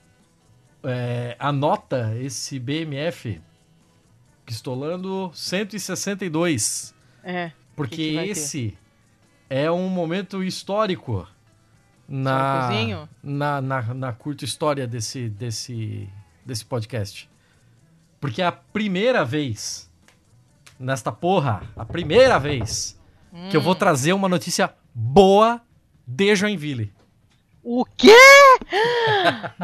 [0.83, 3.39] é, anota esse BMF
[4.45, 6.95] pistolando 162.
[7.23, 7.51] é.
[7.75, 8.27] Porque que ter?
[8.29, 8.77] esse
[9.47, 11.27] é um momento histórico
[12.07, 12.69] na,
[13.21, 16.09] na, na, na curta história desse, desse,
[16.43, 17.29] desse podcast.
[18.19, 19.91] Porque é a primeira vez
[20.79, 22.96] nesta porra, a primeira vez
[23.49, 23.77] que eu vou Hum.
[23.77, 25.61] trazer uma notícia boa
[26.05, 26.91] de Joinville.
[27.63, 28.15] O quê?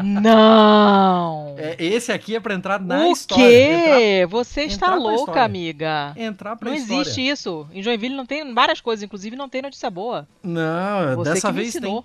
[0.02, 1.54] Não!
[1.58, 3.44] É, esse aqui é pra entrar na o história.
[3.44, 4.26] quê?
[4.28, 6.10] Você está entrar louca, amiga.
[6.10, 7.00] Entrar, entrar pra Não história.
[7.02, 7.66] existe isso.
[7.72, 10.28] Em Joinville não tem várias coisas, inclusive não tem notícia boa.
[10.42, 12.04] Não, Você dessa vez tem.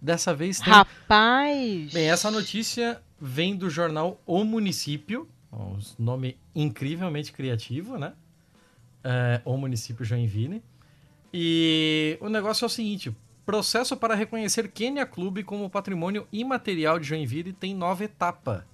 [0.00, 0.72] Dessa vez tem.
[0.72, 1.92] Rapaz!
[1.92, 8.12] Bem, essa notícia vem do jornal O Município, um nome incrivelmente criativo, né?
[9.02, 10.62] É, o Município Joinville.
[11.32, 13.14] E o negócio é o seguinte:
[13.46, 18.66] processo para reconhecer Quênia Clube como patrimônio imaterial de Joinville tem nova etapa.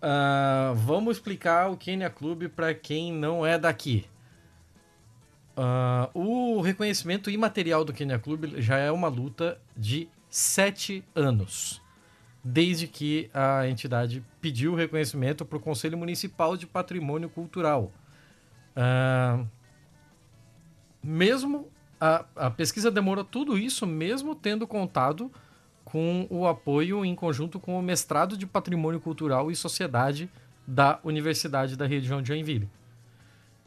[0.00, 4.06] Ah, vamos explicar o Quênia Clube para quem não é daqui.
[5.56, 11.80] Ah, o reconhecimento imaterial do Kenya Club já é uma luta de sete anos,
[12.42, 17.92] desde que a entidade pediu reconhecimento para o Conselho Municipal de Patrimônio Cultural.
[18.74, 19.44] Ah,
[21.04, 21.68] mesmo
[22.00, 25.30] a, a pesquisa demorou tudo isso, mesmo tendo contado
[25.84, 30.30] com o apoio em conjunto com o mestrado de Patrimônio Cultural e Sociedade
[30.66, 32.68] da Universidade da região de Joinville.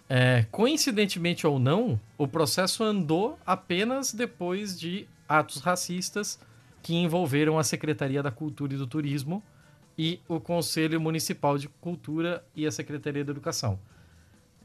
[0.09, 6.39] É, coincidentemente ou não, o processo andou apenas depois de atos racistas
[6.81, 9.43] que envolveram a Secretaria da Cultura e do Turismo
[9.97, 13.79] e o Conselho Municipal de Cultura e a Secretaria da Educação.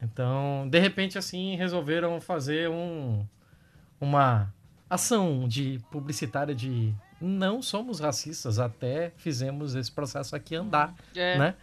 [0.03, 3.25] Então, de repente, assim, resolveram fazer um,
[4.01, 4.53] uma
[4.91, 11.55] ação de publicitária de não somos racistas, até fizemos esse processo aqui andar, É, né?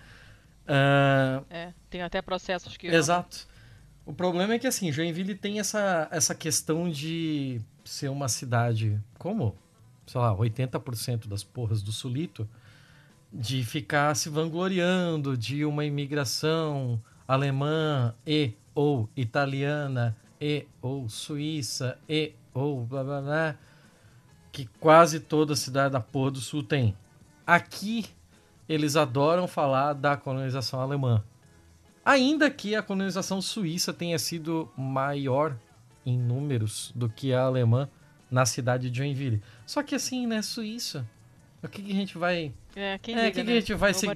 [0.65, 1.73] Ah, é.
[1.89, 2.87] Tem até processos que.
[2.87, 3.47] Exato.
[4.05, 9.55] O problema é que, assim, Joinville tem essa, essa questão de ser uma cidade, como,
[10.07, 12.47] sei lá, 80% das porras do Sulito,
[13.31, 16.99] de ficar se vangloriando de uma imigração
[17.30, 23.55] alemã e ou italiana e ou suíça e ou blá blá blá,
[24.51, 26.97] que quase toda cidade da porra do Sul tem.
[27.45, 28.07] Aqui,
[28.67, 31.23] eles adoram falar da colonização alemã.
[32.03, 35.55] Ainda que a colonização suíça tenha sido maior
[36.03, 37.88] em números do que a alemã
[38.32, 39.39] na cidade de Joinville.
[39.67, 41.07] Só que assim, né, Suíça.
[41.61, 42.51] O que, que a gente vai.
[42.75, 43.57] É, quem é, liga, que, que né?
[43.57, 44.07] a gente vai se,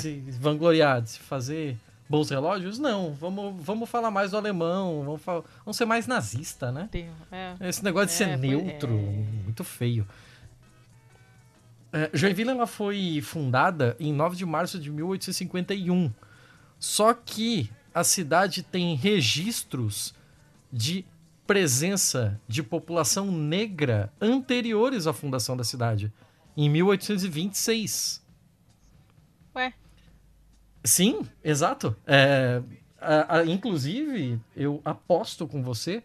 [0.00, 1.78] se vangloriar de se fazer
[2.10, 2.76] bons relógios?
[2.78, 6.88] Não, vamos, vamos falar mais do alemão, vamos, fa- vamos ser mais nazista, né?
[7.30, 7.54] É.
[7.68, 9.44] Esse negócio de ser É, foi- neutro, é.
[9.44, 10.06] muito feio.
[11.92, 16.10] É, Joinville ela foi fundada em 9 de março de 1851.
[16.78, 20.14] Só que a cidade tem registros
[20.72, 21.04] de
[21.46, 26.12] presença de população negra anteriores à fundação da cidade,
[26.56, 28.22] em 1826.
[29.54, 29.74] Ué?
[30.82, 31.94] Sim, exato.
[32.06, 32.62] É,
[33.00, 36.02] a, a, inclusive, eu aposto com você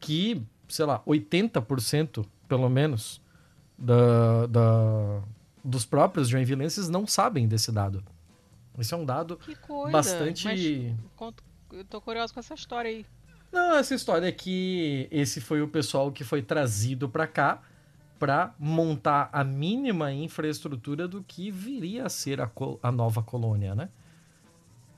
[0.00, 3.20] que, sei lá, 80% pelo menos
[3.78, 5.22] da, da,
[5.64, 8.04] dos próprios joinvilenses não sabem desse dado.
[8.78, 9.38] Esse é um dado
[9.90, 10.44] bastante.
[10.46, 10.60] Mas,
[11.72, 13.06] eu tô curioso com essa história aí.
[13.50, 17.62] Não, essa história é que esse foi o pessoal que foi trazido para cá
[18.18, 22.50] para montar a mínima infraestrutura do que viria a ser a,
[22.82, 23.88] a nova colônia, né?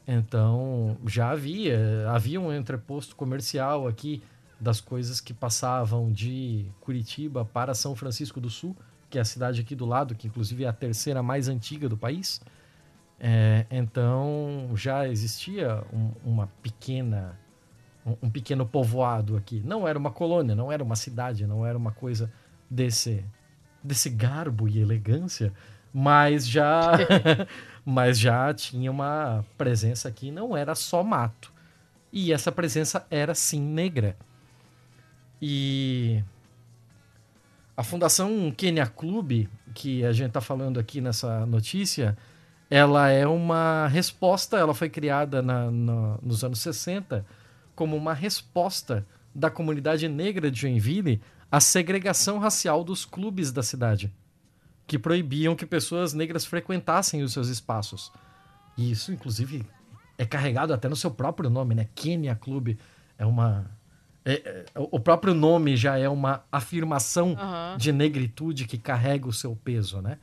[0.06, 4.22] Então, já havia, havia um entreposto comercial aqui
[4.60, 8.76] das coisas que passavam de Curitiba para São Francisco do Sul,
[9.10, 11.96] que é a cidade aqui do lado, que inclusive é a terceira mais antiga do
[11.96, 12.40] país.
[13.18, 17.38] É, então já existia um, uma pequena
[18.04, 19.62] um, um, pequeno povoado aqui.
[19.64, 22.30] Não era uma colônia, não era uma cidade, não era uma coisa
[22.68, 23.24] desse
[23.82, 25.52] desse garbo e elegância,
[25.92, 26.92] mas já
[27.84, 31.52] mas já tinha uma presença aqui, não era só mato.
[32.12, 34.16] E essa presença era sim negra.
[35.42, 36.22] E
[37.76, 42.16] a Fundação Kenya Club, que a gente está falando aqui nessa notícia,
[42.70, 47.26] ela é uma resposta, ela foi criada na, na, nos anos 60
[47.74, 49.04] como uma resposta
[49.34, 51.20] da comunidade negra de Joinville
[51.50, 54.12] à segregação racial dos clubes da cidade,
[54.86, 58.12] que proibiam que pessoas negras frequentassem os seus espaços.
[58.76, 59.64] E isso, inclusive,
[60.18, 61.88] é carregado até no seu próprio nome, né?
[61.94, 62.76] Kenya Club
[63.18, 63.70] é uma
[64.24, 67.76] é, é, o próprio nome já é uma afirmação uhum.
[67.76, 70.18] de negritude que carrega o seu peso, né?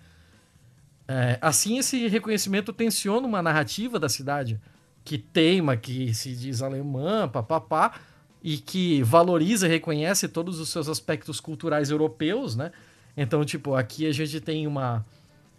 [1.08, 4.60] É, assim, esse reconhecimento tensiona uma narrativa da cidade
[5.04, 7.94] que teima, que se diz alemã, papapá,
[8.42, 12.72] e que valoriza e reconhece todos os seus aspectos culturais europeus, né?
[13.16, 15.06] Então, tipo, aqui a gente tem uma,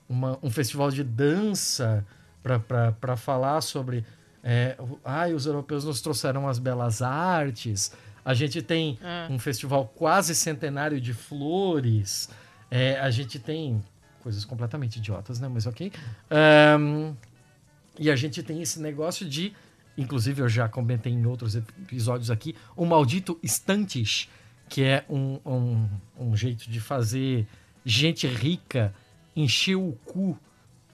[0.09, 2.05] uma um festival de dança
[2.43, 4.05] para falar sobre.
[4.45, 7.93] É, ah, os europeus nos trouxeram as belas artes.
[8.25, 9.29] A gente tem é.
[9.31, 12.29] um festival quase centenário de flores.
[12.71, 13.83] É, a gente tem
[14.23, 15.49] coisas completamente idiotas, né?
[15.49, 15.93] Mas ok.
[16.81, 17.15] Um,
[17.99, 19.53] e a gente tem esse negócio de,
[19.99, 24.29] inclusive eu já comentei em outros episódios aqui, o maldito estantes,
[24.73, 27.47] que é um, um, um jeito de fazer
[27.85, 28.95] gente rica
[29.37, 30.39] encher o cu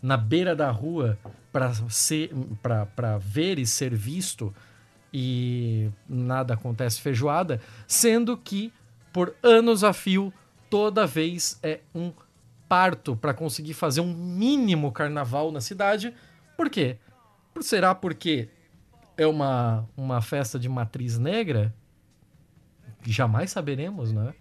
[0.03, 1.17] na beira da rua
[1.53, 4.53] para ser para ver e ser visto
[5.15, 8.73] e nada acontece feijoada, sendo que
[9.13, 10.33] por anos a fio
[10.69, 12.13] toda vez é um
[12.69, 16.13] parto para conseguir fazer um mínimo carnaval na cidade.
[16.57, 16.97] Por quê?
[17.61, 18.49] Será porque
[19.17, 21.73] é uma, uma festa de matriz negra?
[23.05, 24.35] Jamais saberemos, né?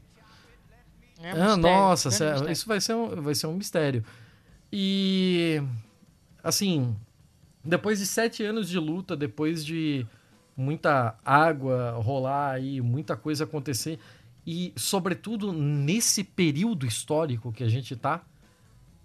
[1.22, 4.04] É um ah, nossa, é isso vai ser, um, vai ser um mistério.
[4.72, 5.62] E
[6.44, 6.96] assim,
[7.64, 10.06] depois de sete anos de luta, depois de
[10.56, 14.00] muita água rolar aí, muita coisa acontecer,
[14.50, 18.22] e, sobretudo, nesse período histórico que a gente está,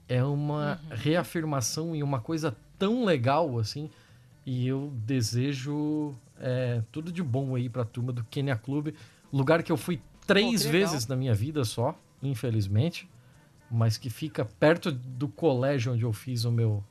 [0.09, 0.97] é uma uhum.
[0.97, 3.91] reafirmação e uma coisa tão legal assim.
[4.47, 8.95] E eu desejo é, tudo de bom aí para a turma do Kenya Clube.
[9.33, 13.09] Lugar que eu fui três Pô, vezes na minha vida só, infelizmente.
[13.70, 16.85] Mas que fica perto do colégio onde eu fiz o meu,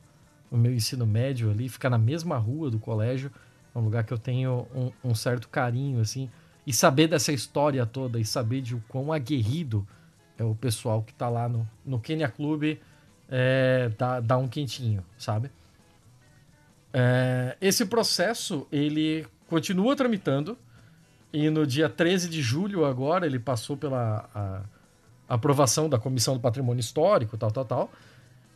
[0.50, 1.68] o meu ensino médio ali.
[1.68, 3.30] Fica na mesma rua do colégio.
[3.74, 6.28] É um lugar que eu tenho um, um certo carinho, assim.
[6.66, 9.86] E saber dessa história toda e saber de o quão aguerrido
[10.36, 12.80] é o pessoal que tá lá no, no Kenya Clube
[13.28, 15.50] é, dá, dá um quentinho, sabe?
[16.92, 20.58] É, esse processo, ele continua tramitando
[21.32, 24.62] e no dia 13 de julho agora ele passou pela a,
[25.28, 27.92] a aprovação da Comissão do Patrimônio Histórico, tal, tal, tal.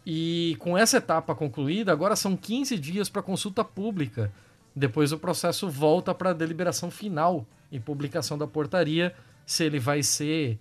[0.04, 4.30] E com essa etapa concluída, agora são 15 dias para consulta pública.
[4.74, 9.14] Depois o processo volta para a deliberação final e publicação da portaria
[9.44, 10.58] se ele vai ser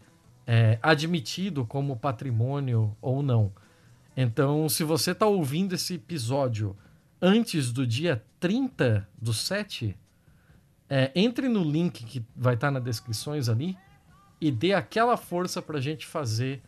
[0.47, 3.51] é, admitido como patrimônio ou não.
[4.15, 6.75] Então, se você está ouvindo esse episódio
[7.21, 9.97] antes do dia 30 do 7,
[10.89, 13.77] é, entre no link que vai estar tá nas descrições ali
[14.39, 16.61] e dê aquela força para a gente fazer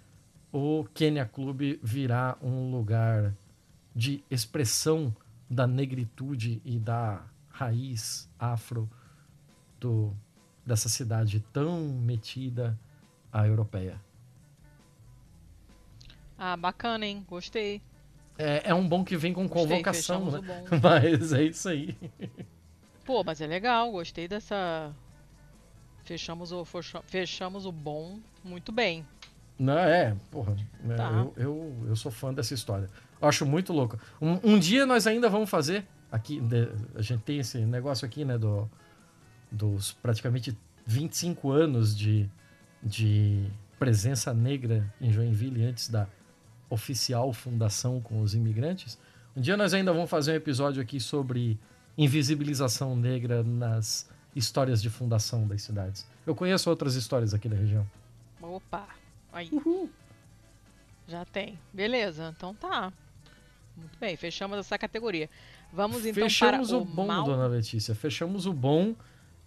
[0.52, 3.34] o Kenya Club virar um lugar
[3.96, 5.16] de expressão
[5.50, 8.90] da negritude e da raiz afro
[9.80, 10.14] do,
[10.66, 12.78] dessa cidade tão metida
[13.32, 14.00] à europeia.
[16.38, 17.26] Ah, bacana, hein?
[17.28, 17.82] Gostei.
[18.38, 20.42] É, é um bom que vem com convocação, né?
[20.82, 21.98] Mas é isso aí.
[23.08, 24.94] Pô, mas é legal, gostei dessa.
[26.04, 26.66] Fechamos o,
[27.06, 29.06] fechamos o bom muito bem.
[29.58, 30.58] Não, é, porra.
[30.90, 31.10] É, tá.
[31.10, 32.90] Eu, eu, eu sou fã dessa história.
[33.22, 33.98] Eu acho muito louco.
[34.22, 35.88] Um, um dia nós ainda vamos fazer.
[36.12, 36.42] Aqui,
[36.96, 38.38] a gente tem esse negócio aqui, né?
[38.38, 38.70] Do,
[39.50, 42.30] dos praticamente 25 anos de,
[42.84, 43.50] de
[43.80, 46.10] presença negra em Joinville antes da
[46.70, 49.00] oficial fundação com os imigrantes.
[49.34, 51.58] Um dia nós ainda vamos fazer um episódio aqui sobre
[51.98, 56.06] invisibilização negra nas histórias de fundação das cidades.
[56.26, 57.90] Eu conheço outras histórias aqui da região.
[58.42, 58.88] Opa,
[59.34, 59.50] aí.
[59.52, 59.90] Uhul.
[61.08, 61.58] Já tem.
[61.74, 62.94] Beleza, então tá.
[63.76, 65.30] Muito bem, fechamos essa categoria.
[65.72, 67.24] Vamos então fechamos para o, o bom, mal...
[67.24, 67.96] dona Letícia.
[67.96, 68.96] Fechamos o bom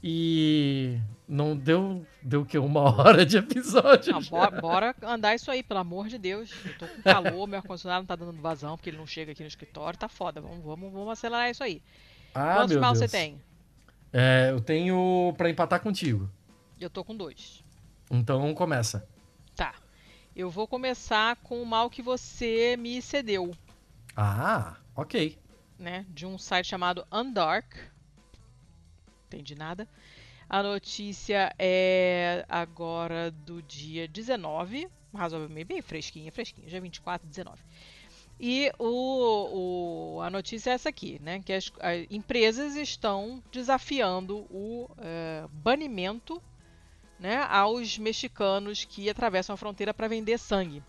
[0.02, 0.98] e
[1.28, 4.12] não deu deu que uma hora de episódio.
[4.12, 6.50] Não, bora, bora, andar isso aí, pelo amor de Deus.
[6.64, 9.42] Eu tô com calor, meu ar-condicionado não tá dando vazão porque ele não chega aqui
[9.42, 10.40] no escritório, tá foda.
[10.40, 11.82] Vamos, vamos, vamos acelerar isso aí.
[12.34, 13.40] Ah, Quantos mal você tem?
[14.12, 16.30] É, eu tenho para empatar contigo.
[16.80, 17.62] Eu tô com dois.
[18.10, 19.06] Então começa.
[19.54, 19.74] Tá.
[20.34, 23.54] Eu vou começar com o mal que você me cedeu.
[24.16, 25.38] Ah, ok.
[25.78, 26.06] Né?
[26.08, 27.76] De um site chamado Undark.
[29.26, 29.88] Entendi nada.
[30.48, 37.60] A notícia é agora do dia 19, razoavelmente bem fresquinha, fresquinha, dia 24, 19.
[38.42, 41.40] E o, o, a notícia é essa aqui, né?
[41.40, 46.42] Que as, as empresas estão desafiando o é, banimento
[47.18, 50.82] né, aos mexicanos que atravessam a fronteira para vender sangue.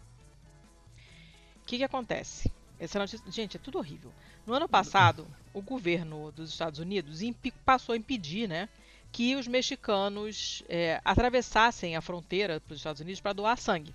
[1.57, 2.49] O que, que acontece?
[2.79, 4.13] Essa notícia, gente, é tudo horrível.
[4.45, 7.19] No ano passado, o governo dos Estados Unidos
[7.65, 8.69] passou a impedir, né,
[9.11, 13.93] que os mexicanos é, atravessassem a fronteira para os Estados Unidos para doar sangue.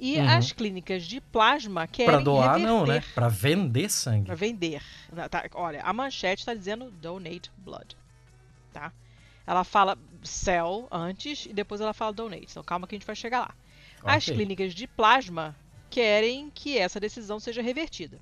[0.00, 0.28] E uhum.
[0.30, 2.66] as clínicas de plasma querem Para doar reverter.
[2.66, 3.04] não, né?
[3.14, 4.24] Para vender sangue.
[4.24, 4.82] Para vender.
[5.30, 7.94] Tá, olha, a manchete está dizendo donate blood,
[8.72, 8.90] tá?
[9.46, 12.46] Ela fala sell antes e depois ela fala donate.
[12.50, 13.54] Então calma que a gente vai chegar lá.
[13.98, 14.14] Okay.
[14.16, 15.54] As clínicas de plasma
[15.90, 18.18] querem que essa decisão seja revertida.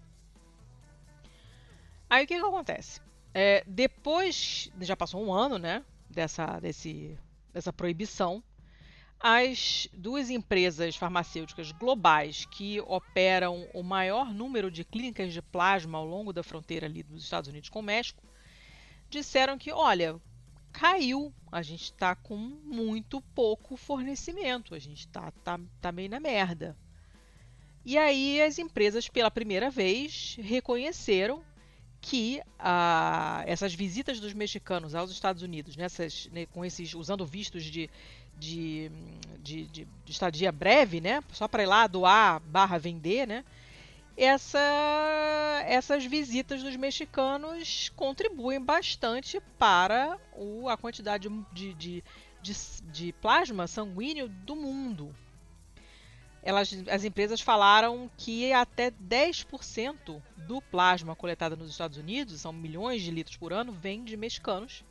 [2.10, 3.00] Aí o que, que acontece?
[3.32, 7.16] É, depois, já passou um ano, né, dessa, desse,
[7.52, 8.42] dessa proibição,
[9.20, 16.06] as duas empresas farmacêuticas globais que operam o maior número de clínicas de plasma ao
[16.06, 18.22] longo da fronteira ali dos Estados Unidos com o México
[19.10, 20.20] disseram que, olha,
[20.72, 26.20] caiu, a gente está com muito pouco fornecimento, a gente está tá, tá meio na
[26.20, 26.76] merda.
[27.84, 31.42] E aí as empresas, pela primeira vez, reconheceram
[32.00, 37.64] que ah, essas visitas dos mexicanos aos Estados Unidos, nessas, né, com esses usando vistos
[37.64, 37.90] de
[38.38, 38.90] de,
[39.42, 41.22] de, de, de estadia breve, né?
[41.32, 43.44] Só para ir lá doar barra vender, né?
[44.16, 44.58] Essa,
[45.66, 52.04] essas visitas dos mexicanos contribuem bastante para o, a quantidade de, de,
[52.42, 52.52] de,
[52.90, 55.14] de plasma sanguíneo do mundo.
[56.42, 63.02] Elas, as empresas falaram que até 10% do plasma coletado nos Estados Unidos, são milhões
[63.02, 64.82] de litros por ano, vem de mexicanos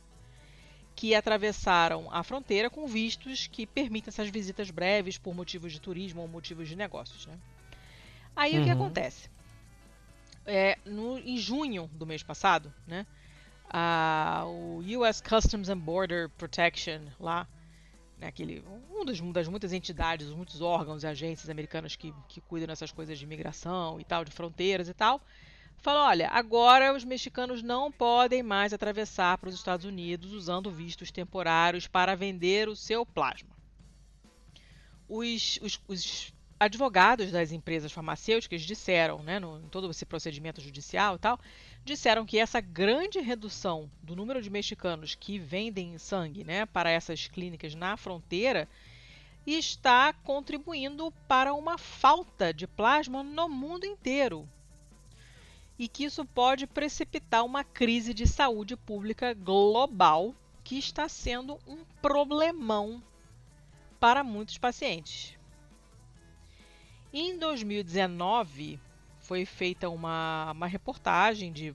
[0.98, 6.22] que atravessaram a fronteira com vistos que permitem essas visitas breves por motivos de turismo
[6.22, 7.24] ou motivos de negócios.
[7.24, 7.38] Né?
[8.34, 8.62] Aí uhum.
[8.62, 8.76] o que uhum.
[8.76, 9.30] acontece?
[10.44, 13.06] É, no, em junho do mês passado, né,
[13.70, 17.46] a, o US Customs and Border Protection lá,
[18.18, 22.66] né, aquele, um dos, das muitas entidades, muitos órgãos e agências americanas que, que cuidam
[22.66, 25.20] dessas coisas de imigração e tal, de fronteiras e tal,
[25.78, 31.10] falou: olha, agora os mexicanos não podem mais atravessar para os Estados Unidos usando vistos
[31.10, 33.56] temporários para vender o seu plasma.
[35.08, 41.16] Os, os, os advogados das empresas farmacêuticas disseram, né, no, em todo esse procedimento judicial
[41.16, 41.40] e tal,
[41.84, 47.28] disseram que essa grande redução do número de mexicanos que vendem sangue né, para essas
[47.28, 48.68] clínicas na fronteira
[49.46, 54.46] está contribuindo para uma falta de plasma no mundo inteiro
[55.78, 61.84] e que isso pode precipitar uma crise de saúde pública global que está sendo um
[62.02, 63.02] problemão
[64.00, 65.38] para muitos pacientes.
[67.12, 68.78] Em 2019,
[69.20, 71.74] foi feita uma, uma reportagem de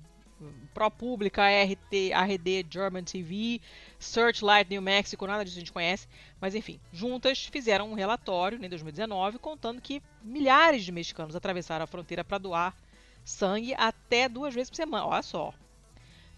[0.74, 3.62] ProPublica, RT, RD, German TV,
[3.98, 6.08] Searchlight New Mexico, nada disso a gente conhece,
[6.40, 11.88] mas enfim, juntas fizeram um relatório em 2019 contando que milhares de mexicanos atravessaram a
[11.88, 12.76] fronteira para doar
[13.24, 15.06] sangue até duas vezes por semana.
[15.06, 15.54] Olha só.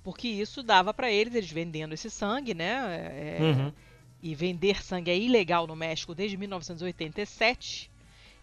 [0.03, 3.37] Porque isso dava para eles, eles vendendo esse sangue, né?
[3.39, 3.73] É, uhum.
[4.21, 7.89] E vender sangue é ilegal no México desde 1987.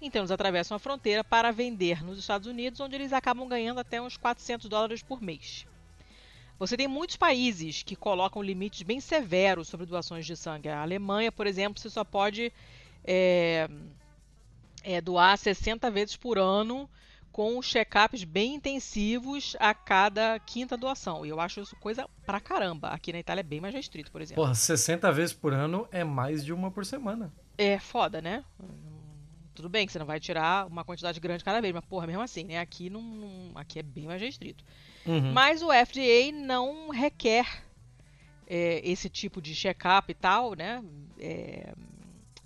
[0.01, 4.03] Então eles atravessam a fronteira para vender nos Estados Unidos, onde eles acabam ganhando até
[4.03, 5.65] uns 400 dólares por mês.
[6.59, 10.69] Você tem muitos países que colocam limites bem severos sobre doações de sangue.
[10.69, 12.53] A Alemanha, por exemplo, você só pode
[13.05, 13.69] é,
[14.83, 16.89] é, doar 60 vezes por ano
[17.33, 21.25] com check-ups bem intensivos a cada quinta doação.
[21.25, 22.89] E eu acho isso coisa pra caramba.
[22.89, 24.43] Aqui na Itália é bem mais restrito, por exemplo.
[24.43, 27.33] Porra, 60 vezes por ano é mais de uma por semana.
[27.57, 28.45] É foda, né?
[29.55, 32.23] Tudo bem que você não vai tirar uma quantidade grande cada vez, mas porra, mesmo
[32.23, 32.59] assim, né?
[32.59, 34.65] Aqui não, aqui é bem mais restrito.
[35.07, 35.33] Uhum.
[35.33, 37.47] Mas o FDA não requer
[38.47, 40.83] é, esse tipo de check-up e tal, né?
[41.19, 41.73] É,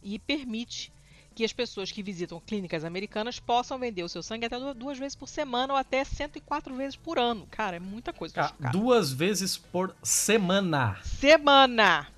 [0.02, 0.92] e permite
[1.36, 5.14] que as pessoas que visitam clínicas americanas possam vender o seu sangue até duas vezes
[5.14, 7.46] por semana ou até 104 vezes por ano.
[7.50, 8.34] Cara, é muita coisa.
[8.34, 10.98] Cara, duas vezes por semana.
[11.04, 12.08] Semana.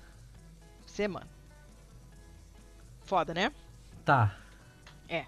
[0.85, 1.27] Semana.
[3.03, 3.51] Foda, né?
[4.05, 4.37] Tá.
[5.09, 5.25] É.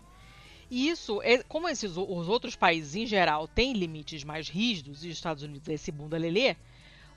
[0.69, 5.09] E isso, é, como esses, os outros países em geral têm limites mais rígidos, e
[5.09, 6.55] os Estados Unidos é esse bunda lelê,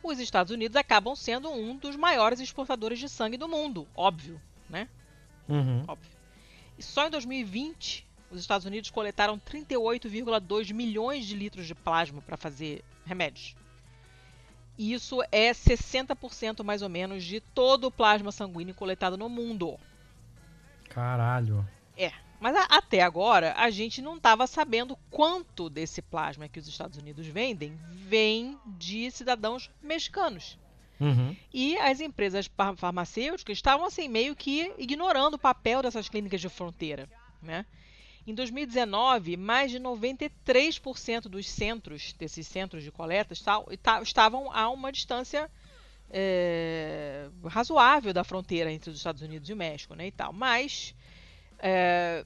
[0.03, 4.89] os Estados Unidos acabam sendo um dos maiores exportadores de sangue do mundo, óbvio, né?
[5.49, 5.85] Uhum.
[5.87, 6.14] Óbvio.
[6.79, 12.37] E só em 2020, os Estados Unidos coletaram 38,2 milhões de litros de plasma para
[12.37, 13.55] fazer remédios.
[14.77, 19.79] E isso é 60% mais ou menos de todo o plasma sanguíneo coletado no mundo.
[20.89, 21.67] Caralho.
[21.97, 22.13] É.
[22.41, 26.99] Mas a, até agora a gente não estava sabendo quanto desse plasma que os Estados
[26.99, 30.59] Unidos vendem vem de cidadãos mexicanos.
[31.01, 31.37] Uhum.
[31.53, 37.09] E as empresas farmacêuticas estavam assim meio que ignorando o papel dessas clínicas de fronteira,
[37.43, 37.67] né?
[38.27, 43.35] Em 2019, mais de 93% dos centros, desses centros de coleta,
[44.03, 45.51] estavam a uma distância
[46.11, 50.33] é, razoável da fronteira entre os Estados Unidos e o México, né, e tal.
[50.33, 50.95] Mas
[51.59, 52.25] é,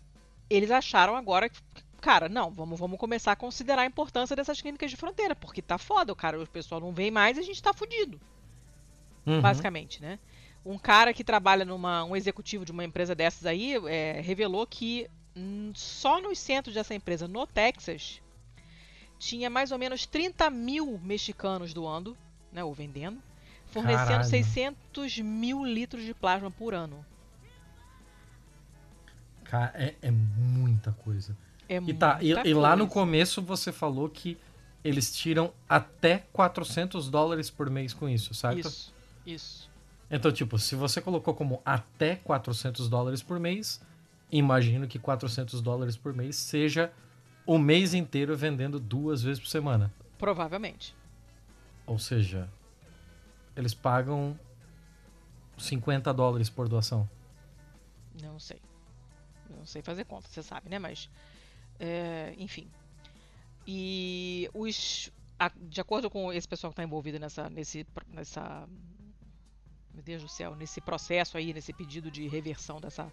[0.48, 1.58] eles acharam agora que,
[2.00, 5.78] cara, não, vamos, vamos começar a considerar a importância dessas clínicas de fronteira, porque tá
[5.78, 8.20] foda, o cara, o pessoal não vem mais e a gente tá fudido
[9.28, 9.40] uhum.
[9.40, 10.18] basicamente, né?
[10.64, 15.08] Um cara que trabalha numa, um executivo de uma empresa dessas aí, é, revelou que
[15.74, 18.20] só nos centros dessa empresa no Texas
[19.18, 22.16] tinha mais ou menos 30 mil mexicanos doando,
[22.52, 23.20] né, ou vendendo,
[23.66, 24.24] fornecendo Caralho.
[24.24, 27.04] 600 mil litros de plasma por ano.
[29.44, 31.36] Cara, é, é muita coisa.
[31.68, 34.38] É e, tá, e, e, lá no começo você falou que
[34.84, 38.68] eles tiram até 400 dólares por mês com isso, certo?
[38.68, 38.94] Isso.
[39.28, 39.70] Isso.
[40.10, 43.78] Então, tipo, se você colocou como até 400 dólares por mês,
[44.32, 46.90] imagino que 400 dólares por mês seja
[47.44, 49.92] o mês inteiro vendendo duas vezes por semana.
[50.16, 50.96] Provavelmente.
[51.86, 52.48] Ou seja,
[53.54, 54.38] eles pagam
[55.58, 57.08] 50 dólares por doação.
[58.22, 58.60] Não sei.
[59.50, 60.78] Não sei fazer conta, você sabe, né?
[60.78, 61.10] Mas,
[61.78, 62.70] é, enfim.
[63.66, 65.12] E os,
[65.60, 68.66] de acordo com esse pessoal que está envolvido nessa, nesse, nessa
[69.98, 73.12] meu Deus do céu, nesse processo aí, nesse pedido de reversão dessa,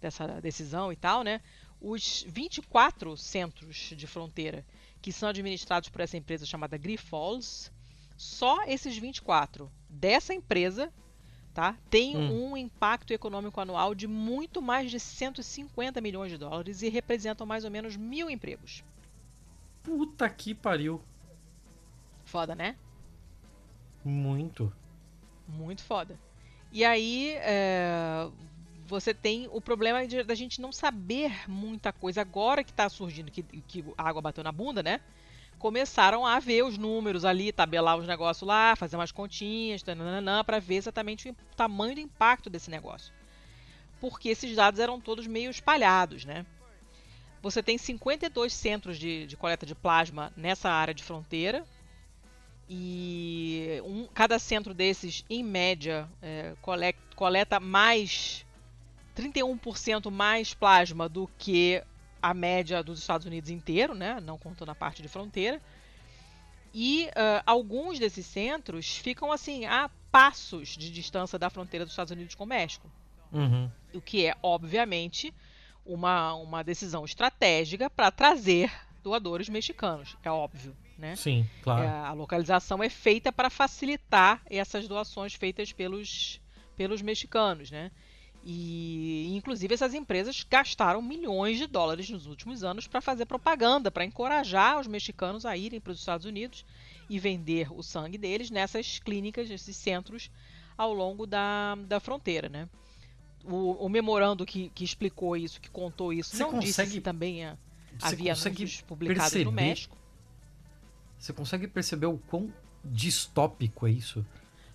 [0.00, 1.40] dessa decisão e tal, né?
[1.80, 4.64] Os 24 centros de fronteira
[5.02, 7.72] que são administrados por essa empresa chamada Grifols,
[8.16, 10.92] só esses 24 dessa empresa
[11.52, 12.50] tá, tem hum.
[12.50, 17.64] um impacto econômico anual de muito mais de 150 milhões de dólares e representam mais
[17.64, 18.84] ou menos mil empregos.
[19.82, 21.00] Puta que pariu.
[22.24, 22.76] Foda, né?
[24.04, 24.72] Muito.
[25.50, 26.18] Muito foda.
[26.72, 28.28] E aí é,
[28.86, 32.20] você tem o problema de, da gente não saber muita coisa.
[32.20, 35.00] Agora que está surgindo, que, que a água bateu na bunda, né?
[35.58, 39.82] Começaram a ver os números ali, tabelar os negócios lá, fazer umas continhas,
[40.46, 43.12] para ver exatamente o tamanho do impacto desse negócio.
[44.00, 46.46] Porque esses dados eram todos meio espalhados, né?
[47.42, 51.64] Você tem 52 centros de, de coleta de plasma nessa área de fronteira,
[52.72, 58.46] e um, cada centro desses, em média, é, coleta, coleta mais
[59.16, 61.82] 31% mais plasma do que
[62.22, 64.20] a média dos Estados Unidos inteiro, né?
[64.20, 65.60] não contando a parte de fronteira.
[66.72, 72.12] E uh, alguns desses centros ficam assim a passos de distância da fronteira dos Estados
[72.12, 72.88] Unidos com o México.
[73.32, 73.68] Uhum.
[73.92, 75.34] O que é, obviamente,
[75.84, 78.70] uma, uma decisão estratégica para trazer
[79.02, 81.16] doadores mexicanos, é óbvio né?
[81.16, 81.82] Sim, claro.
[81.82, 86.40] É, a localização é feita para facilitar essas doações feitas pelos,
[86.76, 87.90] pelos mexicanos, né?
[88.42, 94.04] E, inclusive, essas empresas gastaram milhões de dólares nos últimos anos para fazer propaganda, para
[94.04, 96.64] encorajar os mexicanos a irem para os Estados Unidos
[97.08, 100.30] e vender o sangue deles nessas clínicas, nesses centros
[100.76, 102.68] ao longo da, da fronteira, né?
[103.44, 107.00] O, o memorando que, que, explicou isso, que contou isso, Você não consegue, disse se
[107.00, 107.44] também
[108.00, 109.99] havia anúncios publicados no México.
[111.20, 112.52] Você consegue perceber o quão
[112.82, 114.24] distópico é isso?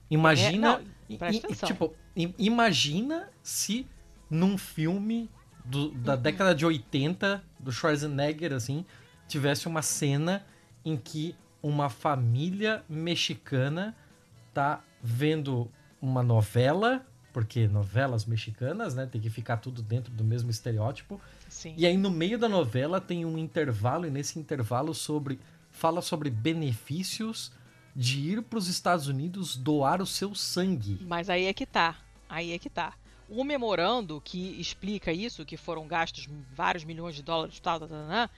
[0.09, 0.79] Imagina.
[1.09, 1.93] É, não, i, tipo,
[2.37, 3.87] imagina se
[4.29, 5.29] num filme
[5.65, 6.21] do, da uhum.
[6.21, 8.85] década de 80 do Schwarzenegger, assim,
[9.27, 10.45] tivesse uma cena
[10.85, 13.95] em que uma família mexicana
[14.53, 15.69] tá vendo
[15.99, 21.19] uma novela, porque novelas mexicanas, né, tem que ficar tudo dentro do mesmo estereótipo.
[21.49, 21.73] Sim.
[21.75, 25.39] E aí no meio da novela tem um intervalo e nesse intervalo sobre
[25.75, 27.51] fala sobre benefícios
[27.95, 30.99] de ir para os Estados Unidos doar o seu sangue.
[31.01, 31.97] Mas aí é que tá.
[32.27, 32.93] Aí é que tá.
[33.29, 38.29] O memorando que explica isso, que foram gastos vários milhões de dólares, tal, tal, tal,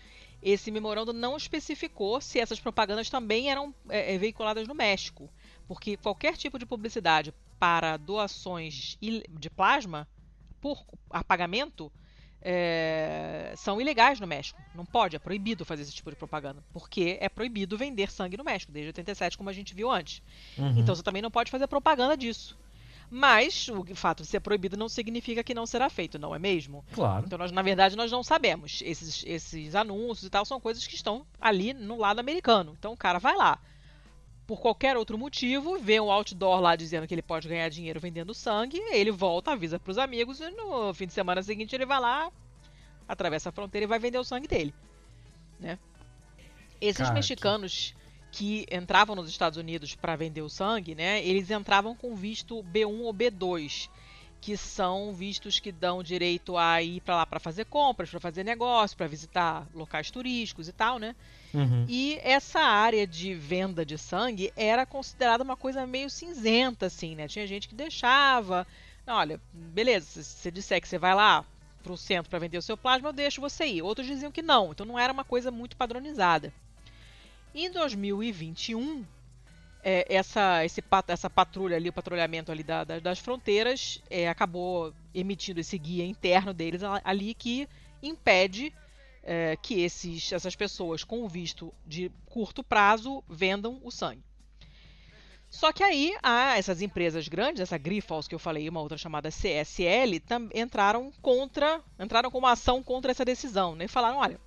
[0.41, 5.29] esse memorando não especificou se essas propagandas também eram é, é veiculadas no México,
[5.67, 10.07] porque qualquer tipo de publicidade para doações de plasma
[10.61, 11.91] por apagamento
[12.49, 14.61] é, são ilegais no México.
[14.73, 16.63] Não pode, é proibido fazer esse tipo de propaganda.
[16.71, 20.21] Porque é proibido vender sangue no México, desde 87, como a gente viu antes.
[20.57, 20.79] Uhum.
[20.79, 22.57] Então você também não pode fazer propaganda disso.
[23.09, 26.85] Mas o fato de ser proibido não significa que não será feito, não é mesmo?
[26.93, 27.25] Claro.
[27.25, 28.81] Então, nós, na verdade, nós não sabemos.
[28.83, 32.75] Esses, esses anúncios e tal são coisas que estão ali no lado americano.
[32.77, 33.59] Então, o cara vai lá.
[34.47, 38.33] Por qualquer outro motivo, vê um outdoor lá dizendo que ele pode ganhar dinheiro vendendo
[38.33, 41.99] sangue, ele volta, avisa para os amigos e no fim de semana seguinte ele vai
[41.99, 42.31] lá,
[43.05, 44.73] atravessa a fronteira e vai vender o sangue dele.
[45.59, 45.77] Né?
[46.79, 47.93] Esses cara, mexicanos
[48.31, 53.01] que entravam nos Estados Unidos para vender o sangue, né, eles entravam com visto B1
[53.01, 53.89] ou B2,
[54.39, 58.43] que são vistos que dão direito a ir para lá para fazer compras, para fazer
[58.43, 61.15] negócio, para visitar locais turísticos e tal, né?
[61.53, 61.85] Uhum.
[61.87, 67.27] E essa área de venda de sangue era considerada uma coisa meio cinzenta, assim, né?
[67.27, 68.67] Tinha gente que deixava.
[69.05, 71.45] Olha, beleza, se você disser que você vai lá
[71.81, 73.81] para o centro para vender o seu plasma, eu deixo você ir.
[73.81, 76.53] Outros diziam que não, então não era uma coisa muito padronizada.
[77.55, 79.05] Em 2021,
[79.83, 84.93] é, essa, esse, essa patrulha ali, o patrulhamento ali da, da, das fronteiras, é, acabou
[85.13, 87.67] emitindo esse guia interno deles ali que
[88.03, 88.73] impede
[89.27, 94.23] é, que esses, essas pessoas com visto de curto prazo vendam o sangue.
[95.49, 99.29] Só que aí ah, essas empresas grandes, essa Grifols que eu falei, uma outra chamada
[99.29, 100.21] CSL,
[100.55, 103.85] entraram contra, entraram com uma ação contra essa decisão, né?
[103.85, 104.39] E falaram, olha,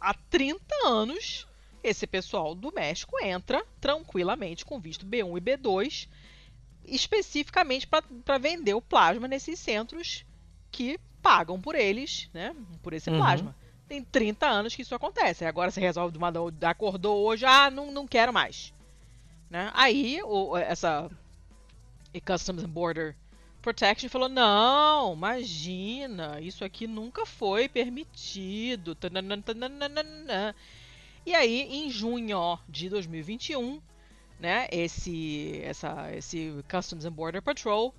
[0.00, 1.46] há 30 anos
[1.82, 6.08] esse pessoal do México entra tranquilamente com visto B1 e B2,
[6.84, 10.24] especificamente para vender o plasma nesses centros
[10.70, 12.54] que pagam por eles, né?
[12.82, 13.18] Por esse uhum.
[13.18, 13.56] plasma.
[13.88, 15.44] Tem 30 anos que isso acontece.
[15.44, 16.32] Agora você resolve de uma
[16.68, 18.72] acordou hoje, ah, não, não quero mais.
[19.48, 19.70] Né?
[19.74, 21.10] Aí o, essa
[22.24, 23.16] Customs and Border
[23.62, 28.96] Protection falou: não, imagina, isso aqui nunca foi permitido.
[31.24, 33.80] E aí, em junho de 2021,
[34.38, 37.94] né, esse, essa, esse Customs and Border Patrol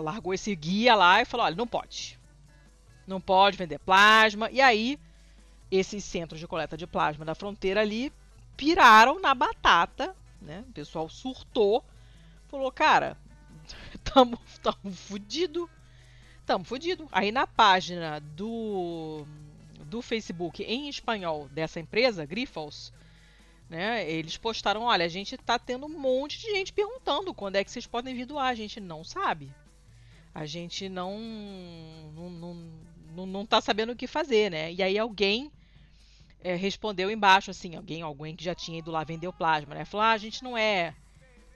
[0.00, 2.19] largou esse guia lá e falou: olha, não pode.
[3.10, 4.48] Não pode vender plasma.
[4.52, 4.96] E aí,
[5.68, 8.12] esses centros de coleta de plasma da fronteira ali
[8.56, 10.64] piraram na batata, né?
[10.68, 11.84] O pessoal surtou,
[12.46, 13.16] falou: cara,
[14.04, 15.68] tamo, tamo fudido.
[16.46, 17.08] Tamo fudido.
[17.10, 19.26] Aí na página do
[19.86, 22.92] do Facebook em espanhol dessa empresa, Grifols,
[23.68, 27.64] né, eles postaram, olha, a gente está tendo um monte de gente perguntando quando é
[27.64, 29.52] que vocês podem vir doar, a gente não sabe.
[30.32, 31.18] A gente não
[32.14, 32.54] não, não,
[33.14, 34.72] não, não tá sabendo o que fazer, né?
[34.72, 35.50] E aí alguém
[36.42, 39.84] é, respondeu embaixo, assim, alguém, alguém que já tinha ido lá vender o plasma, né?
[39.84, 40.94] Falou, ah, a gente não é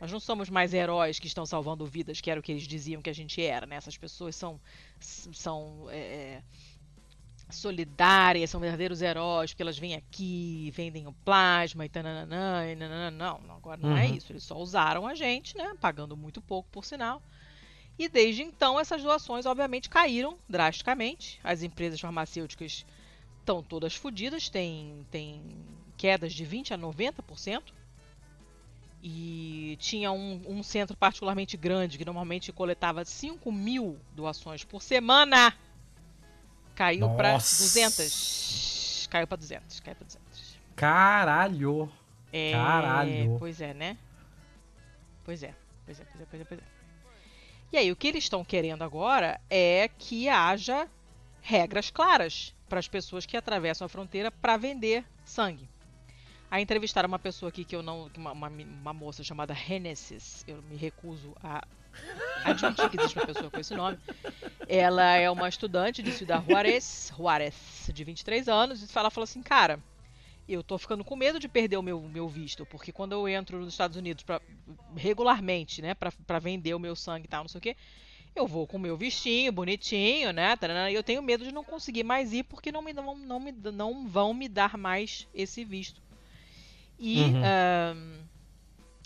[0.00, 3.00] nós não somos mais heróis que estão salvando vidas, que era o que eles diziam
[3.00, 3.76] que a gente era, né?
[3.76, 4.60] Essas pessoas são,
[5.00, 6.42] são é,
[7.48, 13.10] solidárias, são verdadeiros heróis, porque elas vêm aqui, vendem o plasma e tananã, e nananã.
[13.10, 14.12] Não, agora não é uhum.
[14.12, 14.30] é isso.
[14.30, 15.74] Eles só usaram a gente, né?
[15.80, 17.22] Pagando muito pouco, por sinal.
[17.98, 21.40] E desde então, essas doações, obviamente, caíram drasticamente.
[21.44, 22.84] As empresas farmacêuticas
[23.38, 25.42] estão todas fodidas, tem, tem
[25.96, 27.62] quedas de 20% a 90%.
[29.02, 35.54] E tinha um, um centro particularmente grande que normalmente coletava 5 mil doações por semana
[36.74, 39.06] Caiu pra 200.
[39.10, 39.80] Caiu pra 200.
[39.80, 40.58] Caiu pra 200.
[40.74, 41.90] Caralho.
[42.32, 43.36] É, Caralho.
[43.38, 43.96] Pois é, né?
[45.24, 45.54] Pois é.
[45.84, 46.73] Pois é, pois é, pois é, pois é.
[47.74, 50.88] E aí, o que eles estão querendo agora é que haja
[51.42, 55.68] regras claras para as pessoas que atravessam a fronteira para vender sangue.
[56.48, 58.08] A entrevistar uma pessoa aqui que eu não.
[58.16, 60.44] Uma, uma, uma moça chamada Genesis.
[60.46, 61.66] Eu me recuso a
[62.44, 63.98] admitir que existe uma pessoa com esse nome.
[64.68, 69.42] Ela é uma estudante de Ciudad Juarez, Juarez, de 23 anos, e ela falou assim,
[69.42, 69.80] cara,
[70.48, 73.58] eu tô ficando com medo de perder o meu, meu visto, porque quando eu entro
[73.58, 74.40] nos Estados Unidos pra,
[74.96, 77.76] regularmente, né, para vender o meu sangue e tal, não sei o quê,
[78.36, 80.56] eu vou com o meu vistinho bonitinho, né,
[80.90, 83.52] e eu tenho medo de não conseguir mais ir porque não, me, não, não, me,
[83.52, 86.02] não vão me dar mais esse visto.
[86.98, 87.40] E uhum.
[87.40, 88.24] uh,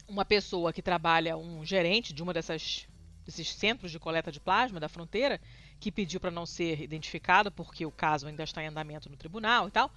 [0.08, 2.88] uma pessoa que trabalha, um gerente de uma dessas
[3.28, 5.38] desses centros de coleta de plasma da fronteira,
[5.78, 9.68] que pediu para não ser identificado porque o caso ainda está em andamento no tribunal
[9.68, 9.92] e tal,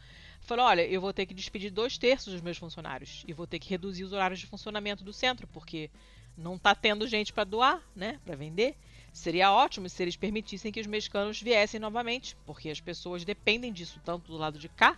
[0.52, 3.58] falou: olha, eu vou ter que despedir dois terços dos meus funcionários e vou ter
[3.58, 5.90] que reduzir os horários de funcionamento do centro porque
[6.38, 8.76] não está tendo gente para doar, né, para vender.
[9.14, 14.02] Seria ótimo se eles permitissem que os mexicanos viessem novamente, porque as pessoas dependem disso
[14.04, 14.98] tanto do lado de cá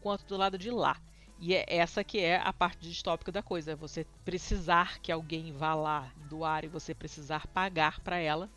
[0.00, 0.98] quanto do lado de lá.
[1.38, 5.52] E é essa que é a parte distópica da coisa, é você precisar que alguém
[5.52, 8.48] vá lá doar e você precisar pagar para ela.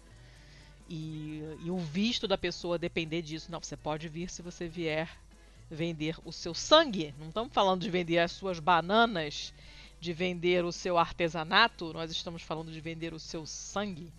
[0.90, 3.52] E, e o visto da pessoa depender disso.
[3.52, 5.10] Não, você pode vir se você vier
[5.69, 7.14] vender o seu sangue.
[7.19, 9.53] Não estamos falando de vender as suas bananas,
[9.99, 11.94] de vender o seu artesanato.
[11.94, 14.11] Nós estamos falando de vender o seu sangue.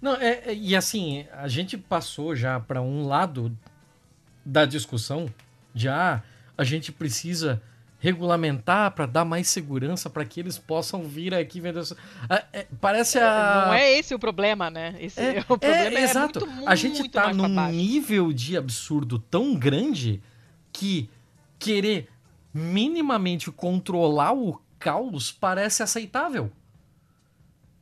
[0.00, 3.56] Não, é, é e assim, a gente passou já para um lado
[4.44, 5.32] da discussão
[5.74, 6.22] de ah,
[6.56, 7.62] a gente precisa
[8.02, 11.84] regulamentar para dar mais segurança para que eles possam vir aqui vender.
[12.28, 13.66] Ah, é, parece a.
[13.66, 14.96] Não é esse o problema, né?
[14.98, 16.44] Esse é, o problema é, é exato.
[16.44, 20.20] Muito, a gente está num nível de absurdo tão grande
[20.72, 21.10] que
[21.58, 22.08] querer
[22.52, 26.50] minimamente controlar o caos parece aceitável.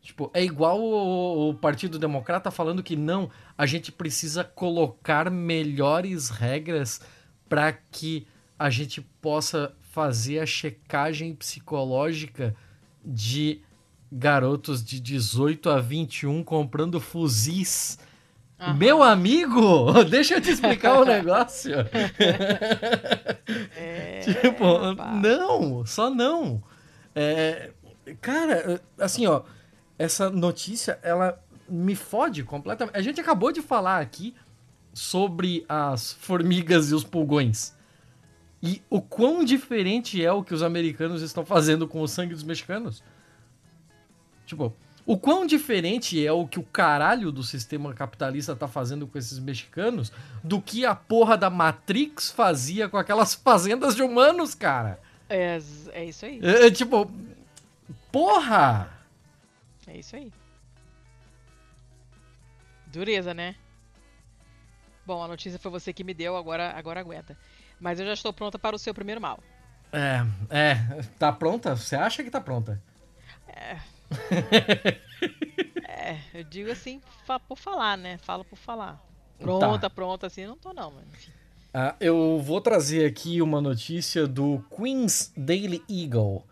[0.02, 6.30] Tipo, é igual o, o, Partido Democrata falando que não, a gente precisa colocar melhores
[6.30, 7.00] regras
[7.48, 8.26] para que
[8.58, 12.54] a gente possa fazer a checagem psicológica
[13.04, 13.62] de
[14.10, 17.98] garotos de 18 a 21 comprando fuzis.
[18.76, 21.74] Meu amigo, deixa eu te explicar o um negócio.
[23.74, 26.62] É, tipo, não, só não.
[27.14, 27.72] É,
[28.20, 29.42] cara, assim, ó,
[29.98, 32.96] essa notícia, ela me fode completamente.
[32.96, 34.34] A gente acabou de falar aqui
[34.92, 37.74] sobre as formigas e os pulgões.
[38.62, 42.42] E o quão diferente é o que os americanos estão fazendo com o sangue dos
[42.42, 43.02] mexicanos?
[44.44, 44.74] Tipo,
[45.10, 49.40] o quão diferente é o que o caralho do sistema capitalista tá fazendo com esses
[49.40, 50.12] mexicanos
[50.44, 55.00] do que a porra da Matrix fazia com aquelas fazendas de humanos, cara?
[55.28, 55.58] É,
[55.92, 56.38] é isso aí.
[56.40, 57.10] É, é tipo,
[58.12, 58.88] porra!
[59.88, 60.32] É isso aí.
[62.86, 63.56] Dureza, né?
[65.04, 67.36] Bom, a notícia foi você que me deu, agora, agora aguenta.
[67.80, 69.40] Mas eu já estou pronta para o seu primeiro mal.
[69.92, 71.02] É, é.
[71.18, 71.74] Tá pronta?
[71.74, 72.80] Você acha que tá pronta?
[73.48, 73.76] É.
[75.88, 77.00] é, eu digo assim
[77.48, 78.18] por falar, né?
[78.18, 79.00] Falo por falar.
[79.38, 79.90] Pronta, tá.
[79.90, 81.32] pronta, assim, não tô não, mas enfim.
[81.72, 86.44] Ah, eu vou trazer aqui uma notícia do Queens Daily Eagle.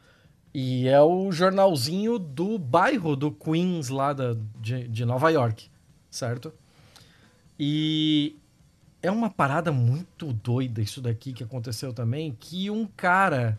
[0.54, 5.68] E é o jornalzinho do bairro do Queens, lá da, de, de Nova York,
[6.10, 6.52] certo?
[7.58, 8.36] E
[9.02, 13.58] é uma parada muito doida isso daqui que aconteceu também, que um cara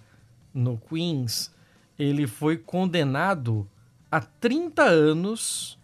[0.53, 1.53] no Queens,
[1.97, 3.69] ele foi condenado
[4.11, 5.77] a 30 anos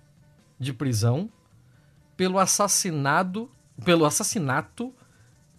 [0.59, 1.29] de prisão
[2.17, 3.49] pelo assassinado,
[3.83, 4.93] pelo assassinato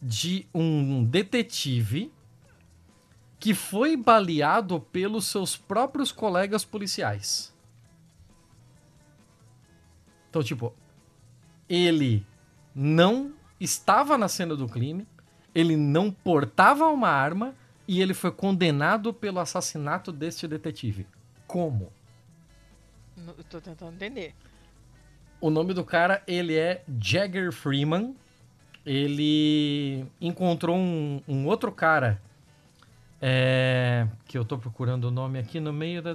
[0.01, 2.13] de um detetive
[3.39, 7.55] que foi baleado pelos seus próprios colegas policiais.
[10.31, 10.75] Então, tipo,
[11.69, 12.27] ele
[12.75, 15.07] não estava na cena do crime,
[15.55, 17.55] ele não portava uma arma
[17.89, 21.07] e ele foi condenado pelo assassinato deste detetive.
[21.47, 21.93] Como?
[23.17, 24.35] Eu tô tentando entender.
[25.41, 28.15] O nome do cara, ele é Jagger Freeman.
[28.85, 32.21] Ele encontrou um, um outro cara
[33.21, 36.15] é, que eu tô procurando o nome aqui no meio da.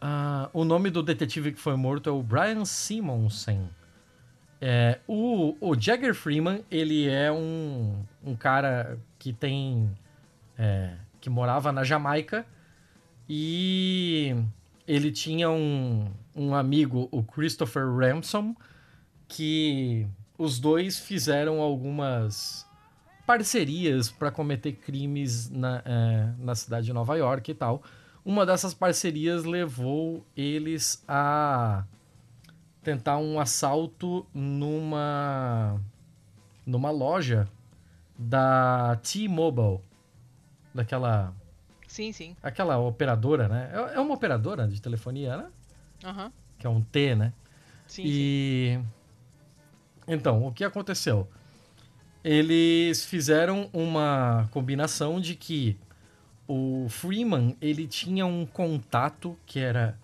[0.00, 3.68] Ah, o nome do detetive que foi morto é o Brian Simonsen.
[4.60, 9.90] É, o, o Jagger Freeman, ele é um, um cara que tem.
[10.58, 12.44] É, que morava na Jamaica
[13.28, 14.34] e
[14.86, 18.54] ele tinha um, um amigo, o Christopher Ramson,
[19.26, 20.06] que
[20.38, 22.66] os dois fizeram algumas
[23.26, 27.82] parcerias para cometer crimes na, é, na cidade de Nova York e tal.
[28.24, 31.84] Uma dessas parcerias levou eles a
[32.82, 35.78] tentar um assalto numa
[36.64, 37.48] numa loja
[38.18, 39.80] da T-Mobile,
[40.74, 41.34] daquela
[41.98, 42.36] Sim, sim.
[42.40, 43.70] Aquela operadora, né?
[43.72, 45.46] É, é uma operadora de telefonia, né?
[46.04, 46.30] Uhum.
[46.56, 47.32] Que é um T, né?
[47.88, 48.86] Sim, e sim.
[50.06, 51.28] então, o que aconteceu?
[52.22, 55.76] eles fizeram uma combinação de que
[56.46, 59.98] o Freeman ele tinha um contato que era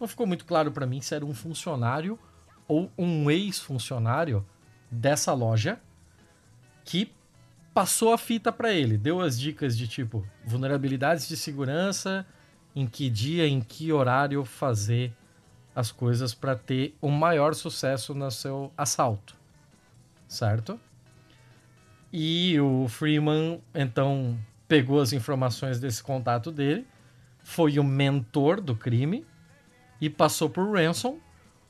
[0.00, 2.18] não ficou muito claro para mim se era um funcionário
[2.66, 4.46] ou um ex-funcionário
[4.90, 5.80] dessa loja
[6.84, 7.12] que
[7.72, 12.26] passou a fita para ele, deu as dicas de tipo vulnerabilidades de segurança,
[12.74, 15.12] em que dia, em que horário fazer
[15.74, 19.36] as coisas para ter o maior sucesso no seu assalto,
[20.26, 20.78] certo?
[22.12, 26.86] E o Freeman então pegou as informações desse contato dele,
[27.38, 29.26] foi o mentor do crime
[30.00, 31.18] e passou por Ransom.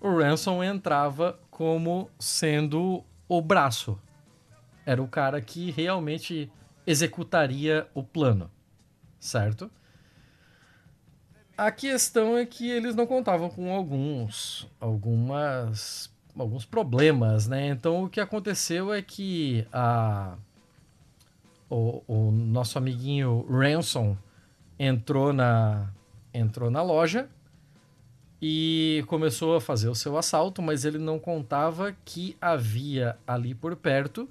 [0.00, 3.98] O Ransom entrava como sendo o braço.
[4.88, 6.50] Era o cara que realmente
[6.86, 8.50] executaria o plano,
[9.20, 9.70] certo?
[11.58, 17.68] A questão é que eles não contavam com alguns, algumas, alguns problemas, né?
[17.68, 20.38] Então o que aconteceu é que a
[21.68, 24.16] o, o nosso amiguinho Ransom
[24.78, 25.90] entrou na,
[26.32, 27.28] entrou na loja
[28.40, 33.76] e começou a fazer o seu assalto, mas ele não contava que havia ali por
[33.76, 34.26] perto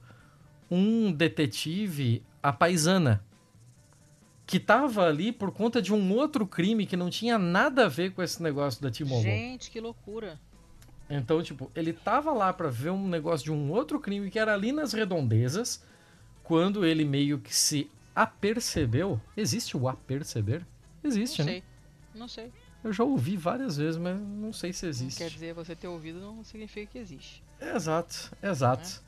[0.70, 3.24] um detetive a paisana
[4.46, 8.14] que estava ali por conta de um outro crime que não tinha nada a ver
[8.14, 9.24] com esse negócio da T-Mobile.
[9.24, 10.40] Gente, que loucura.
[11.10, 14.54] Então, tipo, ele tava lá para ver um negócio de um outro crime que era
[14.54, 15.84] ali nas redondezas
[16.44, 19.20] quando ele meio que se apercebeu.
[19.36, 20.66] Existe o aperceber?
[21.04, 21.52] Existe, não né?
[21.52, 21.64] Sei.
[22.16, 22.52] Não sei.
[22.84, 25.20] Eu já ouvi várias vezes, mas não sei se existe.
[25.20, 27.44] Não quer dizer, você ter ouvido não significa que existe.
[27.60, 29.04] Exato, exato.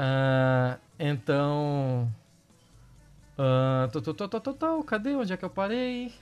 [0.00, 2.10] Uh, então.
[3.38, 5.14] Uh, tô, tô, cadê?
[5.14, 6.14] Onde é que eu parei?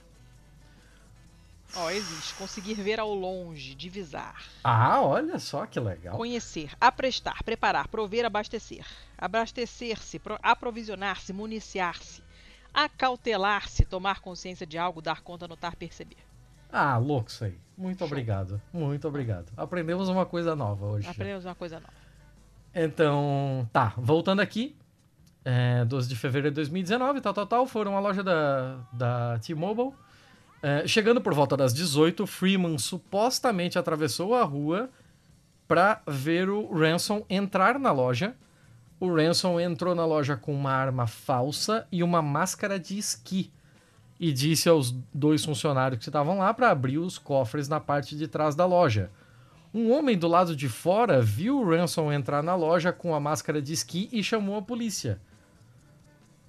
[1.76, 2.34] Ó, oh, existe.
[2.34, 4.42] Conseguir ver ao longe, divisar.
[4.64, 6.16] Ah, olha só que legal.
[6.16, 8.84] Conhecer, aprestar, preparar, prover, abastecer.
[9.16, 12.22] Abastecer-se, aprovisionar-se, municiar-se.
[12.72, 16.18] Acautelar-se, tomar consciência de algo, dar conta, notar, perceber.
[16.72, 17.58] Ah, louco isso aí.
[17.76, 18.06] Muito Show.
[18.06, 18.60] obrigado.
[18.72, 19.52] Muito obrigado.
[19.56, 21.08] Aprendemos uma coisa nova hoje.
[21.08, 21.97] Aprendemos uma coisa nova.
[22.74, 23.92] Então, tá.
[23.96, 24.76] Voltando aqui.
[25.44, 27.66] É, 12 de fevereiro de 2019, tal, tal, tal.
[27.66, 29.92] Foram à loja da, da T-Mobile
[30.62, 34.90] é, chegando por volta das 18, Freeman supostamente atravessou a rua
[35.68, 38.34] para ver o Ransom entrar na loja.
[38.98, 43.52] O Ransom entrou na loja com uma arma falsa e uma máscara de esqui
[44.18, 48.26] e disse aos dois funcionários que estavam lá para abrir os cofres na parte de
[48.26, 49.10] trás da loja.
[49.78, 53.62] Um homem do lado de fora viu o Ransom entrar na loja com a máscara
[53.62, 55.20] de esqui e chamou a polícia.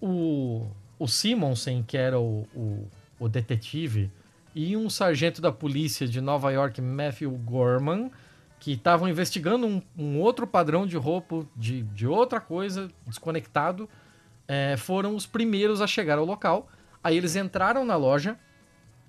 [0.02, 0.66] O,
[0.98, 2.88] o Simonsen, que era o, o
[3.20, 4.10] o detetive,
[4.56, 8.10] e um sargento da polícia de Nova York, Matthew Gorman,
[8.60, 13.90] que estavam investigando um, um, outro padrão de roupa de, de outra coisa, desconectado,
[14.48, 16.68] é, foram os primeiros a chegar ao local.
[17.04, 18.38] Aí eles entraram na loja,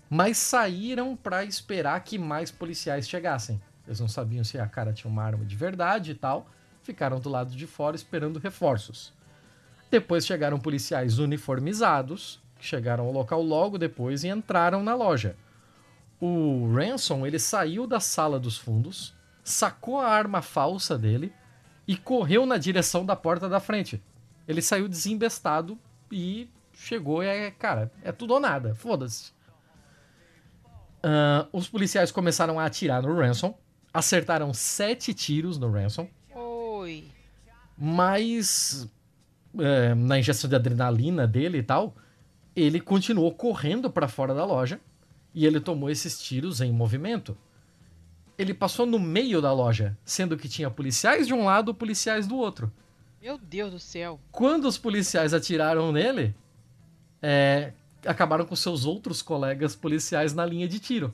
[0.09, 3.60] mas saíram para esperar que mais policiais chegassem.
[3.91, 6.49] Eles não sabiam se a cara tinha uma arma de verdade e tal.
[6.81, 9.12] Ficaram do lado de fora esperando reforços.
[9.91, 15.35] Depois chegaram policiais uniformizados que chegaram ao local logo depois e entraram na loja.
[16.21, 19.12] O Ransom ele saiu da sala dos fundos,
[19.43, 21.33] sacou a arma falsa dele
[21.89, 24.01] e correu na direção da porta da frente.
[24.47, 25.77] Ele saiu desembestado
[26.12, 29.33] e chegou e é, cara, é tudo ou nada, foda-se.
[31.03, 33.53] Uh, os policiais começaram a atirar no Ransom,
[33.93, 36.09] acertaram sete tiros no Ransom.
[36.35, 37.05] Oi.
[37.77, 38.89] Mas
[39.59, 41.95] é, na injeção de adrenalina dele e tal,
[42.55, 44.81] ele continuou correndo para fora da loja
[45.35, 47.37] e ele tomou esses tiros em movimento.
[48.37, 52.27] Ele passou no meio da loja, sendo que tinha policiais de um lado e policiais
[52.27, 52.73] do outro.
[53.21, 54.19] Meu Deus do céu.
[54.33, 56.35] Quando os policiais atiraram nele,
[57.21, 57.73] é,
[58.07, 61.12] acabaram com seus outros colegas policiais na linha de tiro.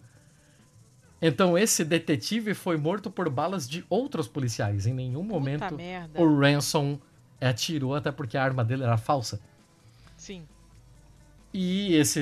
[1.20, 4.86] Então esse detetive foi morto por balas de outros policiais.
[4.86, 5.64] Em nenhum momento
[6.14, 6.98] o Ransom
[7.40, 9.40] atirou, até porque a arma dele era falsa.
[10.16, 10.46] Sim.
[11.52, 12.20] E esse,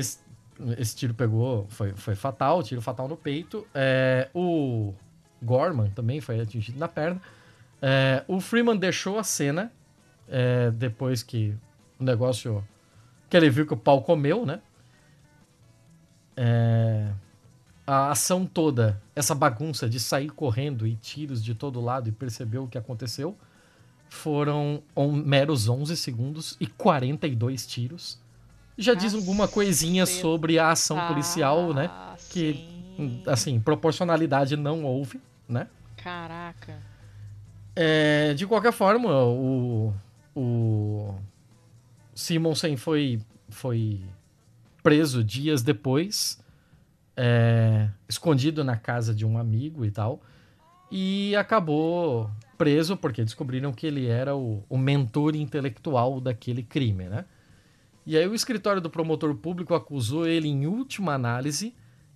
[0.78, 3.66] esse tiro pegou, foi, foi fatal, tiro fatal no peito.
[3.74, 4.94] É, o
[5.42, 7.20] Gorman também foi atingido na perna.
[7.82, 9.72] É, o Freeman deixou a cena
[10.28, 11.54] é, depois que
[11.98, 12.66] o negócio.
[13.28, 14.60] que ele viu que o pau comeu, né?
[16.36, 17.10] É,
[17.86, 22.58] a ação toda, essa bagunça de sair correndo e tiros de todo lado e perceber
[22.58, 23.36] o que aconteceu,
[24.08, 28.22] foram um, meros 11 segundos e 42 tiros
[28.76, 31.90] já diz alguma coisinha sobre a ação policial, né?
[32.30, 32.54] Que,
[32.96, 33.22] sim.
[33.26, 35.68] assim, proporcionalidade não houve, né?
[35.96, 36.78] Caraca.
[37.76, 39.94] É, de qualquer forma, o,
[40.34, 41.14] o
[42.14, 44.00] Simonsen foi, foi
[44.82, 46.42] preso dias depois,
[47.16, 50.20] é, escondido na casa de um amigo e tal,
[50.90, 57.24] e acabou preso porque descobriram que ele era o, o mentor intelectual daquele crime, né?
[58.06, 61.74] E aí o escritório do promotor público acusou ele em última análise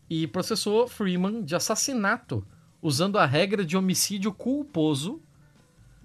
[0.08, 2.46] e processou Freeman de assassinato,
[2.80, 5.20] usando a regra de homicídio culposo,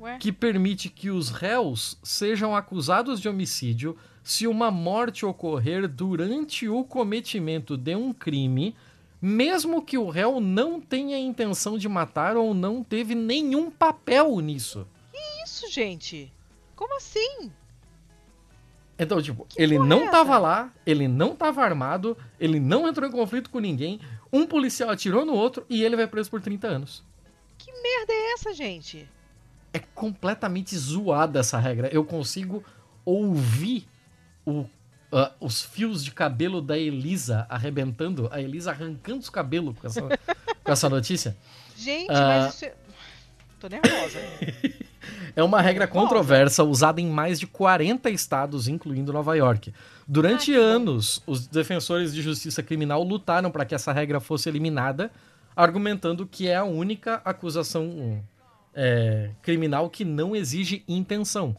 [0.03, 0.17] Ué?
[0.17, 6.83] que permite que os réus sejam acusados de homicídio se uma morte ocorrer durante o
[6.83, 8.75] cometimento de um crime,
[9.21, 14.85] mesmo que o réu não tenha intenção de matar ou não teve nenhum papel nisso.
[15.45, 16.29] Isso, gente.
[16.75, 17.49] Como assim?
[18.99, 22.89] Então, tipo, Que ele porra não é tava lá, ele não tava armado, ele não
[22.89, 24.01] entrou em conflito com ninguém,
[24.33, 27.03] um policial atirou no outro e ele vai preso por 30 anos.
[27.57, 29.07] Que merda é essa, gente?
[29.73, 31.89] É completamente zoada essa regra.
[31.91, 32.63] Eu consigo
[33.03, 33.87] ouvir
[34.45, 34.65] o,
[35.11, 40.01] ah, os fios de cabelo da Elisa arrebentando, a Elisa arrancando os cabelos com essa,
[40.01, 41.35] com essa notícia.
[41.75, 42.43] Gente, Ah.
[42.45, 42.73] mas isso é...
[43.59, 44.19] Tô nervosa.
[45.35, 49.73] É uma regra controversa usada em mais de 40 estados, incluindo Nova York.
[50.07, 50.59] Durante bom.
[50.61, 55.11] anos, os defensores de justiça criminal lutaram para que essa regra fosse eliminada,
[55.55, 58.23] argumentando que é a única acusação
[58.73, 61.55] é, criminal que não exige intenção.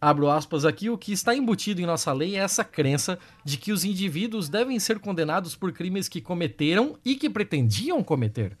[0.00, 3.70] Abro aspas aqui, o que está embutido em nossa lei é essa crença de que
[3.70, 8.58] os indivíduos devem ser condenados por crimes que cometeram e que pretendiam cometer.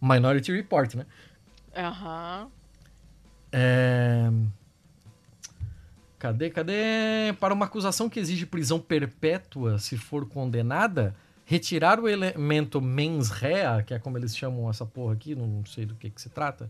[0.00, 1.06] Minority Report, né?
[1.74, 2.48] Aham.
[3.50, 4.30] É...
[6.18, 7.32] Cadê, cadê?
[7.40, 11.16] Para uma acusação que exige prisão perpétua se for condenada,
[11.46, 15.86] retirar o elemento mens rea, que é como eles chamam essa porra aqui, não sei
[15.86, 16.68] do que, que se trata.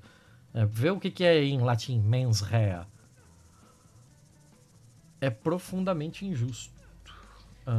[0.55, 2.87] É, vê o que, que é em latim mens rea.
[5.21, 6.73] É profundamente injusto.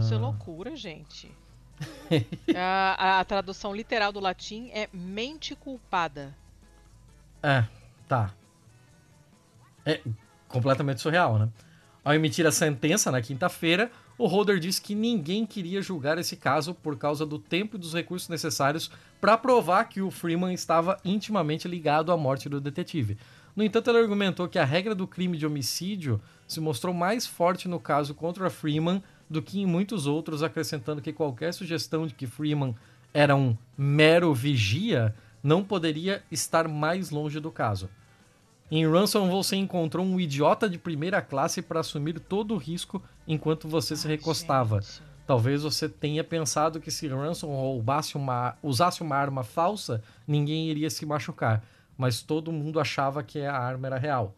[0.02, 1.32] Isso é Ah, loucura, gente.
[2.56, 6.36] a, a- a tradução literal do latim é mente culpada.
[7.44, 7.64] É,
[8.08, 8.34] tá.
[9.86, 10.02] É
[10.48, 11.48] completamente surreal, né?
[12.04, 16.74] Ao emitir a sentença na quinta-feira, o Holder disse que ninguém queria julgar esse caso
[16.74, 18.90] por causa do tempo e dos recursos necessários
[19.22, 23.18] para provar que o Freeman estava intimamente ligado à morte do detetive.
[23.56, 27.68] No entanto, ele argumentou que a regra do crime de homicídio se mostrou mais forte
[27.68, 32.28] no caso contra Freeman do que em muitos outros, acrescentando que qualquer sugestão de que
[32.28, 32.76] Freeman
[33.14, 35.14] era um mero vigia
[35.44, 37.90] não poderia estar mais longe do caso.
[38.70, 43.68] Em Ransom, você encontrou um idiota de primeira classe para assumir todo o risco enquanto
[43.68, 44.80] você se recostava.
[45.26, 50.90] Talvez você tenha pensado que se Ransom roubasse uma, usasse uma arma falsa, ninguém iria
[50.90, 51.64] se machucar.
[51.98, 54.36] Mas todo mundo achava que a arma era real.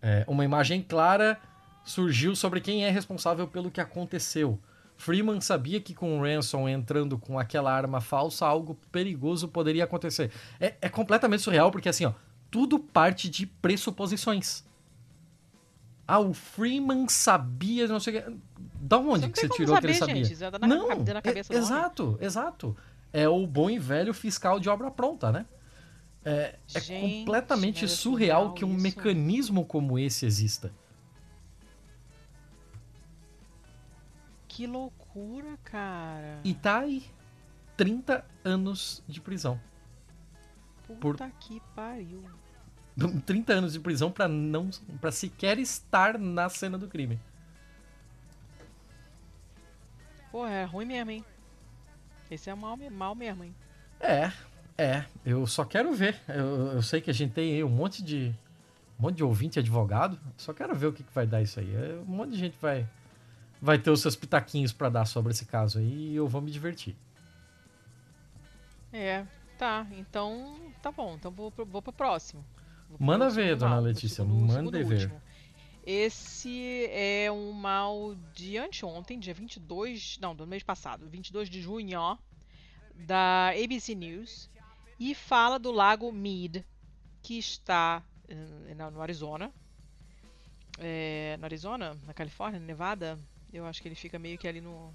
[0.00, 1.38] É, uma imagem clara
[1.84, 4.58] surgiu sobre quem é responsável pelo que aconteceu.
[4.96, 10.30] Freeman sabia que com Ransom entrando com aquela arma falsa, algo perigoso poderia acontecer.
[10.60, 12.12] É, é completamente surreal, porque assim, ó,
[12.50, 14.64] tudo parte de pressuposições.
[16.06, 18.36] Ah, o Freeman sabia, não sei o que.
[18.80, 20.24] Da onde que você tirou que ele saber, sabia?
[20.24, 20.44] gente.
[20.44, 21.62] É da na- não, da é- cabeça homem.
[21.64, 22.76] exato, exato.
[23.12, 25.46] É o bom e velho fiscal de obra pronta, né?
[26.24, 28.82] É, é Gente, completamente é surreal surreal que um isso.
[28.82, 30.72] mecanismo como esse exista.
[34.48, 36.40] Que loucura, cara.
[36.44, 37.04] E tá aí.
[37.76, 39.58] 30 anos de prisão.
[41.00, 42.22] Puta que pariu.
[43.26, 44.70] 30 anos de prisão pra não
[45.00, 47.18] para sequer estar na cena do crime.
[50.30, 51.24] Pô, é ruim mesmo, hein?
[52.30, 53.54] Esse é mal, mal mesmo, hein?
[54.00, 54.32] É,
[54.78, 55.04] é.
[55.24, 56.18] Eu só quero ver.
[56.26, 58.34] Eu, eu sei que a gente tem aí um monte de
[58.98, 60.18] um monte de ouvinte advogado.
[60.38, 61.74] Só quero ver o que, que vai dar isso aí.
[61.74, 62.88] É, Um monte de gente vai
[63.60, 66.50] vai ter os seus pitaquinhos pra dar sobre esse caso aí e eu vou me
[66.50, 66.96] divertir.
[68.92, 69.26] É,
[69.58, 69.86] tá.
[69.92, 71.14] Então, tá bom.
[71.14, 72.42] Então vou vou pro próximo.
[72.98, 74.84] Manda ver, dona mal, Letícia, segundo ver.
[74.84, 75.22] último.
[75.84, 81.98] Esse é um mal de anteontem, dia 22, não, do mês passado, 22 de junho,
[81.98, 82.16] ó,
[82.94, 84.48] da ABC News,
[84.98, 86.64] e fala do lago Mead,
[87.20, 89.52] que está eh, no Arizona.
[90.78, 91.96] É, no Arizona?
[92.06, 92.60] Na Califórnia?
[92.60, 93.18] Nevada?
[93.52, 94.94] Eu acho que ele fica meio que ali no,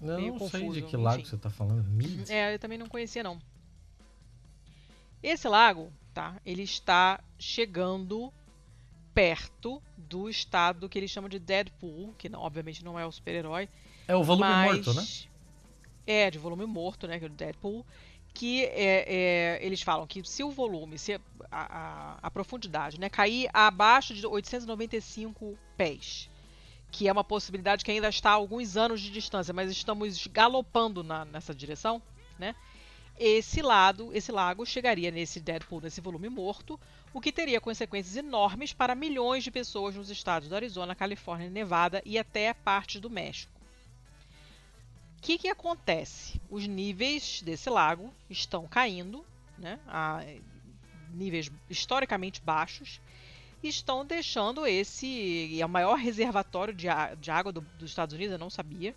[0.00, 1.30] Eu Meio não sei de confuso, que lago enfim.
[1.30, 1.84] você tá falando.
[1.84, 2.28] Mid?
[2.30, 3.38] É, eu também não conhecia não.
[5.22, 6.36] Esse lago, tá?
[6.44, 8.32] Ele está chegando
[9.14, 13.68] perto do estado que eles chamam de Deadpool, que não- obviamente não é o super-herói,
[14.06, 15.04] É o volume morto, né?
[16.06, 17.84] É, de volume morto, né, que é o Deadpool,
[18.32, 21.20] que é, é, eles falam que se o volume, se a,
[21.50, 26.30] a, a, profundidade, né, cair abaixo de 895 pés,
[26.90, 31.02] que é uma possibilidade que ainda está a alguns anos de distância, mas estamos galopando
[31.02, 32.00] na, nessa direção,
[32.38, 32.54] né?
[33.18, 36.78] Esse lado, esse lago chegaria nesse Deadpool, nesse volume morto,
[37.12, 42.00] o que teria consequências enormes para milhões de pessoas nos estados do Arizona, Califórnia, Nevada
[42.04, 43.52] e até partes do México.
[45.18, 46.40] O que, que acontece?
[46.48, 49.26] Os níveis desse lago estão caindo,
[49.58, 50.24] né, a
[51.12, 53.00] níveis historicamente baixos,
[53.60, 55.60] e estão deixando esse.
[55.60, 56.86] É o maior reservatório de,
[57.20, 58.94] de água do, dos Estados Unidos, eu não sabia.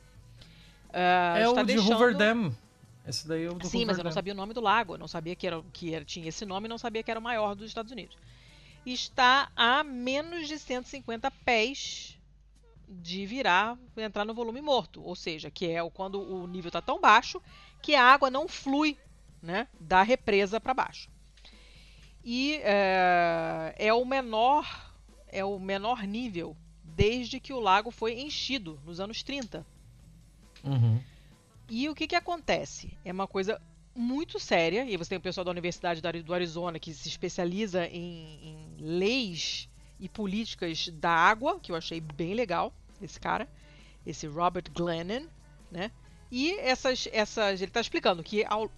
[0.90, 1.94] Uh, é o de deixando...
[1.94, 2.54] Hoover Dam.
[3.06, 4.94] Esse daí o do Sim, mas eu não sabia o nome do lago.
[4.94, 7.24] Eu não sabia que, era, que era, tinha esse nome não sabia que era o
[7.24, 8.18] maior dos Estados Unidos.
[8.86, 12.18] Está a menos de 150 pés
[12.88, 17.00] de virar, entrar no volume morto, ou seja, que é quando o nível está tão
[17.00, 17.42] baixo
[17.82, 18.98] que a água não flui
[19.42, 21.10] né, da represa para baixo.
[22.24, 24.94] E é, é, o menor
[25.28, 29.66] é o menor nível desde que o lago foi enchido nos anos 30.
[30.64, 31.02] Uhum.
[31.74, 32.92] E o que, que acontece?
[33.06, 33.58] É uma coisa
[33.96, 38.40] muito séria, e você tem o pessoal da Universidade do Arizona que se especializa em,
[38.44, 43.48] em leis e políticas da água, que eu achei bem legal esse cara,
[44.06, 45.26] esse Robert Glennon,
[45.72, 45.92] né?
[46.30, 48.70] E essas, essas, ele está explicando que ao,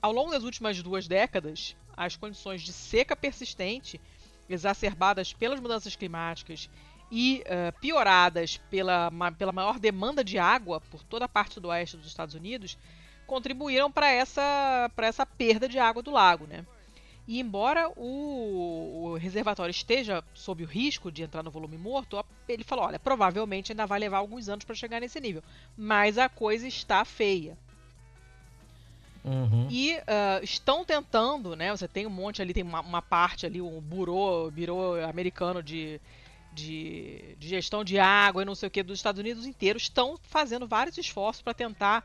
[0.00, 4.00] ao longo das últimas duas décadas, as condições de seca persistente,
[4.48, 6.70] exacerbadas pelas mudanças climáticas
[7.14, 11.68] e uh, pioradas pela, ma, pela maior demanda de água por toda a parte do
[11.68, 12.78] oeste dos Estados Unidos,
[13.26, 16.64] contribuíram para essa, essa perda de água do lago, né?
[17.28, 22.64] E embora o, o, reservatório esteja sob o risco de entrar no volume morto, ele
[22.64, 25.42] falou: olha, provavelmente ainda vai levar alguns anos para chegar nesse nível,
[25.76, 27.58] mas a coisa está feia.
[29.22, 29.68] Uhum.
[29.70, 31.70] E uh, estão tentando, né?
[31.70, 36.00] Você tem um monte ali, tem uma, uma parte ali, um burô, burô americano de,
[36.52, 40.18] de, de, gestão de água e não sei o que dos Estados Unidos inteiro, estão
[40.22, 42.04] fazendo vários esforços para tentar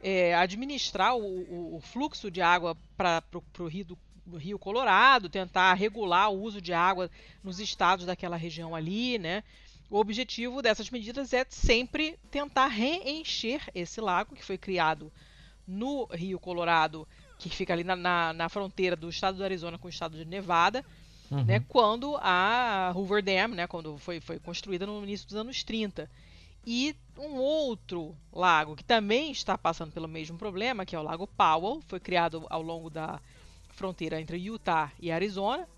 [0.00, 3.22] é, administrar o, o, o, fluxo de água para
[3.58, 3.98] o rio
[4.36, 7.10] Rio Colorado, tentar regular o uso de água
[7.42, 9.44] nos estados daquela região ali, né?
[9.90, 15.12] O objetivo dessas medidas é sempre tentar reencher esse lago que foi criado
[15.66, 17.06] no Rio Colorado,
[17.38, 20.24] que fica ali na, na, na fronteira do estado do Arizona com o estado de
[20.24, 20.84] Nevada,
[21.36, 21.44] uhum.
[21.44, 21.64] né?
[21.68, 23.66] Quando a Hoover Dam, né?
[23.66, 26.10] Quando foi, foi construída no início dos anos 30.
[26.66, 31.26] E um outro lago que também está passando pelo mesmo problema, que é o Lago
[31.26, 33.20] Powell, foi criado ao longo da
[33.70, 35.68] fronteira entre Utah e Arizona,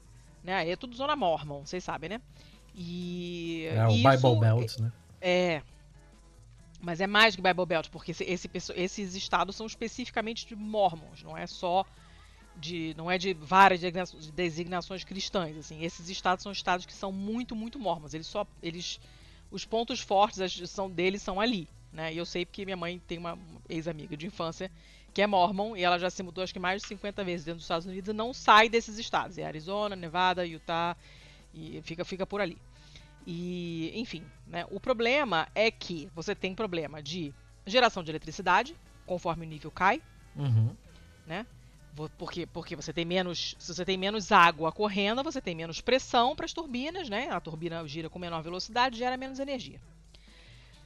[0.45, 0.55] né?
[0.57, 2.20] Aí é tudo zona Mormon, vocês sabem, né?
[2.74, 4.93] E é o isso, Bible Belt, né?
[5.20, 5.62] É.
[6.81, 11.23] Mas é mais que Bible Belt, porque esse, esse, esses estados são especificamente de Mormons,
[11.23, 11.85] não é só
[12.57, 13.81] de não é de várias
[14.35, 15.83] designações cristãs, assim.
[15.85, 18.15] Esses estados são estados que são muito, muito mormons.
[18.15, 19.01] Eles só eles
[19.51, 22.12] os pontos fortes são deles são ali, né?
[22.12, 23.39] E eu sei porque minha mãe tem uma
[23.69, 24.70] ex-amiga de infância
[25.16, 27.57] que é mormon, e ela já se mudou acho que mais de 50 vezes dentro
[27.57, 29.39] dos Estados Unidos e não sai desses estados.
[29.39, 30.95] É Arizona, Nevada, Utah,
[31.55, 32.59] e fica, fica por ali.
[33.27, 37.33] E, enfim, né, o problema é que você tem problema de
[37.66, 38.77] geração de eletricidade,
[39.07, 40.03] conforme o nível cai,
[40.37, 40.77] uhum.
[41.27, 41.47] né?
[42.18, 43.56] Porque, porque você tem menos.
[43.59, 47.28] Se você tem menos água correndo, você tem menos pressão para as turbinas, né?
[47.31, 49.81] A turbina gira com menor velocidade, gera menos energia.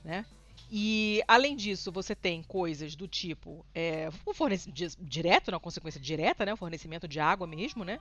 [0.05, 0.25] Né?
[0.71, 6.47] E, além disso, você tem coisas do tipo é, o fornecimento direto, na consequência direta,
[6.47, 6.53] né?
[6.53, 7.99] O fornecimento de água mesmo, né?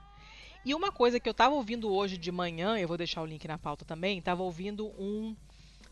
[0.64, 3.46] E uma coisa que eu estava ouvindo hoje de manhã, eu vou deixar o link
[3.48, 5.34] na pauta também, estava ouvindo um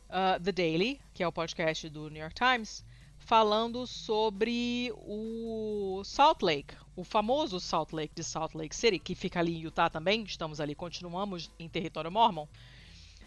[0.08, 2.84] uh, The Daily, que é o podcast do New York Times,
[3.28, 9.38] falando sobre o Salt Lake, o famoso Salt Lake de Salt Lake City, que fica
[9.38, 12.46] ali em Utah também, estamos ali, continuamos em território mormon,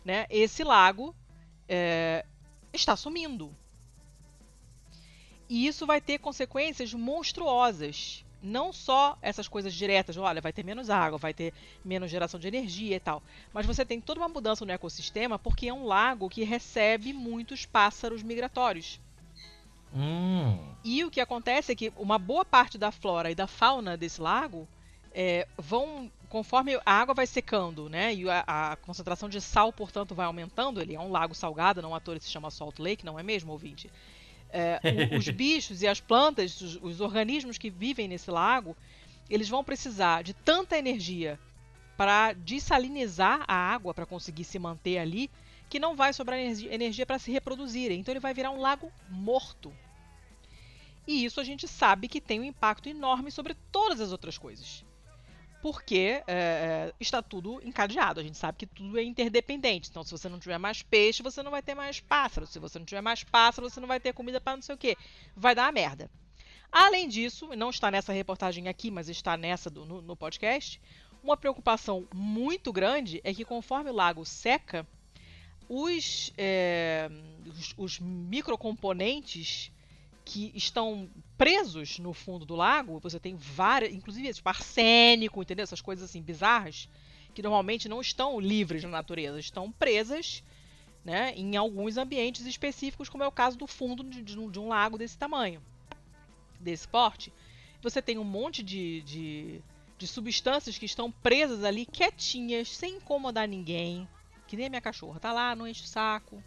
[0.03, 0.25] né?
[0.27, 1.15] Esse lago
[1.69, 2.25] é,
[2.73, 3.55] está sumindo.
[5.47, 8.25] E isso vai ter consequências monstruosas.
[8.41, 11.53] Não só essas coisas diretas, olha, vai ter menos água, vai ter
[11.85, 13.21] menos geração de energia e tal.
[13.53, 17.67] Mas você tem toda uma mudança no ecossistema porque é um lago que recebe muitos
[17.67, 18.99] pássaros migratórios.
[19.93, 20.57] Hum.
[20.83, 24.21] E o que acontece é que uma boa parte da flora e da fauna desse
[24.21, 24.67] lago
[25.13, 30.15] é, vão conforme a água vai secando, né, e a, a, concentração de sal, portanto,
[30.15, 33.05] vai aumentando, ele é um lago salgado, não à toa ele se chama Salt Lake,
[33.05, 33.91] não é mesmo, ouvinte?
[34.49, 34.79] É,
[35.11, 38.77] o, os bichos e as plantas, os, os, organismos que vivem nesse lago,
[39.29, 41.37] eles vão precisar de tanta energia
[41.97, 45.29] para dessalinizar a água para conseguir se manter ali,
[45.71, 48.01] que não vai sobrar energia, para se reproduzirem.
[48.01, 49.73] Então ele vai virar um lago morto.
[51.07, 54.83] E isso a gente sabe que tem um impacto enorme sobre todas as outras coisas.
[55.61, 59.89] Porque é, está tudo encadeado, a gente sabe que tudo é interdependente.
[59.89, 62.45] Então, se você não tiver mais peixe, você não vai ter mais pássaro.
[62.45, 64.77] Se você não tiver mais pássaro, você não vai ter comida para não sei o
[64.77, 64.97] que.
[65.37, 66.11] Vai dar uma merda.
[66.69, 70.81] Além disso, não está nessa reportagem aqui, mas está nessa do, no, no podcast,
[71.23, 74.85] uma preocupação muito grande é que conforme o lago seca,
[75.67, 77.09] os, é,
[77.47, 79.71] os, os microcomponentes
[80.23, 85.63] que estão presos no fundo do lago, você tem várias, inclusive tipo arsênico, entendeu?
[85.63, 86.87] Essas coisas assim bizarras,
[87.33, 90.43] que normalmente não estão livres na natureza, estão presas
[91.03, 94.67] né, em alguns ambientes específicos, como é o caso do fundo de, de, de um
[94.67, 95.61] lago desse tamanho,
[96.59, 97.33] desse porte.
[97.81, 99.61] Você tem um monte de, de,
[99.97, 104.07] de substâncias que estão presas ali, quietinhas, sem incomodar ninguém,
[104.51, 106.43] que nem a minha cachorra, tá lá, não enche o saco.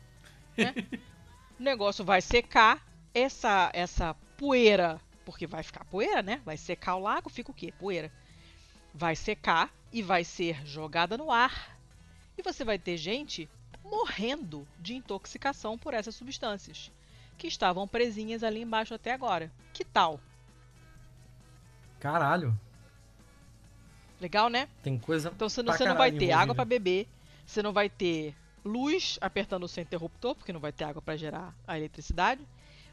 [0.59, 0.75] Né?
[1.59, 6.43] o negócio vai secar, essa, essa poeira, porque vai ficar poeira, né?
[6.45, 7.73] Vai secar o lago, fica o quê?
[7.73, 8.13] Poeira.
[8.93, 11.79] Vai secar e vai ser jogada no ar.
[12.37, 13.49] E você vai ter gente
[13.83, 16.93] morrendo de intoxicação por essas substâncias
[17.39, 19.51] que estavam presinhas ali embaixo até agora.
[19.73, 20.21] Que tal?
[21.99, 22.55] Caralho.
[24.21, 24.69] Legal, né?
[24.83, 25.33] Tem coisa.
[25.35, 27.09] Então você não, você não vai ter água para beber,
[27.47, 28.35] você não vai ter
[28.65, 32.47] luz apertando o seu interruptor, porque não vai ter água para gerar a eletricidade.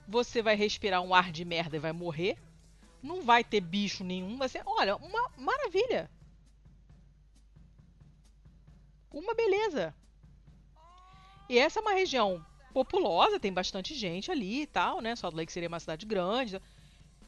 [0.08, 2.38] Você vai respirar um ar de merda e vai morrer.
[3.02, 4.38] Não vai ter bicho nenhum.
[4.38, 6.10] Vai ser, olha, uma maravilha.
[9.12, 9.96] Uma beleza.
[11.50, 15.16] E essa é uma região populosa, tem bastante gente ali e tal, né?
[15.16, 16.62] Salt Lake seria uma cidade grande.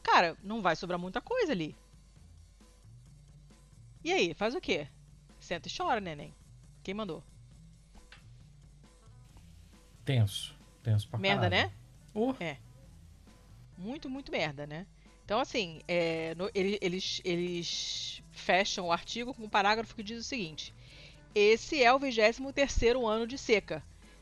[0.02, 1.76] Cara, não vai sobrar muita coisa ali.
[4.04, 4.88] E aí, faz o quê?
[5.40, 6.34] Senta e chora, neném.
[6.84, 7.24] Quem mandou?
[10.04, 10.56] Tenso.
[10.84, 11.70] Tenso pra Merda, caralho.
[11.70, 11.74] né?
[12.14, 12.36] Uh.
[12.40, 12.58] É.
[13.78, 14.86] Muito, muito merda, né?
[15.26, 20.20] Então, assim, é, no, ele, eles, eles fecham o artigo com um parágrafo que diz
[20.20, 20.74] o seguinte:
[21.34, 22.42] Esse é o 23
[23.08, 23.82] ano de seca,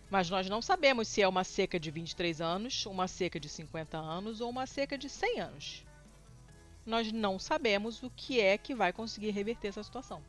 [0.09, 3.97] mas nós não sabemos se é uma seca de 23 anos, uma seca de 50
[3.97, 5.85] anos ou uma seca de 100 anos.
[6.85, 10.23] Nós não sabemos o que é que vai conseguir reverter essa situação.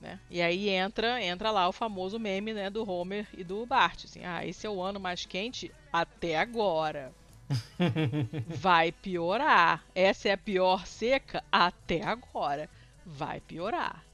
[0.00, 0.18] Né?
[0.30, 4.04] E aí entra entra lá o famoso meme né, do Homer e do Bart.
[4.04, 7.12] Assim, ah, esse é o ano mais quente até agora.
[8.46, 9.84] Vai piorar.
[9.94, 12.68] Essa é a pior seca até agora.
[13.04, 14.04] Vai piorar.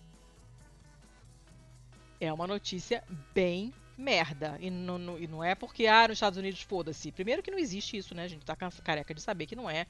[2.20, 4.56] É uma notícia bem merda.
[4.60, 7.12] E não, não, e não é porque, ah, nos Estados Unidos, foda-se.
[7.12, 8.24] Primeiro que não existe isso, né?
[8.24, 9.86] A gente tá careca de saber que não é.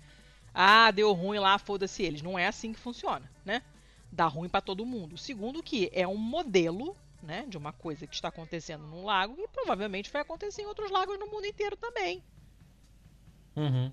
[0.52, 2.22] Ah, deu ruim lá, foda-se eles.
[2.22, 3.62] Não é assim que funciona, né?
[4.10, 5.18] Dá ruim para todo mundo.
[5.18, 9.48] Segundo que é um modelo, né, de uma coisa que está acontecendo num lago e
[9.48, 12.22] provavelmente vai acontecer em outros lagos no mundo inteiro também.
[13.54, 13.92] Uhum.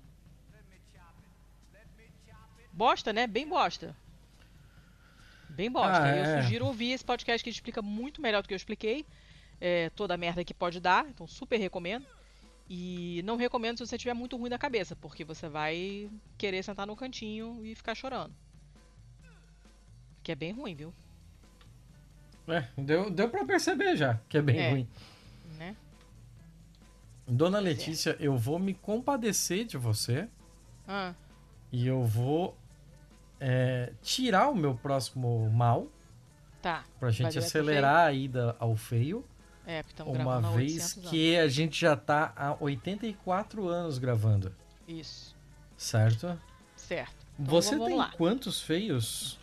[2.72, 3.26] Bosta, né?
[3.26, 3.96] Bem bosta.
[5.48, 6.02] Bem bosta.
[6.02, 6.42] Ah, eu é.
[6.42, 9.06] sugiro ouvir esse podcast que explica muito melhor do que eu expliquei.
[9.60, 11.06] é, toda a merda que pode dar.
[11.08, 12.06] Então, super recomendo.
[12.68, 16.86] E não recomendo se você estiver muito ruim da cabeça, porque você vai querer sentar
[16.86, 18.34] no cantinho e ficar chorando.
[20.24, 20.92] Que é bem ruim, viu?
[22.48, 24.70] É, deu, deu pra perceber já que é bem É.
[24.70, 24.88] ruim.
[25.56, 25.76] Né?
[27.26, 30.28] Dona Letícia, eu vou me compadecer de você
[30.88, 31.14] Ah,
[31.72, 32.56] e eu vou
[33.40, 35.88] é, tirar o meu próximo mal
[36.60, 36.84] tá.
[37.00, 39.24] pra gente acelerar a ida ao feio.
[39.66, 41.10] É, porque estamos Uma vez 800 anos.
[41.10, 44.54] que a gente já tá há 84 anos gravando,
[44.86, 45.34] Isso.
[45.76, 46.38] certo?
[46.76, 47.14] Certo.
[47.38, 48.10] Então, Você tem lá.
[48.10, 49.38] quantos feios?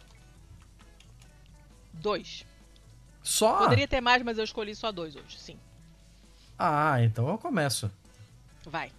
[2.01, 2.45] Dois.
[3.21, 3.59] Só?
[3.59, 5.39] Poderia ter mais, mas eu escolhi só dois hoje.
[5.39, 5.57] Sim.
[6.57, 7.89] Ah, então eu começo.
[8.65, 8.91] Vai.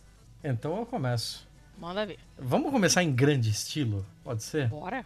[0.42, 1.46] Então eu começo.
[1.78, 2.18] Manda ver.
[2.38, 4.06] Vamos começar em grande estilo?
[4.22, 4.68] Pode ser?
[4.68, 5.04] Bora.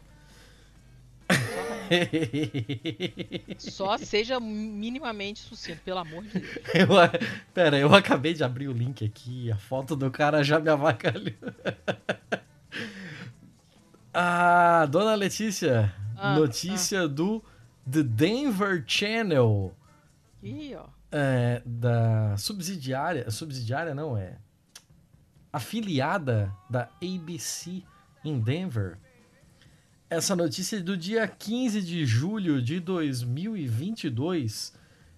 [3.59, 6.56] Só seja minimamente sucinto, pelo amor de Deus.
[6.74, 6.89] Eu,
[7.55, 11.32] pera, eu acabei de abrir o link aqui, a foto do cara já me avacalhou.
[14.12, 17.43] ah, dona Letícia, Ah, notícia do
[17.90, 19.74] The Denver Channel,
[20.42, 20.86] Ih, ó.
[21.12, 24.38] é, da subsidiária, subsidiária não, é
[25.52, 27.82] afiliada da ABC
[28.24, 28.98] em Denver.
[30.10, 34.74] Essa notícia é do dia 15 de julho de 2022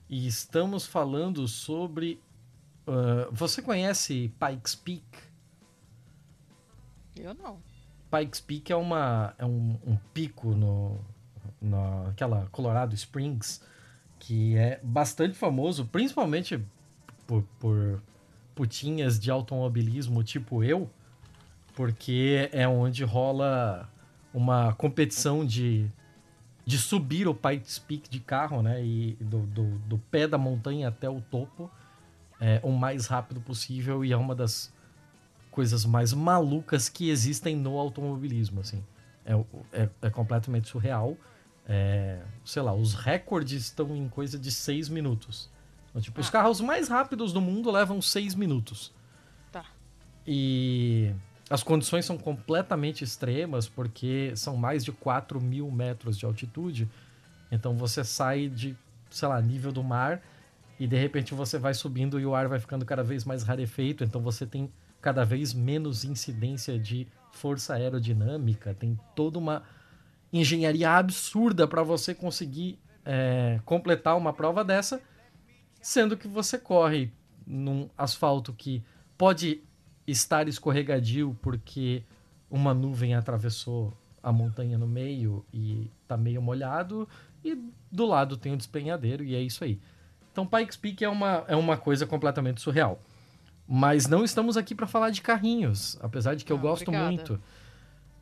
[0.09, 2.21] e estamos falando sobre.
[2.87, 5.03] ah, você conhece Pikes Peak?
[7.17, 7.61] Eu não.
[8.11, 11.05] Pikes Peak é, uma, é um, um pico no,
[11.61, 13.61] naquela Colorado Springs
[14.19, 16.61] que é bastante famoso, principalmente
[17.27, 18.03] por, por
[18.55, 20.91] putinhas de automobilismo tipo eu,
[21.75, 23.89] porque é onde rola
[24.35, 25.89] uma competição de,
[26.67, 28.85] de subir o Pikes Peak de carro, né?
[28.85, 31.71] E do, do, do pé da montanha até o topo
[32.41, 34.73] é, o mais rápido possível e é uma das
[35.51, 38.85] coisas mais malucas que existem no automobilismo, assim.
[39.25, 39.35] É,
[39.73, 41.17] é, é completamente surreal.
[41.69, 45.51] É, sei lá, os recordes estão em coisa de seis minutos.
[45.91, 46.23] Então, tipo, ah.
[46.23, 48.93] os carros mais rápidos do mundo levam seis minutos.
[49.53, 49.67] Tá.
[50.27, 51.13] E
[51.51, 56.89] as condições são completamente extremas, porque são mais de 4 mil metros de altitude.
[57.51, 58.77] Então você sai de,
[59.11, 60.23] sei lá, nível do mar
[60.79, 64.05] e de repente você vai subindo e o ar vai ficando cada vez mais rarefeito.
[64.05, 64.71] Então você tem
[65.01, 68.75] cada vez menos incidência de força aerodinâmica.
[68.75, 69.63] Tem toda uma
[70.33, 75.01] engenharia absurda para você conseguir é, completar uma prova dessa,
[75.81, 77.11] sendo que você corre
[77.47, 78.83] num asfalto que
[79.17, 79.63] pode
[80.07, 82.03] estar escorregadio porque
[82.51, 87.09] uma nuvem atravessou a montanha no meio e tá meio molhado,
[87.45, 87.57] e
[87.91, 89.81] do lado tem um despenhadeiro, e é isso aí.
[90.33, 93.01] Então Pikes Peak é uma, é uma coisa completamente surreal.
[93.67, 97.11] Mas não estamos aqui para falar de carrinhos, apesar de que eu gosto obrigada.
[97.11, 97.41] muito.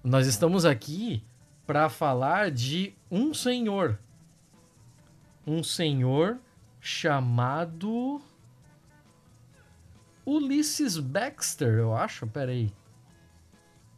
[0.03, 1.23] Nós estamos aqui
[1.67, 3.99] para falar de um senhor.
[5.47, 6.39] Um senhor
[6.81, 8.21] chamado
[10.25, 12.27] Ulysses Baxter, eu acho.
[12.27, 12.73] Peraí.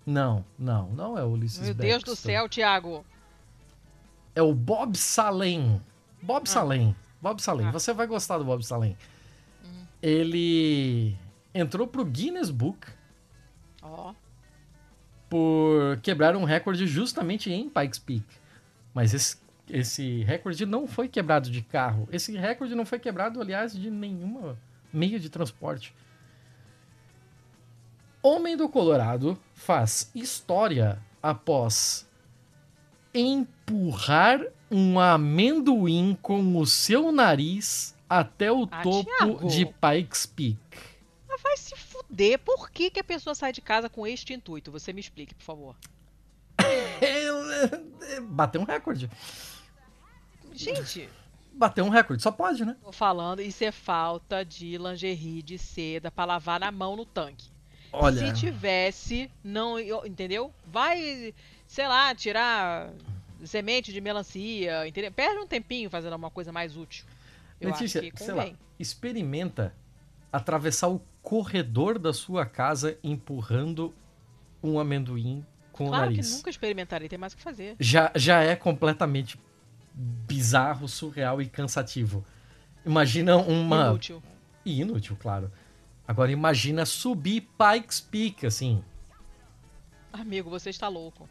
[0.05, 1.87] Não, não, não é o Ulysses Meu Baxter.
[1.87, 3.05] Meu Deus do céu, Thiago.
[4.35, 5.81] É o Bob Salem.
[6.23, 6.51] Bob ah.
[6.51, 6.97] Salem.
[7.21, 7.67] Bob Salem.
[7.67, 7.73] Ah.
[7.73, 8.97] Você vai gostar do Bob Salem.
[9.65, 9.87] Hum.
[10.01, 11.17] Ele
[11.53, 12.87] entrou pro Guinness Book.
[13.83, 14.11] Ó.
[14.11, 14.28] Oh
[15.29, 18.25] por quebrar um recorde justamente em Pikes Peak.
[18.95, 19.37] Mas esse,
[19.69, 22.09] esse recorde não foi quebrado de carro.
[22.11, 24.59] Esse recorde não foi quebrado, aliás, de nenhuma
[24.93, 25.95] meio de transporte.
[28.23, 32.09] Homem do Colorado faz história após
[33.15, 34.41] empurrar
[34.71, 39.49] um amendoim com o seu nariz até o ah, topo Thiago.
[39.49, 40.59] de Pikes Peak.
[41.43, 41.77] Vai se
[42.19, 42.39] fuder.
[42.41, 44.73] Por que, que a pessoa sai de casa com este intuito?
[44.73, 45.77] Você me explique, por favor.
[48.29, 49.09] Bateu um recorde.
[50.53, 51.09] Gente.
[51.53, 52.77] Bateu um recorde, só pode, né?
[52.83, 57.51] Tô falando, isso é falta de lingerie de seda pra lavar na mão no tanque.
[57.93, 58.27] Olha.
[58.27, 59.79] Se tivesse, não.
[60.05, 60.53] Entendeu?
[60.67, 61.35] Vai,
[61.67, 62.93] sei lá, tirar
[63.45, 65.11] semente de melancia, entendeu?
[65.11, 67.05] Perde um tempinho fazendo uma coisa mais útil.
[67.61, 69.75] Eu Letícia, sei lá, experimenta
[70.33, 73.95] atravessar o corredor da sua casa empurrando
[74.63, 76.29] um amendoim com claro o nariz.
[76.29, 77.77] que nunca experimentarei, tem mais o que fazer.
[77.79, 79.39] Já, já é completamente
[79.95, 82.25] bizarro, surreal e cansativo.
[82.85, 83.89] Imagina uma...
[83.89, 84.23] Inútil.
[84.65, 85.51] E inútil, claro.
[86.07, 88.83] Agora imagina subir Pikes Peak, assim.
[90.13, 91.29] Amigo, você está louco.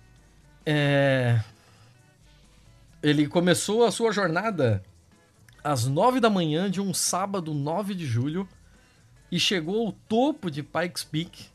[0.65, 1.41] É...
[3.01, 4.83] Ele começou a sua jornada
[5.63, 8.47] às nove da manhã de um sábado 9 de julho
[9.31, 11.45] e chegou ao topo de Pikes Peak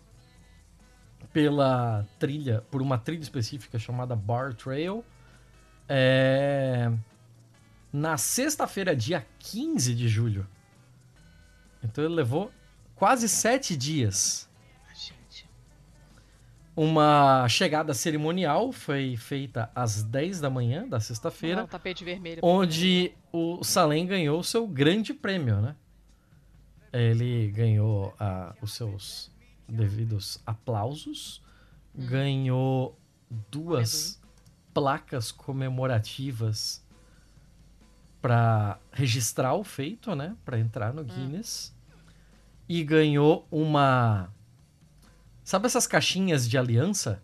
[1.33, 5.05] pela trilha, por uma trilha específica chamada Bar Trail.
[5.89, 6.93] É...
[7.93, 10.47] Na sexta-feira, dia 15 de julho.
[11.83, 12.51] Então ele levou
[12.95, 14.49] quase sete dias.
[16.75, 21.67] Uma chegada cerimonial foi feita às 10 da manhã da sexta-feira.
[21.67, 22.41] tapete vermelho.
[22.43, 25.77] Onde o Salem ganhou seu grande prêmio, né?
[26.93, 29.31] Ele ganhou uh, os seus
[29.69, 31.43] devidos aplausos,
[31.95, 32.07] hum.
[32.07, 32.99] ganhou
[33.51, 34.21] duas
[34.75, 36.85] placas comemorativas
[38.21, 40.37] para registrar o feito, né?
[40.45, 41.07] Para entrar no hum.
[41.07, 41.75] Guinness.
[41.75, 42.13] Hum.
[42.69, 44.33] E ganhou uma.
[45.43, 47.23] Sabe essas caixinhas de aliança?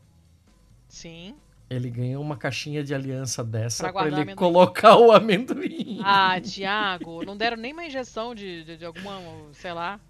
[0.89, 1.37] Sim.
[1.71, 6.01] Ele ganhou uma caixinha de aliança dessa pra, pra ele colocar o amendoim.
[6.05, 9.21] Ah, Tiago, não deram nem uma injeção de, de, de alguma,
[9.53, 10.01] sei lá,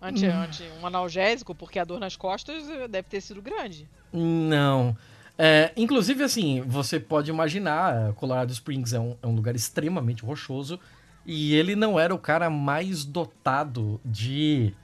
[0.00, 0.32] anti, hum.
[0.32, 3.88] anti, um analgésico, porque a dor nas costas eh, deve ter sido grande.
[4.12, 4.96] Não.
[5.36, 10.78] É, inclusive, assim, você pode imaginar, Colorado Springs é um, é um lugar extremamente rochoso
[11.24, 14.74] e ele não era o cara mais dotado de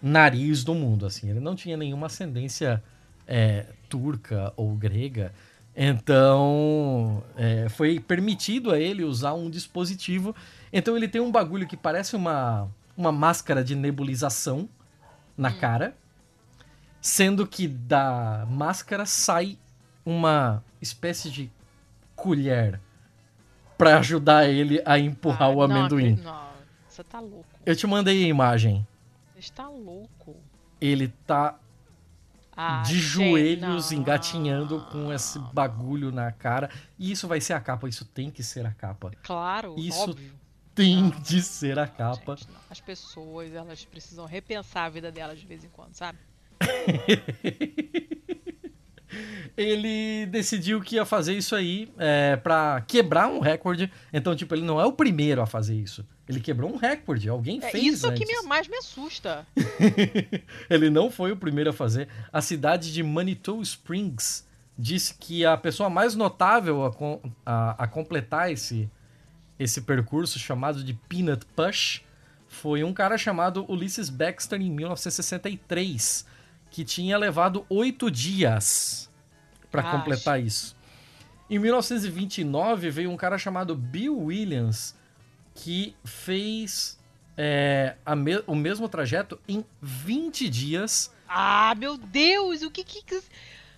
[0.00, 1.30] nariz do mundo, assim.
[1.30, 2.82] Ele não tinha nenhuma ascendência
[3.26, 5.32] é, turca ou grega.
[5.76, 10.34] Então, é, foi permitido a ele usar um dispositivo.
[10.72, 14.68] Então, ele tem um bagulho que parece uma, uma máscara de nebulização
[15.36, 15.58] na hum.
[15.58, 15.96] cara,
[17.00, 19.58] sendo que da máscara sai
[20.06, 21.50] uma espécie de
[22.14, 22.80] colher
[23.76, 26.16] para ajudar ele a empurrar ah, o amendoim.
[26.22, 26.48] Não,
[26.88, 27.44] você tá louco.
[27.66, 28.86] Eu te mandei a imagem.
[29.36, 30.36] Está louco.
[30.80, 31.58] Ele tá
[32.56, 33.98] Ah, de joelhos, não.
[33.98, 36.70] engatinhando com esse bagulho na cara.
[36.98, 39.10] E isso vai ser a capa, isso tem que ser a capa.
[39.22, 40.32] Claro, Isso óbvio.
[40.74, 41.10] Tem Não.
[41.10, 42.34] de ser a capa.
[42.36, 42.48] Gente.
[42.68, 46.18] As pessoas, elas precisam repensar a vida delas de vez em quando, sabe?
[49.56, 53.90] ele decidiu que ia fazer isso aí é, para quebrar um recorde.
[54.12, 56.04] Então, tipo, ele não é o primeiro a fazer isso.
[56.28, 57.28] Ele quebrou um recorde.
[57.28, 58.42] Alguém É fez isso que antes.
[58.42, 59.46] me- mais me assusta.
[60.70, 62.08] ele não foi o primeiro a fazer.
[62.32, 64.46] A cidade de Manitou Springs
[64.78, 66.90] disse que a pessoa mais notável a,
[67.44, 68.88] a- a completar esse,
[69.58, 72.00] esse percurso chamado de Peanut Push
[72.48, 76.24] foi um cara chamado Ulysses Baxter em 1963,
[76.70, 79.10] que tinha levado oito dias
[79.70, 80.74] para completar isso.
[81.50, 84.94] Em 1929 veio um cara chamado Bill Williams
[85.54, 86.98] que fez
[87.36, 93.20] é, me- o mesmo trajeto em 20 dias Ah, meu Deus, o que que...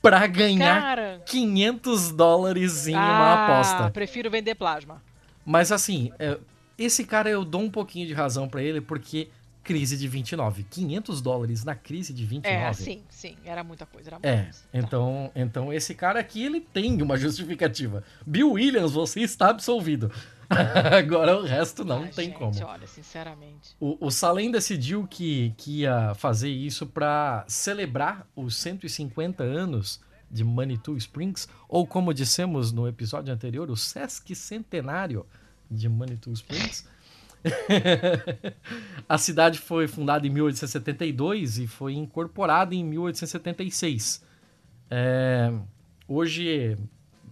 [0.03, 1.23] para ganhar Cara...
[1.27, 3.90] 500 dólares em uma ah, aposta.
[3.90, 5.03] prefiro vender plasma.
[5.44, 6.39] Mas assim, é,
[6.77, 9.28] esse cara eu dou um pouquinho de razão pra ele porque
[9.62, 12.55] crise de 29, 500 dólares na crise de 29.
[12.57, 14.59] É, sim, sim, era muita coisa, era muita É, coisa.
[14.61, 14.69] Tá.
[14.78, 18.05] então, então esse cara aqui ele tem uma justificativa.
[18.24, 20.12] Bill Williams, você está absolvido.
[20.97, 22.64] Agora o resto não Ah, tem gente, como.
[22.64, 23.74] olha, sinceramente.
[23.81, 30.01] O, o Salem decidiu que, que ia fazer isso para celebrar os 150 anos
[30.31, 35.24] de Manitou Springs, ou como dissemos no episódio anterior, o Sesc Centenário
[35.70, 36.86] de Manitou Springs.
[39.09, 44.23] A cidade foi fundada em 1872 e foi incorporada em 1876.
[44.90, 45.52] É,
[46.09, 46.77] hoje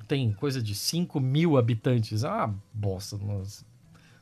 [0.04, 2.22] tem coisa de 5 mil habitantes.
[2.24, 3.64] É uma bosta nós-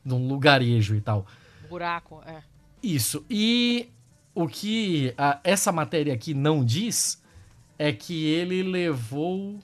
[0.03, 1.25] num lugarejo e tal.
[1.69, 2.41] Buraco, é.
[2.81, 3.25] Isso.
[3.29, 3.89] E
[4.35, 7.21] o que a- essa matéria aqui não diz
[7.77, 9.59] é que ele levou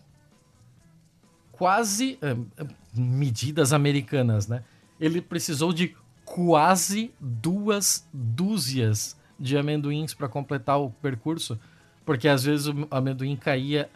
[1.52, 2.36] quase eh,
[2.94, 4.64] medidas americanas, né?
[5.00, 11.60] Ele precisou de quase duas dúzias de amendoins para completar o percurso,
[12.06, 13.90] porque às vezes o amendoim caía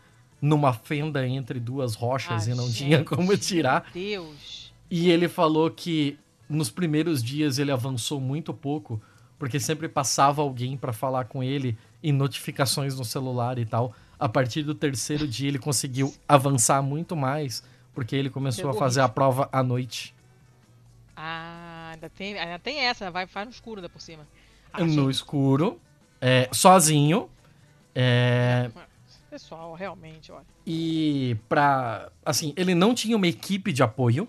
[0.44, 3.90] numa fenda entre duas rochas Ah, e não tinha gente, como tirar.
[3.96, 4.74] Meu Deus.
[4.92, 9.02] E ele falou que nos primeiros dias ele avançou muito pouco,
[9.40, 13.96] porque sempre passava alguém pra falar com ele e notificações no celular e tal.
[14.20, 17.64] A partir do terceiro dia ele conseguiu avançar muito mais,
[17.94, 20.14] porque ele começou Pegou a fazer a prova à noite.
[21.16, 24.28] Ah, ainda tem, ainda tem essa, vai, faz no escuro ainda por cima.
[24.74, 25.80] Ah, no gente, escuro,
[26.20, 27.30] é, sozinho.
[27.96, 28.70] É,
[29.34, 30.46] Pessoal, realmente, olha.
[30.64, 32.12] E pra.
[32.24, 34.28] Assim, ele não tinha uma equipe de apoio.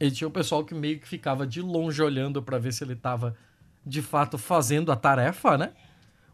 [0.00, 2.96] Ele tinha um pessoal que meio que ficava de longe olhando pra ver se ele
[2.96, 3.36] tava
[3.86, 5.72] de fato fazendo a tarefa, né?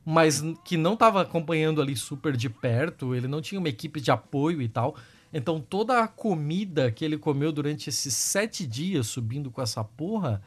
[0.02, 3.14] Mas que não tava acompanhando ali super de perto.
[3.14, 4.96] Ele não tinha uma equipe de apoio e tal.
[5.30, 10.40] Então toda a comida que ele comeu durante esses sete dias subindo com essa porra,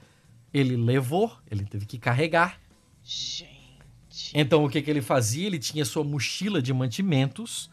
[0.51, 2.60] ele levou, ele teve que carregar.
[3.03, 3.59] Gente.
[4.33, 5.47] Então o que, que ele fazia?
[5.47, 7.69] Ele tinha sua mochila de mantimentos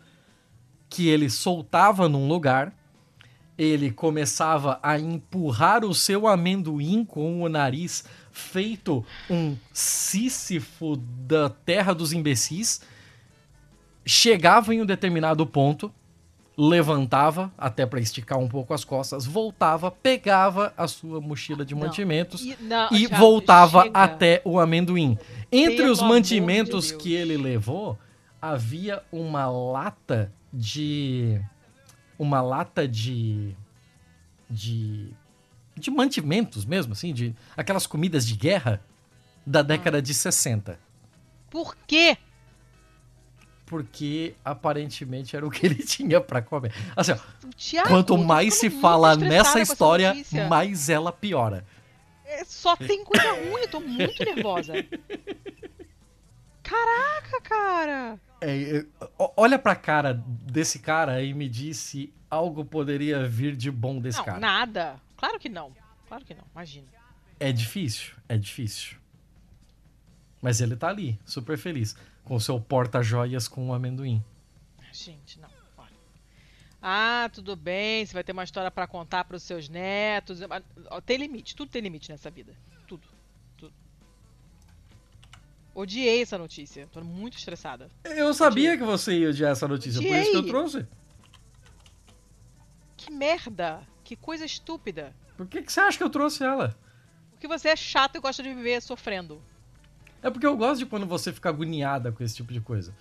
[0.89, 2.73] que ele soltava num lugar,
[3.59, 11.95] ele começava a empurrar o seu amendoim com o nariz feito um sísifo da terra
[11.95, 12.83] dos imbecis,
[14.05, 15.93] chegava em um determinado ponto,
[16.57, 21.83] levantava até para esticar um pouco as costas, voltava, pegava a sua mochila de Não.
[21.83, 23.99] mantimentos E, não, e já- voltava chega.
[23.99, 25.19] até o amendoim.
[25.53, 27.99] Entre Pelo os mantimentos de que ele levou,
[28.41, 31.41] havia uma lata de
[32.19, 33.55] uma lata de
[34.49, 35.11] de
[35.79, 38.81] de mantimentos mesmo, assim, de aquelas comidas de guerra
[39.47, 40.79] da década de 60,
[41.51, 42.17] Por quê?
[43.67, 46.73] Porque aparentemente era o que ele tinha pra comer.
[46.95, 47.17] Assim, ó,
[47.47, 50.15] O Thiago, quanto mais se fala nessa história,
[50.49, 51.67] mais ela piora.
[52.25, 54.73] É, Só tem coisa ruim, eu tô muito nervosa.
[56.63, 58.21] Caraca, cara.
[58.41, 58.87] É, é,
[59.37, 64.19] olha pra cara desse cara e me diz se algo poderia vir de bom desse
[64.19, 64.39] não, cara.
[64.39, 65.01] nada.
[65.17, 65.73] Claro que não.
[66.09, 66.87] Claro que não, imagina.
[67.39, 68.97] É difícil, é difícil.
[70.43, 71.97] Mas ele tá ali, super feliz,
[72.27, 74.23] com seu porta-joias com o amendoim.
[74.93, 75.49] Gente, não.
[75.79, 75.89] Olha.
[76.83, 80.41] Ah, tudo bem, você vai ter uma história pra contar pros seus netos.
[81.07, 82.53] Tem limite, tudo tem limite nessa vida.
[82.89, 83.07] Tudo.
[83.57, 83.73] Tudo.
[85.73, 86.89] Odiei essa notícia.
[86.93, 87.89] Tô muito estressada.
[88.05, 90.53] Eu sabia que você ia odiar essa notícia, por isso que eu Odiei.
[90.53, 90.87] trouxe.
[92.97, 93.87] Que merda!
[94.03, 95.15] Que coisa estúpida.
[95.37, 96.77] Por que, que você acha que eu trouxe ela?
[97.31, 99.41] Porque você é chato e gosta de viver sofrendo.
[100.23, 102.95] É porque eu gosto de quando você fica agoniada com esse tipo de coisa.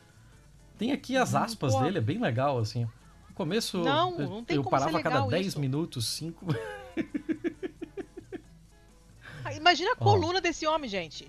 [0.77, 1.81] Tem aqui as aspas Pô.
[1.81, 2.83] dele, é bem legal, assim.
[3.29, 5.59] No começo, não, não tem eu como parava a cada 10 isso.
[5.59, 6.47] minutos, 5.
[9.55, 10.41] Imagina a coluna oh.
[10.41, 11.27] desse homem, gente.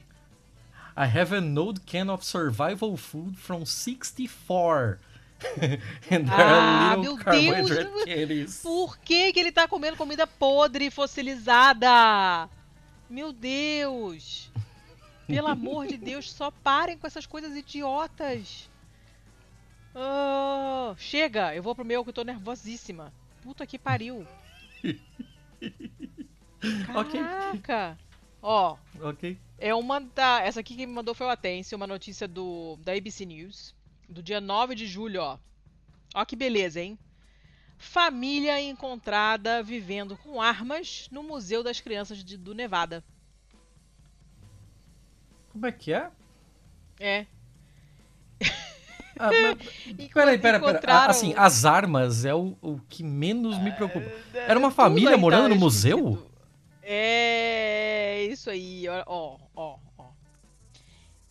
[0.97, 4.99] I have an old can of survival food from 64.
[6.11, 8.63] And ah, meu Deus!
[8.63, 12.49] Por que, que ele tá comendo comida podre, fossilizada?
[13.09, 14.51] Meu Deus!
[15.27, 18.71] Pelo amor de Deus, só parem com essas coisas idiotas.
[19.95, 23.13] Oh, chega, eu vou pro meu que eu tô nervosíssima.
[23.43, 24.27] Puta que pariu.
[26.87, 27.99] Caraca.
[28.43, 28.77] Ó.
[29.01, 29.39] Ok.
[29.59, 30.41] É uma da.
[30.41, 33.75] Essa aqui que me mandou foi o Atense, uma notícia do da ABC News.
[34.09, 35.39] Do dia 9 de julho, ó.
[36.15, 36.99] Ó que beleza, hein?
[37.79, 43.05] Família encontrada vivendo com armas no Museu das Crianças de, do Nevada.
[45.57, 46.11] Como é que é?
[47.01, 47.27] É.
[49.19, 49.57] Ah, mas...
[50.13, 51.09] peraí, peraí, peraí.
[51.09, 54.05] Assim, as armas é o, o que menos me preocupa.
[54.35, 56.31] É, Era uma família morando no museu?
[56.83, 60.09] É isso aí, ó, ó, ó.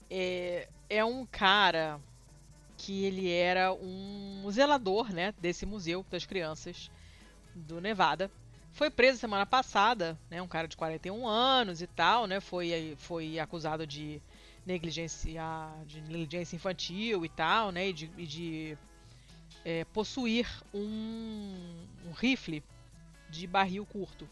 [0.10, 2.00] É, é um cara
[2.80, 6.90] que ele era um zelador, né, desse museu das crianças
[7.54, 8.32] do Nevada.
[8.76, 13.40] Foi preso semana passada, né, um cara de 41 anos e tal, né, foi, foi
[13.40, 14.22] acusado de
[14.66, 15.42] negligência,
[15.86, 18.78] de negligência infantil e tal, né, e de, e de
[19.64, 22.62] é, possuir um, um rifle
[23.30, 24.30] de barril curto.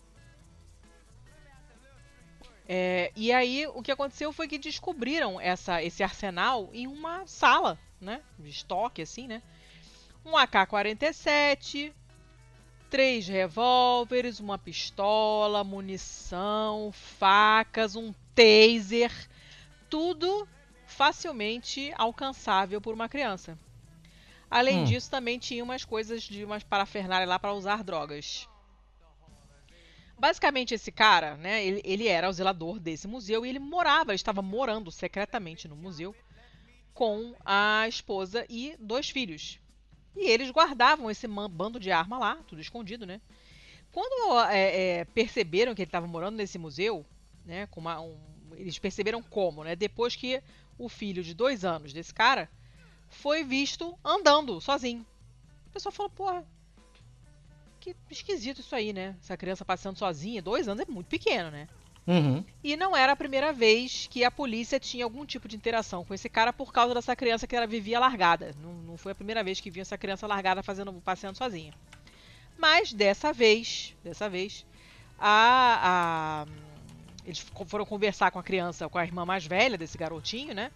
[2.67, 7.79] É, e aí o que aconteceu foi que descobriram essa, esse arsenal em uma sala,
[7.99, 8.21] né?
[8.37, 9.41] De estoque, assim, né?
[10.25, 11.93] Um AK-47,
[12.93, 19.11] três revólveres, uma pistola, munição, facas, um taser,
[19.89, 20.47] tudo
[20.85, 23.57] facilmente alcançável por uma criança.
[24.47, 24.83] Além hum.
[24.83, 28.47] disso, também tinha umas coisas de umas parafernália lá para usar drogas.
[30.15, 34.43] Basicamente, esse cara, né, ele, ele era o zelador desse museu e ele morava, estava
[34.43, 36.15] morando secretamente no museu
[36.93, 39.62] com a esposa e dois filhos.
[40.15, 43.19] E eles guardavam esse bando de arma lá, tudo escondido, né?
[43.91, 47.05] Quando é, é, perceberam que ele estava morando nesse museu,
[47.45, 48.17] né, uma, um,
[48.55, 49.75] eles perceberam como, né?
[49.75, 50.41] Depois que
[50.77, 52.49] o filho de dois anos desse cara
[53.09, 55.05] foi visto andando sozinho.
[55.67, 56.45] O pessoal falou, porra,
[57.79, 59.15] que esquisito isso aí, né?
[59.21, 61.67] Essa criança passando sozinha, dois anos é muito pequeno, né?
[62.05, 62.43] Uhum.
[62.63, 66.13] E não era a primeira vez que a polícia tinha algum tipo de interação com
[66.13, 68.53] esse cara por causa dessa criança que ela vivia largada.
[68.61, 71.73] Não, não foi a primeira vez que viu essa criança largada fazendo passeando sozinha.
[72.57, 74.65] Mas dessa vez, dessa vez,
[75.17, 76.45] a, a,
[77.25, 80.71] eles foram conversar com a criança, com a irmã mais velha desse garotinho, né?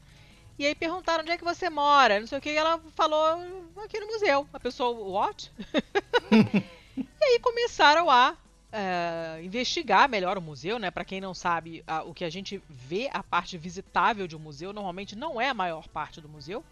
[0.57, 3.21] E aí perguntaram onde é que você mora, não sei o que, e ela falou
[3.83, 4.47] aqui no museu.
[4.51, 5.51] A pessoa, what?
[6.97, 8.35] E aí começaram a
[8.77, 10.91] uh, investigar melhor o museu, né?
[10.91, 14.39] Para quem não sabe, uh, o que a gente vê, a parte visitável de um
[14.39, 16.63] museu, normalmente não é a maior parte do museu.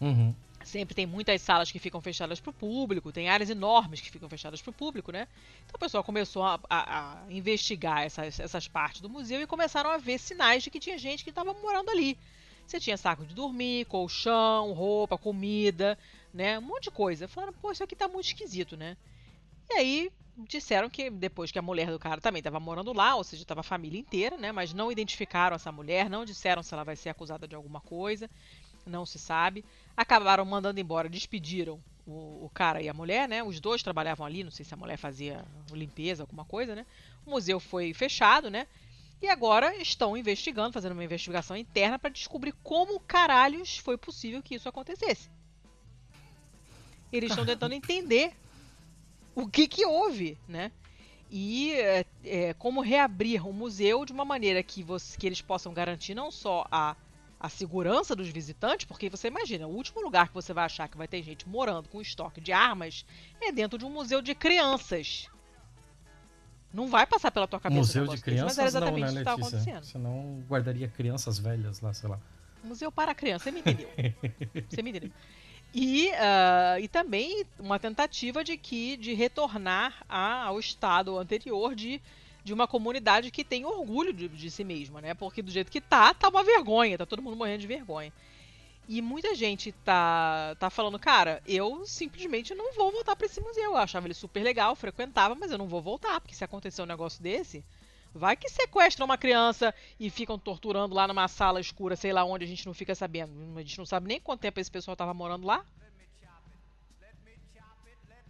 [0.00, 0.34] Uhum.
[0.64, 4.28] Sempre tem muitas salas que ficam fechadas para o público, tem áreas enormes que ficam
[4.28, 5.28] fechadas para o público, né?
[5.64, 9.90] Então o pessoal começou a, a, a, investigar essas, essas partes do museu e começaram
[9.90, 12.18] a ver sinais de que tinha gente que estava morando ali.
[12.66, 15.96] Você tinha saco de dormir, colchão, roupa, comida,
[16.34, 16.58] né?
[16.58, 17.28] Um monte de coisa.
[17.28, 18.96] Falaram, pô, isso aqui tá muito esquisito, né?
[19.70, 23.24] E aí disseram que depois que a mulher do cara também estava morando lá, ou
[23.24, 24.52] seja, estava a família inteira, né?
[24.52, 28.28] Mas não identificaram essa mulher, não disseram se ela vai ser acusada de alguma coisa,
[28.84, 29.64] não se sabe.
[29.96, 33.42] Acabaram mandando embora, despediram o, o, cara e a mulher, né?
[33.42, 36.86] Os dois trabalhavam ali, não sei se a mulher fazia limpeza, alguma coisa, né?
[37.24, 38.66] O museu foi fechado, né?
[39.20, 44.54] E agora estão investigando, fazendo uma investigação interna para descobrir como caralhos foi possível que
[44.54, 45.30] isso acontecesse.
[47.10, 48.36] Eles estão tentando entender
[49.36, 50.72] o que, que houve, né?
[51.30, 55.74] E é, é, como reabrir o museu de uma maneira que, você, que eles possam
[55.74, 56.96] garantir não só a,
[57.38, 60.96] a segurança dos visitantes, porque você imagina, o último lugar que você vai achar que
[60.96, 63.04] vai ter gente morando com estoque de armas
[63.40, 65.28] é dentro de um museu de crianças.
[66.72, 67.80] Não vai passar pela tua cabeça.
[67.80, 69.32] Museu de crianças mas era exatamente não, né, Letícia?
[69.32, 69.84] Isso que acontecendo.
[69.84, 72.18] Você não guardaria crianças velhas lá, sei lá.
[72.64, 73.88] Museu para criança, você me entendeu.
[74.68, 75.12] você me entendeu.
[75.74, 82.00] E, uh, e também uma tentativa de que de retornar a, ao estado anterior de,
[82.42, 85.12] de uma comunidade que tem orgulho de, de, si mesma, né?
[85.14, 88.12] Porque do jeito que tá, tá uma vergonha, tá todo mundo morrendo de vergonha.
[88.88, 93.72] E muita gente tá, tá falando, cara, eu simplesmente não vou voltar para esse museu.
[93.72, 96.86] Eu achava ele super legal, frequentava, mas eu não vou voltar, porque se acontecer um
[96.86, 97.64] negócio desse,
[98.16, 102.44] Vai que sequestram uma criança e ficam torturando lá numa sala escura, sei lá onde
[102.44, 103.32] a gente não fica sabendo.
[103.56, 105.64] A gente não sabe nem quanto tempo esse pessoal tava morando lá.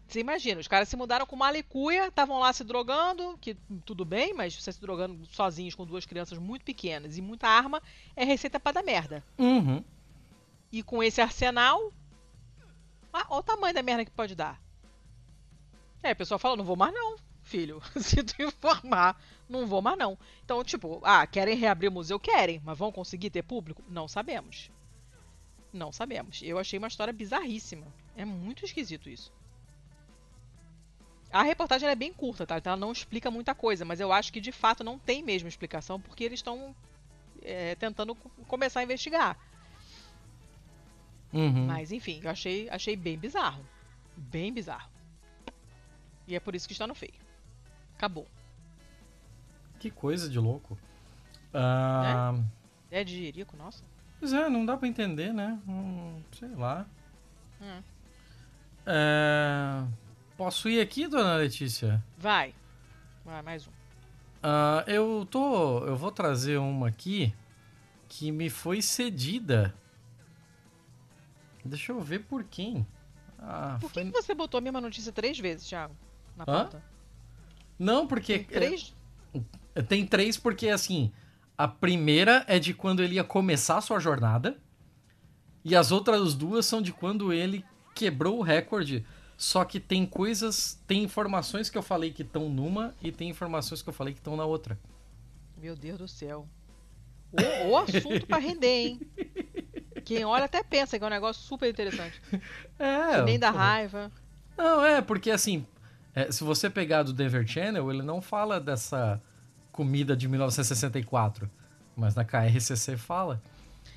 [0.07, 3.55] Você imagina, os caras se mudaram com malicuia, estavam lá se drogando, que
[3.85, 7.83] tudo bem, mas você se drogando sozinhos com duas crianças muito pequenas e muita arma
[8.15, 9.25] é receita pra dar merda.
[9.37, 9.83] Uhum.
[10.71, 11.93] E com esse arsenal,
[13.13, 14.61] ah, olha o tamanho da merda que pode dar.
[16.03, 17.81] É, o pessoal fala, não vou mais não, filho.
[17.97, 20.19] Se tu informar, não vou mais não.
[20.45, 22.19] Então, tipo, ah, querem reabrir o museu?
[22.19, 23.83] Querem, mas vão conseguir ter público?
[23.89, 24.71] Não sabemos.
[25.73, 26.41] Não sabemos.
[26.43, 27.87] Eu achei uma história bizarríssima.
[28.17, 29.33] É muito esquisito isso.
[31.31, 32.59] A reportagem é bem curta, tá?
[32.59, 35.49] Então ela não explica muita coisa, mas eu acho que de fato não tem mesmo
[35.49, 36.75] explicação, porque eles estão
[37.43, 38.15] é, tentando
[38.47, 39.37] começar a investigar.
[41.33, 41.67] Uhum.
[41.67, 43.67] Mas enfim, eu achei, achei bem bizarro.
[44.17, 44.89] Bem bizarro.
[46.27, 47.26] E é por isso que está no feio.
[47.97, 48.27] Acabou.
[49.79, 50.79] Que coisa de louco.
[51.53, 52.35] Ah,
[52.91, 53.83] É de Jerico, nossa.
[54.19, 55.59] Pois é, não dá pra entender, né?
[55.69, 56.87] Hum, sei lá.
[57.61, 57.83] Hum.
[58.87, 59.85] É,
[60.37, 62.03] Posso ir aqui, dona Letícia?
[62.19, 62.55] Vai.
[63.25, 63.71] Vai, mais um.
[64.43, 65.85] Ah, eu tô.
[65.87, 67.35] Eu vou trazer uma aqui
[68.09, 69.75] que me foi cedida.
[71.65, 72.87] Deixa eu ver por quem.
[73.39, 75.97] Ah, Por que, foi- que você botou a mesma notícia três vezes, Thiago?
[76.37, 76.69] Na Hã?
[77.79, 78.39] Não, porque.
[78.41, 78.95] Tem três?
[79.75, 81.13] É, Tem três, porque assim.
[81.59, 84.59] A primeira é de quando ele ia começar a sua jornada.
[85.65, 89.05] E as outras duas são de quando ele quebrou o recorde.
[89.37, 90.79] Só que tem coisas.
[90.87, 94.21] Tem informações que eu falei que estão numa e tem informações que eu falei que
[94.21, 94.79] estão na outra.
[95.57, 96.47] Meu Deus do céu.
[97.33, 99.01] O, o assunto pra render, hein?
[100.05, 102.21] Quem olha até pensa que é um negócio super interessante.
[102.79, 103.23] É.
[103.23, 103.59] Nem dá pô.
[103.59, 104.13] raiva.
[104.57, 105.67] Não, é, porque assim,
[106.17, 109.23] é, se você pegar do Denver Channel, ele não fala dessa
[109.71, 111.49] comida de 1964,
[111.97, 113.41] mas na KRCC fala.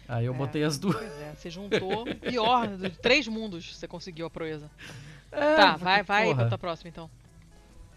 [0.08, 0.38] Aí eu É.
[0.38, 0.96] botei as duas.
[0.98, 4.70] Pois é, você juntou pior de três mundos você conseguiu a proeza.
[5.32, 6.44] É, tá, vai, vai, porra.
[6.44, 7.10] bota a próxima então.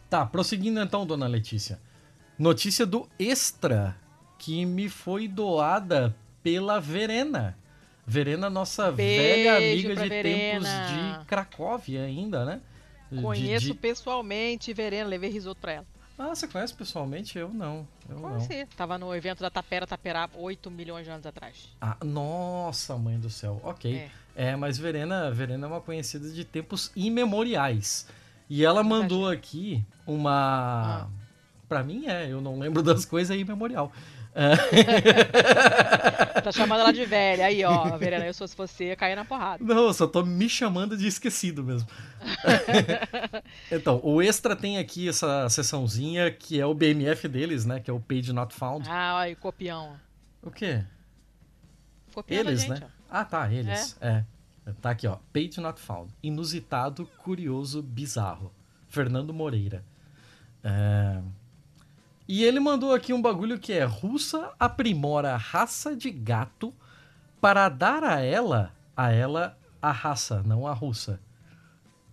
[0.08, 1.80] Tá, prosseguindo então, dona Letícia.
[2.38, 3.96] Notícia do Extra,
[4.38, 7.56] que me foi doada pela Verena.
[8.06, 10.60] Verena, nossa Beijo velha amiga pra de Verena.
[10.66, 12.60] tempos de Cracóvia ainda, né?
[13.16, 15.86] De- Conheço de- pessoalmente Verena, levei risoto pra ela.
[16.18, 17.36] Ah, você conhece pessoalmente?
[17.38, 17.86] Eu não.
[18.08, 18.30] Eu não.
[18.30, 18.66] Conheci.
[18.76, 21.68] Tava no evento da Tapera Taperá 8 milhões de anos atrás.
[21.80, 23.60] Ah, nossa, mãe do céu.
[23.64, 23.94] Ok.
[23.96, 24.10] É.
[24.34, 28.06] É, mas Verena, Verena é uma conhecida de tempos imemoriais.
[28.48, 31.02] E ela mandou aqui uma.
[31.04, 31.06] Ah.
[31.68, 33.90] Pra mim é, eu não lembro das coisas é imemorial.
[36.42, 37.46] Tá chamando ela de velha.
[37.46, 39.62] Aí, ó, Verena, eu sou se você, ia cair na porrada.
[39.62, 41.88] Não, eu só tô me chamando de esquecido mesmo.
[43.70, 47.78] então, o Extra tem aqui essa sessãozinha que é o BMF deles, né?
[47.78, 48.88] Que é o Page Not Found.
[48.88, 49.96] Ah, olha copião.
[50.42, 50.84] O quê?
[52.12, 52.88] Copiando Eles, gente, né?
[53.08, 53.96] Ah, tá, eles.
[54.00, 54.24] É.
[54.66, 54.72] É.
[54.80, 55.18] Tá aqui, ó.
[55.32, 56.12] Page Not Found.
[56.22, 58.52] Inusitado, curioso, bizarro.
[58.88, 59.84] Fernando Moreira.
[60.64, 61.20] É...
[62.28, 66.72] E ele mandou aqui um bagulho que é russa aprimora raça de gato
[67.40, 71.20] para dar a ela, a ela, a raça, não a russa.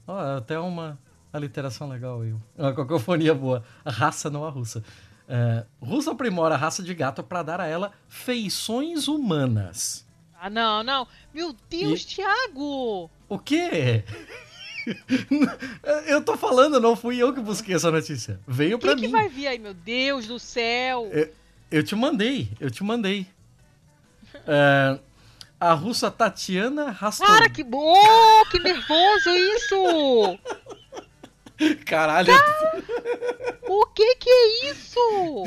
[0.07, 0.97] Ó, até uma
[1.31, 2.33] aliteração legal aí.
[2.57, 3.63] Uma cacofonia boa.
[3.85, 4.83] A raça, não a russa.
[5.27, 10.07] É, russa aprimora a raça de gato para dar a ela feições humanas.
[10.41, 11.07] Ah, não, não.
[11.31, 13.11] Meu Deus, E- Thiago!
[13.27, 14.03] O quê?
[16.07, 18.39] Eu tô falando, não fui eu que busquei essa notícia.
[18.47, 19.11] Veio O pra que, que mim.
[19.11, 21.09] vai vir aí, meu Deus do céu?
[21.71, 23.27] Eu te mandei, eu te mandei.
[24.47, 24.97] É,
[25.59, 27.27] a russa Tatiana Rastor...
[27.27, 27.95] Cara, que bom!
[28.49, 30.39] Que nervoso isso!
[31.85, 32.31] Caralho,
[33.67, 35.43] O que que é isso?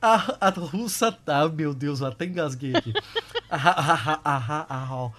[0.00, 1.16] a, a russa...
[1.26, 2.92] Ah, meu Deus, eu até engasguei aqui.
[3.50, 5.10] A, a, a, a, a, a,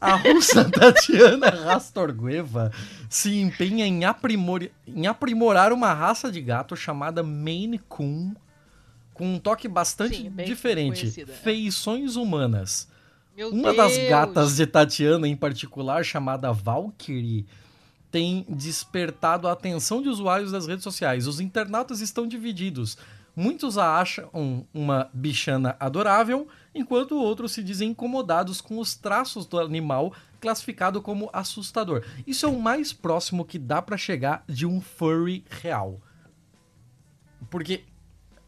[0.00, 2.72] a russa Tatiana Rastorgueva
[3.08, 8.34] se empenha em, aprimor, em aprimorar uma raça de gato chamada Maine Coon
[9.12, 11.00] com um toque bastante Sim, bem diferente.
[11.00, 11.36] conhecida, é.
[11.36, 12.88] Feições humanas.
[13.36, 13.76] Meu Uma Deus.
[13.76, 17.46] das gatas de Tatiana, em particular, chamada Valkyrie,
[18.10, 21.26] tem despertado a atenção de usuários das redes sociais.
[21.26, 22.96] Os internautas estão divididos.
[23.36, 29.58] Muitos a acham uma bichana adorável, enquanto outros se dizem incomodados com os traços do
[29.58, 32.04] animal classificado como assustador.
[32.26, 36.00] Isso é o mais próximo que dá pra chegar de um furry real.
[37.50, 37.84] Porque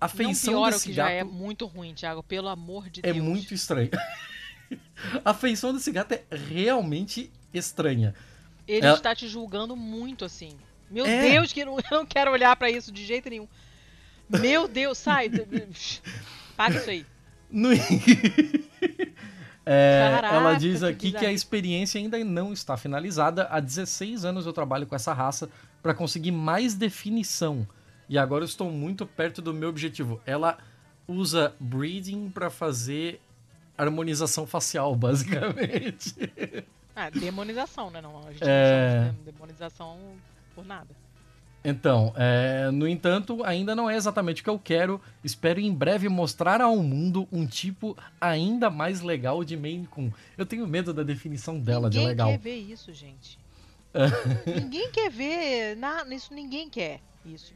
[0.00, 2.22] a Não feição piora o desse que gato já é muito ruim, Thiago.
[2.22, 3.24] Pelo amor de é Deus.
[3.24, 3.90] muito estranho.
[5.24, 8.14] A feição desse gato é realmente estranha.
[8.66, 10.56] Ele Ela- está te julgando muito, assim.
[10.90, 11.30] Meu É.
[11.32, 13.48] Deus, que eu não, não quero olhar pra isso de jeito nenhum.
[14.28, 15.28] Meu Deus, sai.
[16.56, 17.04] Paga isso aí.
[17.52, 17.68] No-
[19.64, 21.26] É, Caraca, ela diz que aqui que bizarro.
[21.28, 23.46] a experiência ainda não está finalizada.
[23.48, 25.48] Há 16 anos eu trabalho com essa raça
[25.80, 27.64] para conseguir mais definição.
[28.08, 30.20] E agora eu estou muito perto do meu objetivo.
[30.26, 30.58] Ela
[31.06, 33.20] usa breeding para fazer
[33.78, 36.12] harmonização facial, basicamente.
[36.96, 38.00] Ah, demonização, né?
[38.00, 38.96] Não, a gente É.
[38.96, 39.98] não chama de demonização
[40.56, 40.88] por nada.
[41.64, 45.00] Então, é, no entanto, ainda não é exatamente o que eu quero.
[45.22, 50.10] Espero em breve mostrar ao mundo um tipo ainda mais legal de Maine Coon.
[50.36, 52.28] Eu tenho medo da definição dela ninguém de legal.
[52.30, 53.38] quer ver isso, gente.
[54.46, 55.76] ninguém quer ver.
[55.76, 57.00] Na, isso ninguém quer.
[57.24, 57.54] Isso.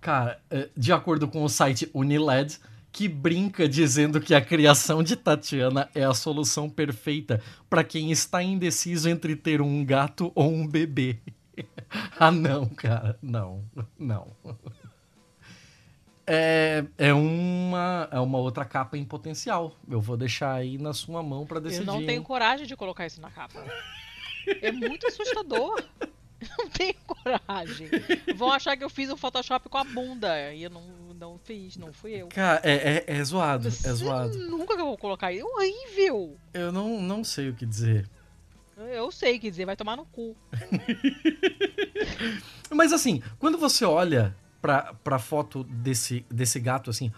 [0.00, 2.60] Cara, é, de acordo com o site Uniled,
[2.92, 8.40] que brinca dizendo que a criação de Tatiana é a solução perfeita para quem está
[8.40, 11.18] indeciso entre ter um gato ou um bebê.
[12.18, 13.64] ah, não, cara, não,
[13.98, 14.36] não.
[16.26, 19.76] É, é, uma, é uma outra capa em potencial.
[19.88, 21.86] Eu vou deixar aí na sua mão para decidir.
[21.86, 23.64] Eu não tenho coragem de colocar isso na capa.
[24.62, 25.82] É muito assustador.
[26.40, 27.88] Eu Não tenho coragem.
[28.34, 30.54] Vão achar que eu fiz um Photoshop com a bunda.
[30.54, 30.82] E eu não,
[31.14, 32.28] não fiz, não fui eu.
[32.28, 34.38] Cara, é, é, é zoado, é Você zoado.
[34.48, 35.42] Nunca que eu vou colocar isso.
[35.42, 36.38] É horrível.
[36.54, 38.08] Eu não, não sei o que dizer.
[38.88, 40.36] Eu sei, quer dizer, vai tomar no cu.
[42.70, 47.12] Mas assim, quando você olha pra, pra foto desse, desse gato, assim,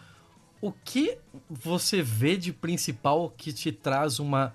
[0.61, 1.19] o que
[1.49, 4.55] você vê de principal que te traz uma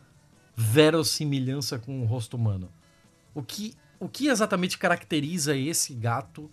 [0.56, 2.70] verossimilhança com o rosto humano?
[3.34, 6.50] O que, o que exatamente caracteriza esse gato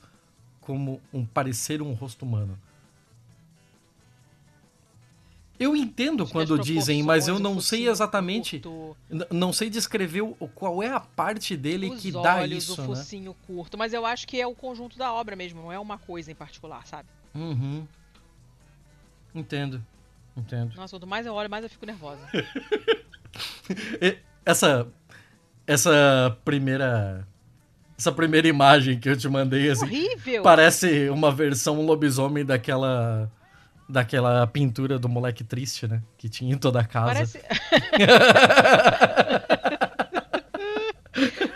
[0.61, 2.59] como um parecer um rosto humano?
[5.65, 8.61] Eu entendo quando dizem, mas eu não sei exatamente,
[9.31, 12.81] não sei descrever o, qual é a parte dele os que dá olhos, isso, o
[12.83, 12.87] né?
[12.87, 13.79] focinho curto.
[13.79, 16.35] Mas eu acho que é o conjunto da obra mesmo, não é uma coisa em
[16.35, 17.09] particular, sabe?
[17.35, 17.87] Uhum.
[19.35, 19.83] Entendo.
[20.37, 20.77] Entendo.
[20.77, 22.21] Nossa, quanto mais eu olho, mais eu fico nervosa.
[24.45, 24.87] Essa.
[25.67, 27.27] Essa primeira.
[27.97, 29.87] Essa primeira imagem que eu te mandei, assim.
[29.87, 30.43] Horrível!
[30.43, 33.33] Parece uma versão lobisomem daquela.
[33.89, 36.03] Daquela pintura do moleque triste, né?
[36.17, 37.15] Que tinha em toda a casa.
[37.15, 37.41] Parece.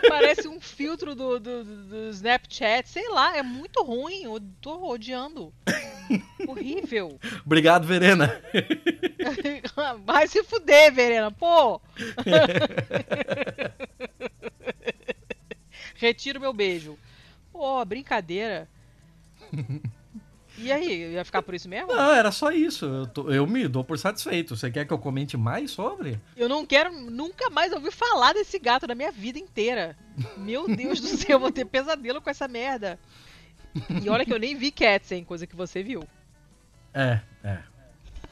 [0.07, 5.53] Parece um filtro do, do, do- Snapchat, sei lá, é muito ruim, eu tô odiando.
[6.47, 7.19] Horrível.
[7.45, 8.41] Obrigado, Verena.
[10.05, 11.81] Vai se fuder, Verena, pô!
[15.95, 16.97] Retiro meu beijo.
[17.51, 18.67] Pô, brincadeira.
[20.61, 21.87] E aí, ia ficar por isso mesmo?
[21.93, 22.85] Não, era só isso.
[22.85, 24.55] Eu, tô- eu me dou por satisfeito.
[24.55, 26.19] Você quer que eu comente mais sobre?
[26.35, 29.95] Eu não quero nunca mais ouvir falar desse gato na minha vida inteira.
[30.37, 32.99] Meu Deus do céu, eu vou ter pesadelo com essa merda.
[34.03, 35.23] E olha que eu nem vi Cats, hein?
[35.23, 36.03] Coisa que você viu.
[36.93, 37.59] É, é.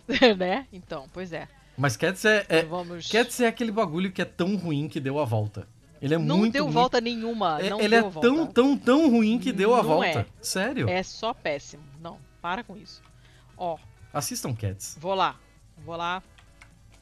[0.35, 0.67] né?
[0.73, 1.47] Então, pois é.
[1.77, 3.07] Mas Cats é, é, Vamos.
[3.07, 5.67] Cats é aquele bagulho que é tão ruim que deu a volta.
[6.01, 7.59] Ele é não muito deu volta nenhuma.
[7.61, 8.19] É- ele é volta.
[8.21, 10.07] tão, tão, tão ruim que deu a Não volta.
[10.19, 10.25] é.
[10.41, 10.89] Sério.
[10.89, 11.83] É só péssimo.
[12.41, 13.01] Para com isso.
[13.57, 13.77] Ó,
[14.13, 14.97] Assistam Cats.
[14.99, 15.39] vou lá.
[15.77, 16.21] Vou lá.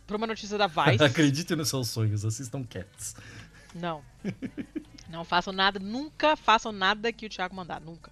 [0.08, 1.04] Pra uma notícia da Vice.
[1.04, 3.16] Acredite nos seus sonhos, assistam Cats.
[3.74, 4.04] Não.
[5.10, 8.12] Não façam nada, nunca façam nada que o Thiago mandar, nunca.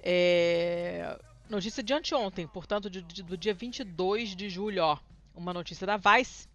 [0.00, 1.18] É...
[1.48, 4.98] Notícia de anteontem, portanto, de- de- do dia 22 de julho, ó.
[5.34, 6.48] Uma notícia da Vice.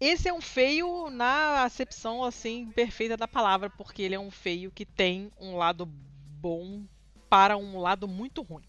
[0.00, 4.70] Esse é um feio na acepção, assim, perfeita da palavra, porque ele é um feio
[4.70, 6.82] que tem um lado bom
[7.28, 8.64] para um lado muito ruim.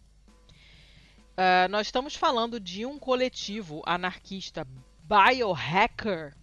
[1.37, 4.65] Ah, nós estamos falando de um coletivo anarquista
[5.03, 6.33] biohacker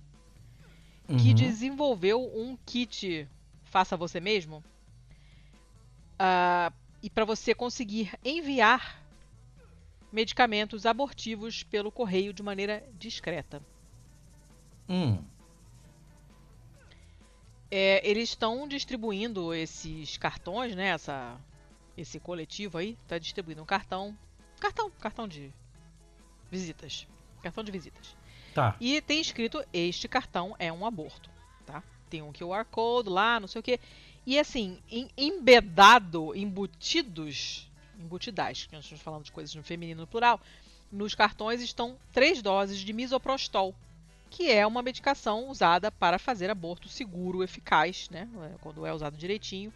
[1.06, 1.34] que Uhum.
[1.34, 3.26] desenvolveu um kit
[3.64, 4.62] faça você mesmo
[6.18, 9.02] ah, e para você conseguir enviar
[10.12, 13.62] medicamentos abortivos pelo correio de maneira discreta.
[14.88, 15.22] Hum.
[17.70, 20.88] É, eles estão distribuindo esses cartões, né?
[20.88, 21.38] Essa,
[21.96, 24.16] esse coletivo aí está distribuindo um cartão,
[24.58, 25.52] cartão, cartão de
[26.50, 27.06] visitas,
[27.42, 28.16] cartão de visitas.
[28.54, 28.76] Tá.
[28.80, 31.30] E tem escrito: Este cartão é um aborto.
[31.66, 31.82] Tá?
[32.10, 33.78] Tem um QR Code lá, não sei o que.
[34.26, 40.06] E assim, em- embedado, embutidos, embutidais, que nós estamos falando de coisas no feminino no
[40.06, 40.40] plural,
[40.90, 43.74] nos cartões estão três doses de misoprostol,
[44.30, 48.28] que é uma medicação usada para fazer aborto seguro, eficaz, né?
[48.42, 49.72] É, Quando é usado direitinho,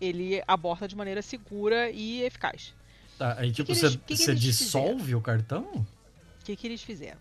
[0.00, 2.74] ele aborta de maneira segura e eficaz.
[3.18, 3.38] Tá.
[3.38, 5.64] Aí, tipo, que você você dissolve o cartão?
[6.40, 7.20] O que, que eles fizeram?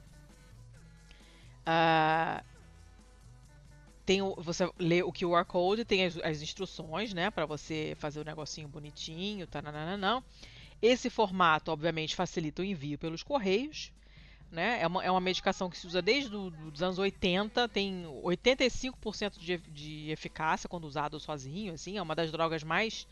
[1.65, 2.43] Ah,
[4.05, 8.19] tem o, você lê o QR Code, tem as, as instruções, né, para você fazer
[8.19, 9.61] o negocinho bonitinho, tá,
[9.97, 10.23] não.
[10.81, 13.91] Esse formato, obviamente, facilita o envio pelos correios,
[14.51, 14.81] né?
[14.81, 19.57] É uma, é uma medicação que se usa desde os anos 80, tem 85% de,
[19.57, 23.07] de eficácia quando usado sozinho, assim, é uma das drogas mais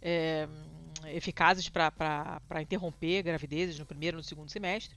[0.00, 0.46] é,
[1.06, 4.96] eficazes para interromper gravidezes no primeiro e no segundo semestre.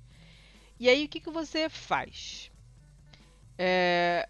[0.79, 2.51] E aí, o que, que você faz?
[3.57, 4.29] É,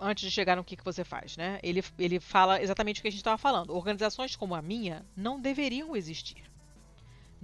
[0.00, 1.58] antes de chegar no que, que você faz, né?
[1.62, 3.74] Ele, ele fala exatamente o que a gente estava falando.
[3.74, 6.42] Organizações como a minha não deveriam existir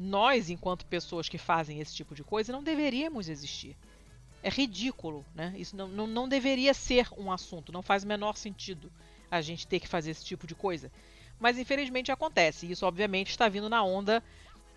[0.01, 3.77] nós, enquanto pessoas que fazem esse tipo de coisa, não deveríamos existir.
[4.43, 5.55] É ridículo, né?
[5.59, 8.91] Isso não, não, não deveria ser um assunto, não faz o menor sentido
[9.31, 10.91] a gente ter que fazer esse tipo de coisa.
[11.41, 12.71] Mas infelizmente acontece.
[12.71, 14.23] Isso, obviamente, está vindo na onda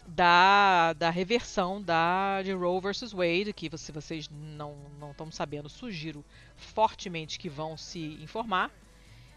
[0.07, 5.69] da, da reversão da, de Roe versus Wade, que se vocês não, não estão sabendo,
[5.69, 6.25] sugiro
[6.55, 8.71] fortemente que vão se informar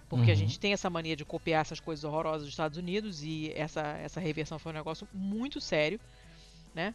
[0.09, 0.33] porque uhum.
[0.33, 3.83] a gente tem essa mania de copiar essas coisas horrorosas dos Estados Unidos e essa,
[3.99, 6.01] essa reversão foi um negócio muito sério,
[6.75, 6.95] né?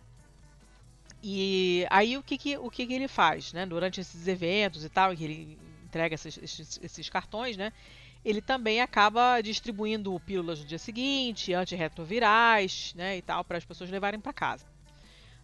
[1.22, 3.66] E aí o que, que o que, que ele faz, né?
[3.66, 7.74] Durante esses eventos e tal, que ele entrega esses, esses, esses cartões, né?
[8.24, 13.18] Ele também acaba distribuindo pílulas no dia seguinte, antirretrovirais, né?
[13.18, 14.66] E tal, para as pessoas levarem para casa.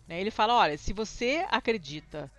[0.07, 0.21] Né?
[0.21, 2.31] Ele fala, olha, se você acredita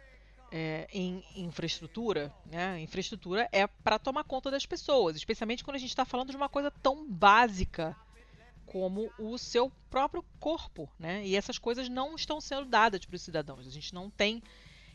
[0.50, 2.80] é, em infraestrutura, né?
[2.80, 6.48] Infraestrutura é para tomar conta das pessoas, especialmente quando a gente está falando de uma
[6.48, 7.96] coisa tão básica
[8.64, 11.26] como o seu próprio corpo, né?
[11.26, 13.66] E essas coisas não estão sendo dadas para os cidadãos.
[13.66, 14.42] A gente não tem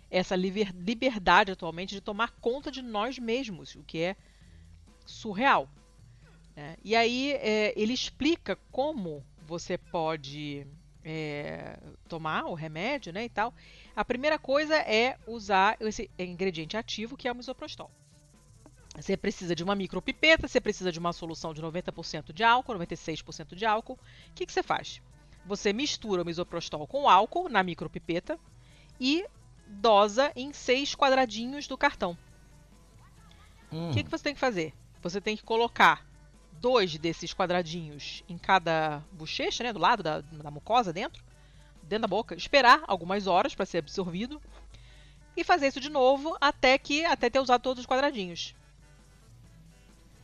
[0.10, 4.16] essa liberdade atualmente de tomar conta de nós mesmos, o que é
[5.06, 5.70] surreal.
[6.56, 6.76] Né?
[6.84, 10.66] E aí é, ele explica como você pode
[11.04, 11.78] é,
[12.08, 13.54] tomar o remédio, né, e tal.
[13.96, 17.92] A primeira coisa é usar esse ingrediente ativo que é o misoprostol.
[18.96, 23.56] Você precisa de uma micropipeta, você precisa de uma solução de 90% de álcool, 96%
[23.56, 23.94] de álcool.
[23.94, 25.02] O que, que você faz?
[25.46, 28.40] Você mistura o misoprostol com álcool na micropipeta
[29.00, 29.26] e
[29.68, 32.18] dosa em seis quadradinhos do cartão.
[33.72, 33.92] O hum.
[33.92, 34.74] que, que você tem que fazer?
[35.04, 36.06] Você tem que colocar
[36.62, 41.22] dois desses quadradinhos em cada bochecha, né, do lado da, da mucosa dentro,
[41.84, 44.42] dentro da boca, esperar algumas horas para ser absorvido
[45.36, 48.56] e fazer isso de novo até que até ter usado todos os quadradinhos.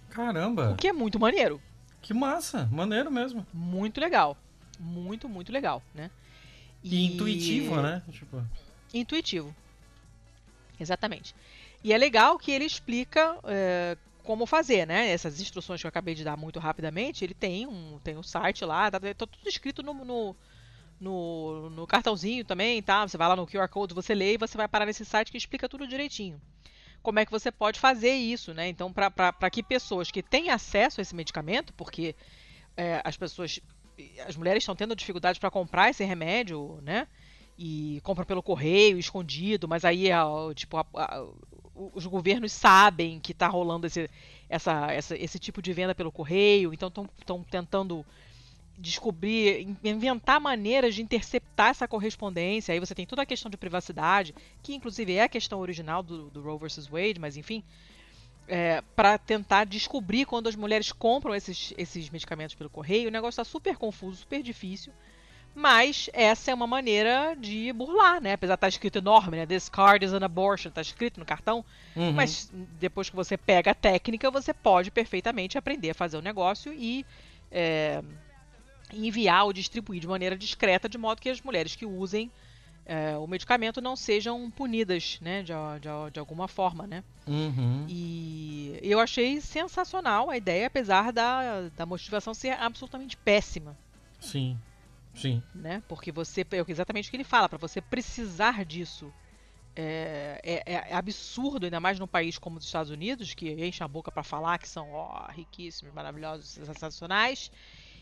[0.09, 0.71] Caramba!
[0.71, 1.61] O que é muito maneiro.
[2.01, 3.45] Que massa, maneiro mesmo.
[3.53, 4.37] Muito legal,
[4.79, 6.09] muito muito legal, né?
[6.81, 8.01] E, e intuitivo, né?
[8.09, 8.41] Tipo...
[8.93, 9.53] Intuitivo,
[10.79, 11.35] exatamente.
[11.83, 13.97] E é legal que ele explica é,
[14.29, 15.09] como fazer, né?
[15.09, 18.63] Essas instruções que eu acabei de dar muito rapidamente, ele tem um, tem um site
[18.63, 20.35] lá, tá, tá tudo escrito no, no,
[21.01, 23.07] no, no, cartãozinho também, tá?
[23.07, 25.37] Você vai lá no QR Code, você lê e você vai parar nesse site que
[25.39, 26.39] explica tudo direitinho.
[27.01, 28.67] Como é que você pode fazer isso, né?
[28.67, 32.15] Então, para que pessoas que têm acesso a esse medicamento, porque
[32.77, 33.59] é, as pessoas,
[34.27, 37.07] as mulheres estão tendo dificuldade para comprar esse remédio, né?
[37.57, 40.09] E compram pelo correio, escondido, mas aí,
[40.53, 41.27] tipo, a, a,
[41.93, 44.09] os governos sabem que está rolando esse,
[44.49, 48.05] essa, essa, esse tipo de venda pelo correio, então estão tentando
[48.77, 52.73] descobrir, inventar maneiras de interceptar essa correspondência.
[52.73, 54.33] Aí você tem toda a questão de privacidade,
[54.63, 56.87] que inclusive é a questão original do, do Roe vs.
[56.87, 57.63] Wade, mas enfim,
[58.47, 63.09] é, para tentar descobrir quando as mulheres compram esses, esses medicamentos pelo correio.
[63.09, 64.91] O negócio está super confuso, super difícil.
[65.59, 68.31] Mas essa é uma maneira de burlar, né?
[68.31, 69.45] Apesar de estar tá escrito enorme, né?
[69.45, 71.65] This card is an abortion, está escrito no cartão.
[71.97, 72.13] Uhum.
[72.13, 72.49] Mas
[72.79, 77.05] depois que você pega a técnica, você pode perfeitamente aprender a fazer o negócio e
[77.51, 78.01] é,
[78.93, 82.31] enviar ou distribuir de maneira discreta, de modo que as mulheres que usem
[82.85, 85.43] é, o medicamento não sejam punidas, né?
[85.43, 87.03] De, de, de alguma forma, né?
[87.27, 87.85] Uhum.
[87.89, 93.77] E eu achei sensacional a ideia, apesar da, da motivação ser absolutamente péssima.
[94.21, 94.57] Sim.
[95.19, 95.43] Sim.
[95.53, 95.83] Né?
[95.87, 96.41] Porque você.
[96.41, 99.11] É exatamente o que ele fala, para você precisar disso.
[99.75, 103.87] É, é, é, absurdo, ainda mais num país como os Estados Unidos, que enche a
[103.87, 107.49] boca para falar que são ó, riquíssimos, maravilhosos, sensacionais.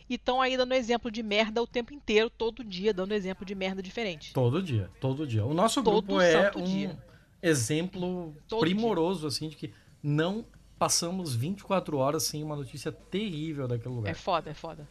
[0.10, 3.54] E estão aí dando exemplo de merda o tempo inteiro, todo dia, dando exemplo de
[3.54, 4.34] merda diferente.
[4.34, 5.46] Todo dia, todo dia.
[5.46, 6.98] O nosso todo grupo é um dia.
[7.44, 9.28] exemplo todo primoroso, dia.
[9.28, 9.72] assim, de que
[10.02, 10.46] não
[10.80, 14.10] passamos 24 horas sem uma notícia terrível daquele lugar.
[14.10, 14.88] É foda, é foda.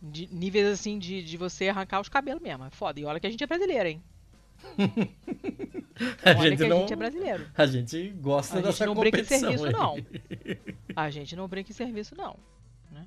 [0.00, 2.64] De níveis assim de, de você arrancar os cabelos mesmo.
[2.64, 3.00] É foda.
[3.00, 4.02] E olha que a gente é brasileiro, hein?
[6.24, 6.80] a olha gente que a não...
[6.80, 7.46] gente é brasileiro.
[7.56, 9.72] A gente gosta a dessa gente não brinca em serviço, aí.
[9.72, 9.96] não.
[10.96, 12.36] A gente não brinca em serviço, não.
[12.90, 13.06] Né?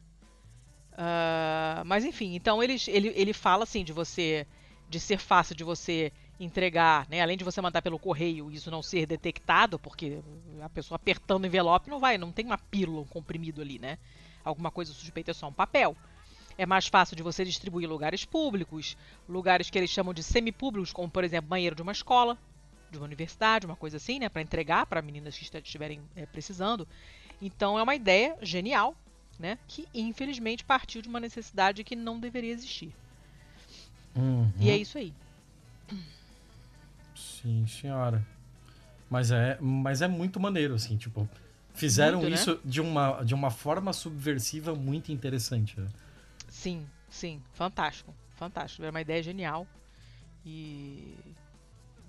[0.94, 4.48] Uh, mas enfim, então ele, ele, ele fala assim de você.
[4.90, 7.22] De ser fácil de você entregar, né?
[7.22, 10.20] Além de você mandar pelo correio e isso não ser detectado, porque
[10.62, 13.98] a pessoa apertando o envelope não vai, não tem uma pílula, um comprimido ali, né?
[14.44, 15.96] Alguma coisa suspeita é só um papel.
[16.62, 18.96] É mais fácil de você distribuir lugares públicos,
[19.28, 22.38] lugares que eles chamam de semipúblicos, como por exemplo banheiro de uma escola,
[22.92, 26.88] de uma universidade, uma coisa assim, né, para entregar para meninas que estiverem é, precisando.
[27.42, 28.96] Então é uma ideia genial,
[29.40, 32.94] né, que infelizmente partiu de uma necessidade que não deveria existir.
[34.16, 34.52] Uhum.
[34.60, 35.12] E é isso aí.
[37.16, 38.24] Sim, senhora.
[39.10, 41.28] Mas é, mas é muito maneiro, assim, tipo,
[41.74, 42.36] fizeram Muito, né?
[42.36, 45.80] isso de, uma, de uma forma subversiva muito interessante.
[45.80, 45.88] né?
[46.62, 48.84] Sim, sim, fantástico, fantástico.
[48.86, 49.66] É uma ideia genial
[50.46, 51.18] e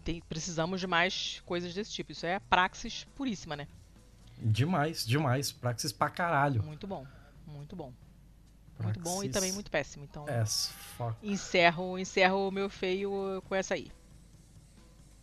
[0.04, 2.12] tem- precisamos de mais coisas desse tipo.
[2.12, 3.66] Isso é praxis puríssima, né?
[4.36, 5.50] Demais, demais.
[5.50, 6.62] Praxis pra caralho.
[6.62, 7.06] Muito bom,
[7.46, 7.94] muito bom,
[8.78, 10.04] muito bom e Praxis também muito péssimo.
[10.04, 10.26] Então
[10.98, 11.16] fuck.
[11.26, 13.90] encerro, encerro o meu feio com essa aí.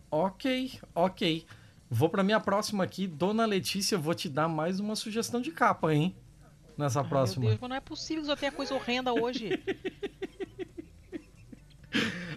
[0.10, 1.46] Ok, ok.
[1.88, 3.06] Vou pra minha próxima aqui.
[3.06, 6.16] Dona Letícia, vou te dar mais uma sugestão de capa, hein?
[6.80, 7.42] Nessa Ai, próxima.
[7.46, 9.50] Meu Deus, não é possível que só tenha coisa horrenda hoje.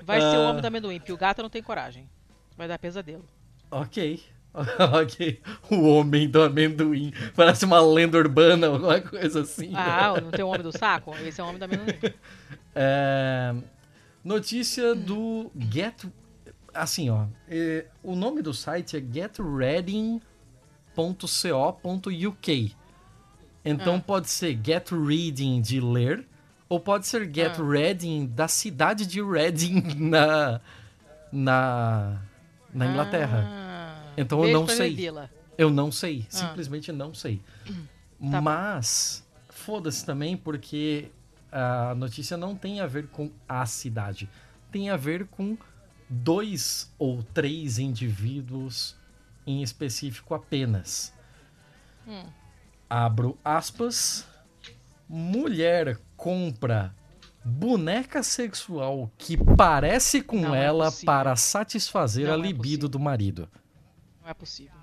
[0.04, 0.50] Vai ser o Ah.
[0.50, 2.10] homem do amendoim, porque o gato não tem coragem.
[2.56, 3.24] Vai dar pesadelo.
[3.70, 4.20] Ok.
[5.00, 5.40] ok.
[5.70, 7.12] O homem do amendoim.
[7.36, 9.70] Parece uma lenda urbana, alguma coisa assim.
[9.76, 11.14] Ah, não tem o homem do saco?
[11.18, 11.96] Esse é o homem do amendoim.
[12.74, 13.54] É,
[14.24, 16.06] Notícia do Get.
[16.72, 17.26] Assim, ó.
[17.46, 20.22] é, o nome do site é getreading.co.uk.
[23.64, 24.00] Então Ah.
[24.00, 26.26] pode ser Get Reading de ler,
[26.68, 27.62] ou pode ser Get Ah.
[27.62, 29.80] Reading da cidade de Reading
[30.10, 30.60] na.
[31.30, 32.20] na.
[32.72, 33.44] na Inglaterra.
[33.48, 34.96] Ah, Então eu beijo não pra sei.
[35.58, 37.40] Eu não sei, simplesmente não sei.
[38.30, 38.40] Tá.
[38.40, 41.08] Mas, foda-se também, porque
[41.50, 44.30] a notícia não tem a ver com a cidade.
[44.70, 45.58] Tem a ver com
[46.08, 48.94] dois ou três indivíduos
[49.44, 51.12] em específico apenas.
[52.06, 52.22] Hum.
[52.94, 54.26] Abro aspas.
[55.08, 56.94] Mulher compra
[57.42, 61.06] boneca sexual que parece com Não é ela possível.
[61.06, 62.88] para satisfazer Não a é libido possível.
[62.90, 63.48] do marido.
[64.22, 64.74] Não é possível.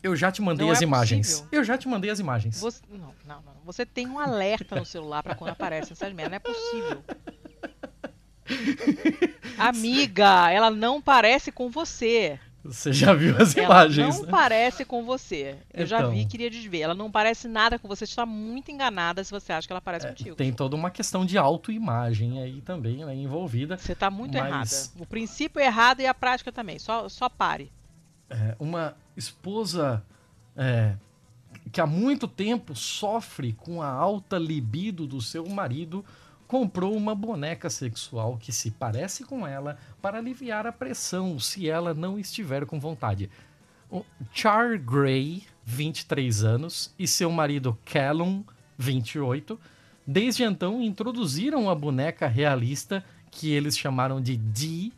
[0.00, 1.28] Eu já te mandei Não as é imagens.
[1.40, 1.48] possível.
[1.52, 2.60] Eu já te mandei as imagens.
[2.60, 3.54] Você, não, não, não.
[3.64, 6.30] Você tem um alerta no celular pra quando aparece essas merdas.
[6.30, 7.04] Não é possível.
[9.58, 12.38] Amiga, ela não parece com você.
[12.70, 14.30] Você já viu as Ela imagens, não né?
[14.30, 15.56] parece com você.
[15.74, 16.10] Eu já Então.
[16.12, 16.80] vi e queria desver.
[16.80, 18.06] Ela não parece nada com você.
[18.06, 20.30] Você está muito enganada se você acha que ela parece contigo.
[20.30, 23.76] É, Tem toda uma questão de autoimagem aí também né, envolvida.
[23.76, 24.46] Você tá muito Mas-
[24.86, 25.02] errada.
[25.02, 26.78] O princípio é errado e a prática também.
[26.78, 27.70] Só, só pare.
[28.28, 30.02] É, uma esposa
[30.56, 30.94] é,
[31.72, 36.04] que há muito tempo sofre com a alta libido do seu marido
[36.50, 41.94] comprou uma boneca sexual que se parece com ela para aliviar a pressão se ela
[41.94, 43.30] não estiver com vontade.
[43.88, 44.04] O
[44.34, 48.42] Char Gray, 23 anos, e seu marido Callum,
[48.76, 49.60] 28,
[50.04, 54.92] desde então introduziram a boneca realista que eles chamaram de Dee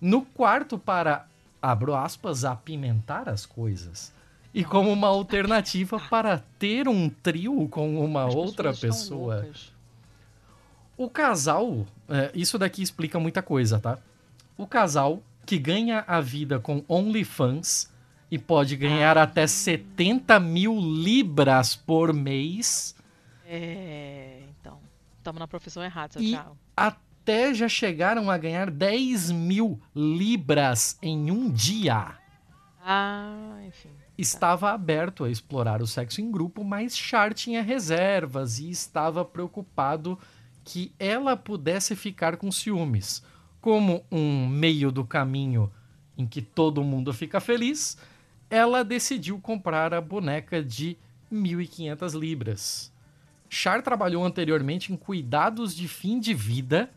[0.00, 1.26] no quarto para,
[1.60, 4.14] abro aspas, apimentar as coisas.
[4.54, 9.42] E como uma alternativa para ter um trio com uma As outra pessoa.
[9.42, 9.78] loucas.
[11.02, 13.96] O casal, é, isso daqui explica muita coisa, tá?
[14.58, 17.90] O casal que ganha a vida com OnlyFans
[18.30, 19.22] e pode ganhar Ah.
[19.22, 22.94] até 70 mil libras por mês,
[23.52, 24.78] É, então.
[25.16, 26.56] Estamos na profissão errada, seu E- Thiago.
[26.76, 32.14] até já chegaram a ganhar 10 mil libras em um dia.
[32.84, 33.88] Ah, enfim.
[34.18, 40.18] Estava aberto a explorar o sexo em grupo, mas Char tinha reservas e estava preocupado
[40.64, 43.22] que ela pudesse ficar com ciúmes.
[43.60, 45.70] Como um meio do caminho
[46.16, 47.96] em que todo mundo fica feliz,
[48.48, 50.96] ela decidiu comprar a boneca de
[51.32, 52.92] 1.500 libras.
[53.48, 56.90] Char trabalhou anteriormente em cuidados de fim de vida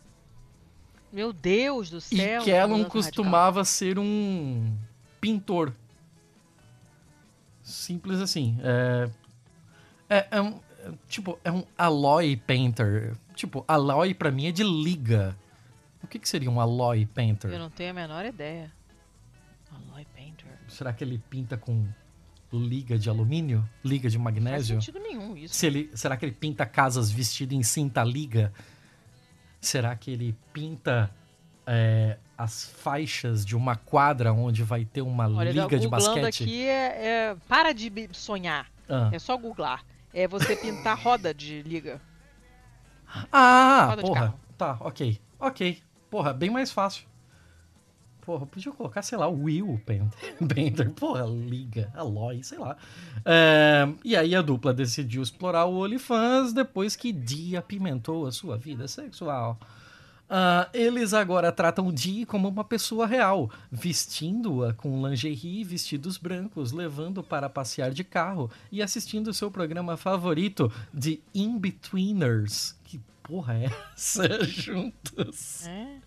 [1.12, 2.42] Meu Deus do e céu.
[2.44, 4.76] que Kellum mudança costumava ser um
[5.20, 5.74] pintor.
[7.64, 8.58] Simples assim.
[8.62, 9.10] É,
[10.10, 13.16] é, é um, é, tipo, é um alloy painter.
[13.36, 15.36] Tipo, alloy pra mim é de liga.
[16.02, 17.10] O que, que seria um alloy radical.
[17.10, 17.60] Eu painter?
[17.60, 18.72] não tenho a menor ideia.
[19.72, 20.48] Alloy Painter.
[20.68, 21.86] Será que ele pinta com
[22.52, 23.68] liga de alumínio?
[23.84, 24.76] Liga de Não faz magnésio?
[24.82, 25.56] sentido nenhum isso.
[25.56, 28.54] Se ele, será que ele pinta casas vestido em cinta liga?
[29.60, 31.10] Será que ele pinta
[31.66, 36.44] é, as faixas de uma quadra onde vai ter uma Olha, liga de basquete?
[36.44, 38.70] aqui é, é- Para de sonhar.
[38.90, 39.84] Ah, É só googlar.
[40.14, 42.00] É você pintar roda de liga.
[43.32, 44.36] Ah, Roda porra.
[44.58, 45.20] Tá, ok.
[45.40, 45.82] Ok.
[46.10, 47.06] Porra, bem mais fácil.
[48.22, 50.92] Porra, podia colocar, sei lá, o Will Bender.
[50.96, 52.78] Porra, Liga, Aloy, sei lá.
[53.26, 58.58] É, e aí a dupla decidiu explorar o OnlyFans depois que Dee apimentou a sua
[58.58, 59.60] vida sexual.
[60.30, 66.72] Uh, eles agora tratam Dee como uma pessoa real, vestindo-a com lingerie e vestidos brancos,
[66.72, 72.76] levando para passear de carro e assistindo seu programa favorito de In-Betweeners.
[72.84, 75.68] Que porra é essa juntos?
[75.68, 75.98] É?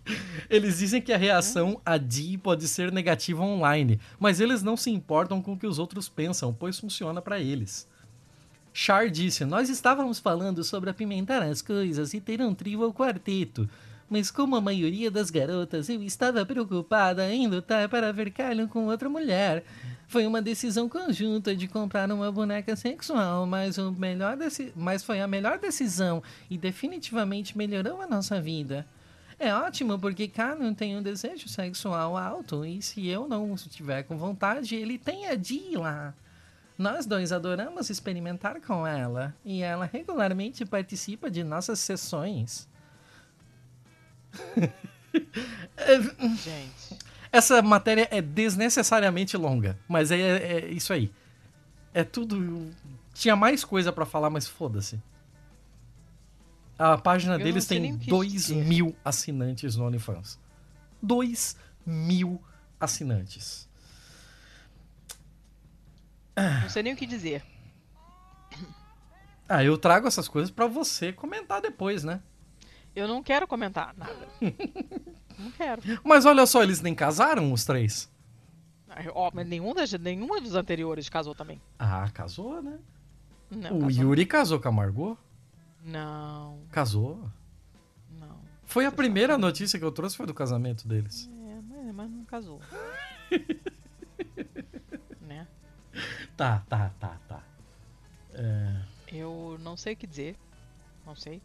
[0.49, 1.93] Eles dizem que a reação é?
[1.93, 5.79] a Dee pode ser negativa online, mas eles não se importam com o que os
[5.79, 7.87] outros pensam, pois funciona para eles.
[8.73, 13.67] Char disse: Nós estávamos falando sobre apimentar as coisas e ter um trio ou quarteto
[14.09, 18.87] mas como a maioria das garotas, eu estava preocupada em lutar para ver Kylian com
[18.87, 19.63] outra mulher.
[20.07, 24.37] Foi uma decisão conjunta de comprar uma boneca sexual, mas, o melhor
[24.75, 28.87] mas foi a melhor decisão e definitivamente melhorou a nossa vida.
[29.37, 34.17] É ótimo porque Kylian tem um desejo sexual alto e se eu não estiver com
[34.17, 36.13] vontade, ele tem a Dee lá.
[36.77, 42.67] Nós dois adoramos experimentar com ela e ela regularmente participa de nossas sessões.
[46.43, 46.97] Gente.
[47.31, 51.11] Essa matéria é desnecessariamente longa, mas é, é isso aí.
[51.93, 52.71] É tudo.
[53.13, 55.01] Tinha mais coisa para falar, mas foda-se.
[56.77, 60.39] A página Eu deles tem 2 mil assinantes no OnlyFans.
[61.01, 62.41] 2 mil
[62.79, 63.67] assinantes.
[66.61, 67.43] Não sei nem o que dizer.
[69.49, 72.21] Ah, eu trago essas coisas para você comentar depois, né?
[72.97, 74.27] Eu não quero comentar nada.
[75.37, 75.83] não quero.
[76.03, 78.11] Mas olha só, eles nem casaram, os três.
[79.13, 81.61] Ó, mas nenhum das, nenhuma dos anteriores casou também.
[81.77, 82.79] Ah, casou, né?
[83.51, 84.03] Não, o casou.
[84.03, 85.15] Yuri casou com a Margot?
[85.85, 86.63] Não.
[86.71, 87.29] Casou?
[88.19, 88.39] Não.
[88.65, 89.43] Foi a primeira sabe.
[89.43, 91.29] notícia que eu trouxe, foi do casamento deles.
[91.51, 92.59] É, mas não casou.
[95.21, 95.47] né?
[96.35, 97.43] Tá, tá, tá, tá.
[98.33, 98.81] É...
[99.13, 100.35] Eu não sei o que dizer.
[101.05, 101.43] Não sei.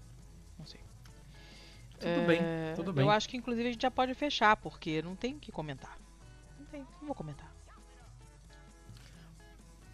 [2.02, 2.40] Tudo é, bem,
[2.74, 3.04] tudo bem.
[3.04, 5.96] Eu acho que inclusive a gente já pode fechar, porque não tem o que comentar.
[6.58, 7.50] Não tem, não vou comentar.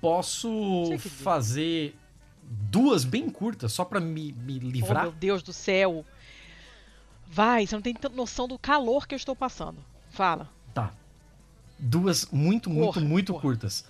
[0.01, 1.95] Posso fazer
[2.43, 5.03] duas bem curtas, só para me, me livrar?
[5.03, 6.05] Oh, meu Deus do céu!
[7.27, 9.85] Vai, você não tem noção do calor que eu estou passando.
[10.11, 10.49] Fala.
[10.73, 10.95] Tá.
[11.79, 13.43] Duas muito, muito, porra, muito porra.
[13.43, 13.85] curtas.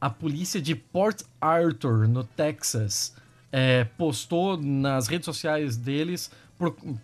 [0.00, 3.14] A polícia de Port Arthur, no Texas,
[3.52, 6.30] é, postou nas redes sociais deles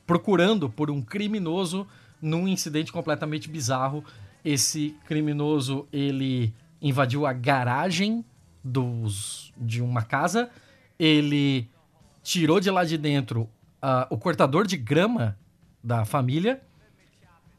[0.06, 1.86] procurando por um criminoso
[2.20, 4.04] num incidente completamente bizarro.
[4.44, 8.24] Esse criminoso ele invadiu a garagem
[8.62, 10.50] dos, de uma casa,
[10.98, 11.68] ele
[12.22, 13.42] tirou de lá de dentro
[13.82, 15.36] uh, o cortador de grama
[15.82, 16.60] da família,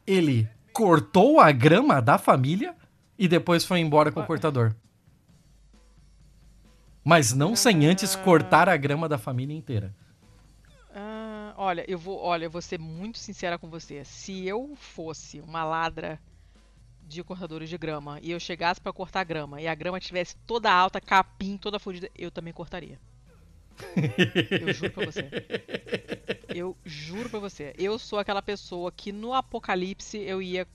[0.06, 2.74] ele cortou a grama da família
[3.18, 4.74] e depois foi embora com o cortador.
[7.04, 9.94] Mas não sem antes cortar a grama da família inteira.
[11.62, 14.02] Olha, eu vou, olha, eu vou ser muito sincera com você.
[14.02, 16.18] Se eu fosse uma ladra
[17.02, 20.72] de cortadores de grama e eu chegasse para cortar grama e a grama tivesse toda
[20.72, 22.98] alta, capim, toda fodida, eu também cortaria.
[24.58, 25.28] eu juro pra você.
[26.48, 27.74] Eu juro pra você.
[27.76, 30.66] Eu sou aquela pessoa que no apocalipse eu ia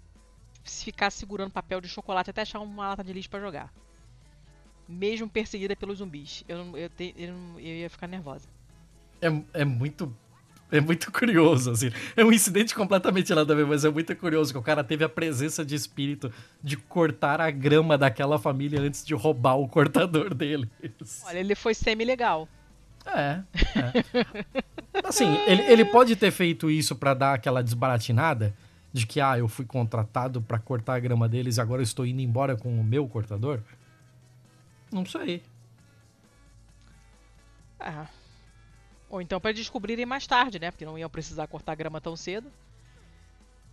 [0.63, 3.73] ficar segurando papel de chocolate até achar uma lata de lixo para jogar.
[4.87, 6.43] Mesmo perseguida pelos zumbis.
[6.47, 8.47] Eu, eu, eu, eu ia ficar nervosa.
[9.19, 10.15] É, é muito
[10.71, 11.91] é muito curioso, assim.
[12.15, 15.03] É um incidente completamente nada a ver, mas é muito curioso que o cara teve
[15.03, 16.31] a presença de espírito
[16.61, 20.69] de cortar a grama daquela família antes de roubar o cortador dele.
[21.25, 22.47] Olha, ele foi semi-legal.
[23.05, 23.41] É,
[23.75, 25.03] é.
[25.03, 28.55] Assim, ele, ele pode ter feito isso para dar aquela desbaratinada
[28.91, 32.05] de que, ah, eu fui contratado para cortar a grama deles e agora eu estou
[32.05, 33.59] indo embora com o meu cortador?
[34.91, 35.43] Não sei.
[37.79, 38.07] Ah.
[39.09, 40.71] Ou então para descobrirem mais tarde, né?
[40.71, 42.51] Porque não iam precisar cortar grama tão cedo.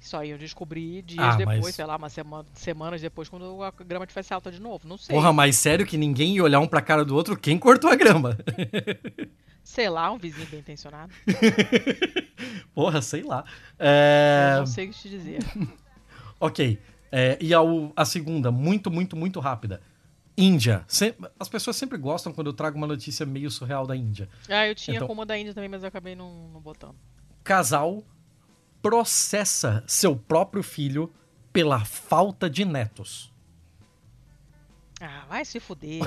[0.00, 1.74] Só iam descobrir dias ah, depois, mas...
[1.74, 4.86] sei lá, umas semana, semanas depois, quando a grama tivesse alta de novo.
[4.86, 5.14] Não sei.
[5.14, 7.94] Porra, mas sério que ninguém ia olhar um pra cara do outro quem cortou a
[7.94, 8.36] grama?
[9.64, 11.12] Sei lá, um vizinho bem intencionado.
[12.74, 13.44] Porra, sei lá.
[13.78, 14.54] É...
[14.54, 15.38] Eu não sei o que te dizer.
[16.40, 16.78] ok.
[17.10, 17.60] É, e a,
[17.94, 19.80] a segunda, muito, muito, muito rápida.
[20.36, 20.84] Índia.
[21.38, 24.28] As pessoas sempre gostam quando eu trago uma notícia meio surreal da Índia.
[24.48, 26.96] Ah, eu tinha então, como da Índia também, mas eu acabei não, não botando.
[27.44, 28.02] Casal
[28.80, 31.12] processa seu próprio filho
[31.52, 33.32] pela falta de netos.
[35.00, 36.02] Ah, vai se fuder.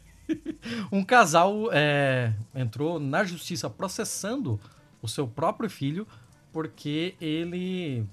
[0.92, 4.60] um casal é, entrou na justiça processando
[5.00, 6.06] o seu próprio filho
[6.52, 8.04] porque ele,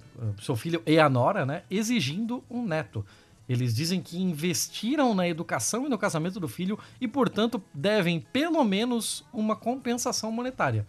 [0.42, 3.06] seu filho e a nora, né, exigindo um neto.
[3.48, 8.64] Eles dizem que investiram na educação e no casamento do filho e, portanto, devem pelo
[8.64, 10.86] menos uma compensação monetária.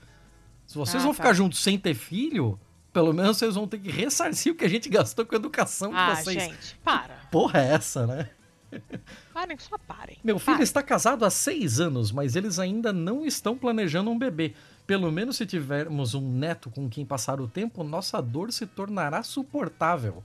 [0.66, 1.22] Se vocês Ah, vão tá.
[1.22, 2.59] ficar juntos sem ter filho,
[2.93, 5.90] pelo menos vocês vão ter que ressarcir o que a gente gastou com a educação
[5.90, 6.43] de Ah, vocês.
[6.43, 7.14] gente, para.
[7.30, 8.28] Porra é essa, né?
[9.32, 10.18] Parem, só parem.
[10.22, 10.62] Meu filho Parem.
[10.62, 14.52] está casado há seis anos, mas eles ainda não estão planejando um bebê.
[14.86, 19.22] Pelo menos se tivermos um neto com quem passar o tempo, nossa dor se tornará
[19.22, 20.22] suportável.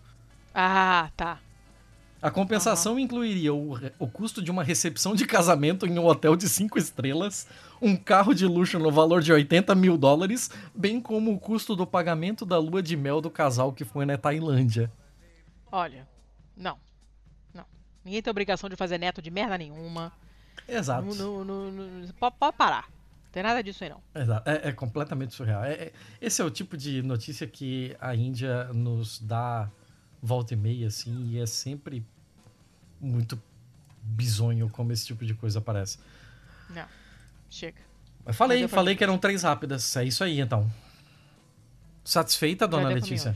[0.54, 1.40] Ah, tá.
[2.24, 6.48] A compensação incluiria o, o custo de uma recepção de casamento em um hotel de
[6.48, 7.46] cinco estrelas,
[7.82, 11.86] um carro de luxo no valor de 80 mil dólares, bem como o custo do
[11.86, 14.90] pagamento da lua de mel do casal que foi na Tailândia.
[15.70, 16.08] Olha,
[16.56, 16.78] não.
[17.54, 17.66] Não.
[18.06, 20.14] Ninguém tem obrigação de fazer neto de merda nenhuma.
[20.66, 21.14] Exato.
[21.16, 22.88] Não, não, não- pode, pode parar.
[22.88, 24.02] Não tem nada disso aí, não.
[24.16, 24.50] Exato.
[24.50, 25.66] É, é completamente surreal.
[25.66, 25.92] É- é-
[26.22, 29.70] esse é o tipo de notícia que a Índia nos dá
[30.22, 32.02] volta e meia, assim, e é sempre
[33.04, 33.42] muito
[34.02, 35.98] bizonho como esse tipo de coisa aparece.
[36.70, 36.86] Não.
[37.50, 37.82] Chega.
[38.26, 38.98] Mas falei, falei mim.
[38.98, 39.96] que eram três rápidas.
[39.98, 40.72] É isso aí, então.
[42.04, 43.36] Satisfeita, dona Letícia?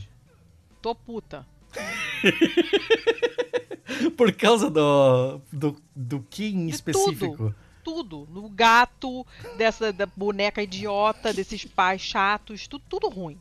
[0.82, 1.46] Tô puta.
[4.16, 7.54] Por causa do, do, do que em De específico?
[7.82, 8.28] Tudo.
[8.30, 9.26] No gato,
[9.56, 13.38] dessa da boneca idiota, desses pais chatos, tudo, tudo ruim.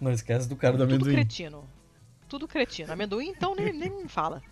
[0.00, 1.14] Não esquece do cara do Tudo amendoim.
[1.14, 1.68] cretino.
[2.28, 2.92] Tudo cretino.
[2.92, 4.42] Amendoim, então, nem, nem me fala.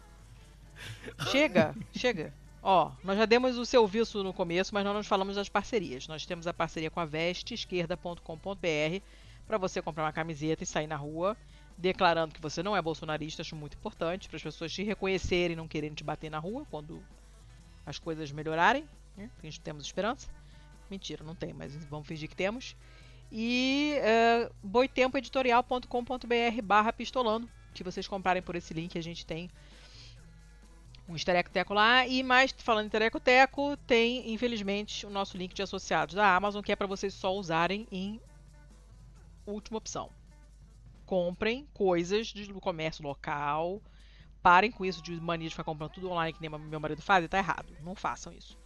[1.31, 2.33] Chega, chega.
[2.63, 6.09] Ó, nós já demos o serviço no começo, mas nós não falamos das parcerias.
[6.09, 9.03] Nós temos a parceria com a vesteesquerda.com.br
[9.47, 11.37] para você comprar uma camiseta e sair na rua
[11.77, 13.43] declarando que você não é bolsonarista.
[13.43, 16.67] Acho muito importante para as pessoas te reconhecerem e não quererem te bater na rua
[16.71, 17.03] quando
[17.85, 18.89] as coisas melhorarem.
[19.17, 19.31] Né?
[19.63, 20.29] Temos esperança.
[20.91, 22.77] Mentira, não tem, mas vamos fingir que temos.
[23.31, 27.49] E é, boitempoeditorial.com.br barra pistolando.
[27.73, 29.51] Que vocês comprarem por esse link, a gente tem
[31.09, 32.07] um esterecoteco lá.
[32.07, 36.73] E mais, falando em esterecoteco, tem, infelizmente, o nosso link de associados da Amazon, que
[36.73, 38.21] é para vocês só usarem em
[39.47, 40.11] última opção.
[41.07, 43.83] Comprem coisas do comércio local.
[44.43, 47.27] Parem com isso de mania de ficar comprando tudo online, que nem meu marido faz,
[47.29, 47.75] tá errado.
[47.83, 48.59] Não façam isso.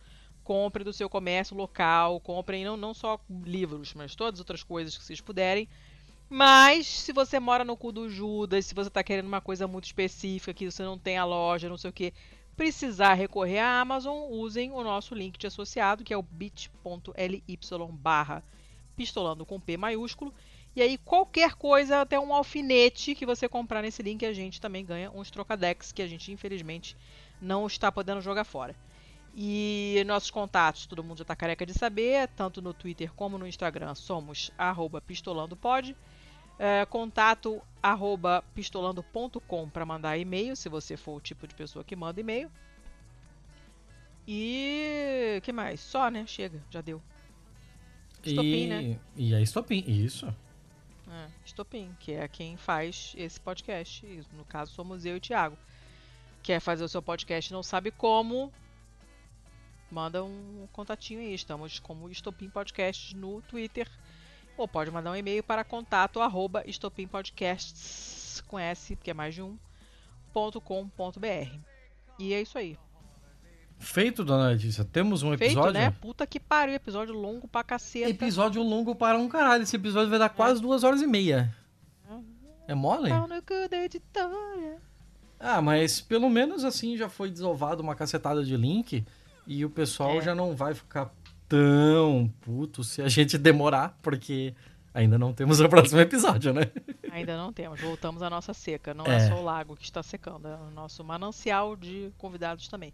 [0.43, 4.97] Comprem do seu comércio local, comprem não, não só livros, mas todas as outras coisas
[4.97, 5.69] que vocês puderem.
[6.31, 9.87] Mas se você mora no cu do Judas, se você tá querendo uma coisa muito
[9.87, 12.13] específica, que você não tem a loja, não sei o que,
[12.55, 17.43] precisar recorrer à Amazon, usem o nosso link de associado, que é o bit.ly
[17.93, 18.43] barra
[18.95, 20.35] pistolando com P maiúsculo.
[20.77, 24.85] E aí qualquer coisa, até um alfinete que você comprar nesse link, a gente também
[24.85, 26.97] ganha uns trocadex que a gente infelizmente
[27.41, 28.77] não está podendo jogar fora.
[29.35, 33.47] E nossos contatos, todo mundo já tá careca de saber, tanto no Twitter como no
[33.47, 35.97] Instagram, somos arroba pistolandopod.
[36.59, 41.95] É, contato arroba pistolando.com para mandar e-mail, se você for o tipo de pessoa que
[41.95, 42.51] manda e-mail.
[44.27, 45.81] E que mais?
[45.81, 46.27] Só, né?
[46.27, 47.01] Chega, já deu.
[48.23, 49.01] Estopim, e, né?
[49.17, 50.27] E é estopim, isso.
[51.11, 54.05] É, Estopim, que é quem faz esse podcast.
[54.37, 55.57] No caso, somos eu e o Thiago.
[56.43, 58.53] Quer fazer o seu podcast e não sabe como?
[59.91, 61.33] Manda um contatinho aí.
[61.33, 63.89] Estamos como Estopim Podcasts no Twitter.
[64.59, 69.41] Ou pode mandar um e-mail para contato arroba estopimpodcasts com S, porque é mais de
[69.43, 69.57] um,
[70.33, 71.49] ponto com ponto br.
[72.19, 72.77] E é isso aí.
[73.79, 74.85] Feito, dona Letícia.
[74.85, 75.73] Temos um Feito, episódio.
[75.75, 75.93] né?
[76.01, 78.11] Puta que pariu, episódio longo pra caceta.
[78.11, 79.63] Episódio longo para um caralho.
[79.63, 81.55] Esse episódio vai dar quase duas horas e meia.
[82.67, 83.11] É mole?
[85.41, 89.05] Ah, mas pelo menos assim já foi desovado uma cacetada de link
[89.47, 90.23] e o pessoal É.
[90.23, 91.07] já não vai ficar
[91.49, 94.55] tão puto se a gente demorar, porque
[94.93, 96.71] ainda não temos o próximo episódio, né?
[97.11, 97.81] Ainda não temos.
[97.81, 98.93] Voltamos à nossa seca.
[98.93, 99.17] Não é.
[99.17, 99.29] É.
[99.29, 102.93] só o lago que está secando, é o nosso manancial de convidados também.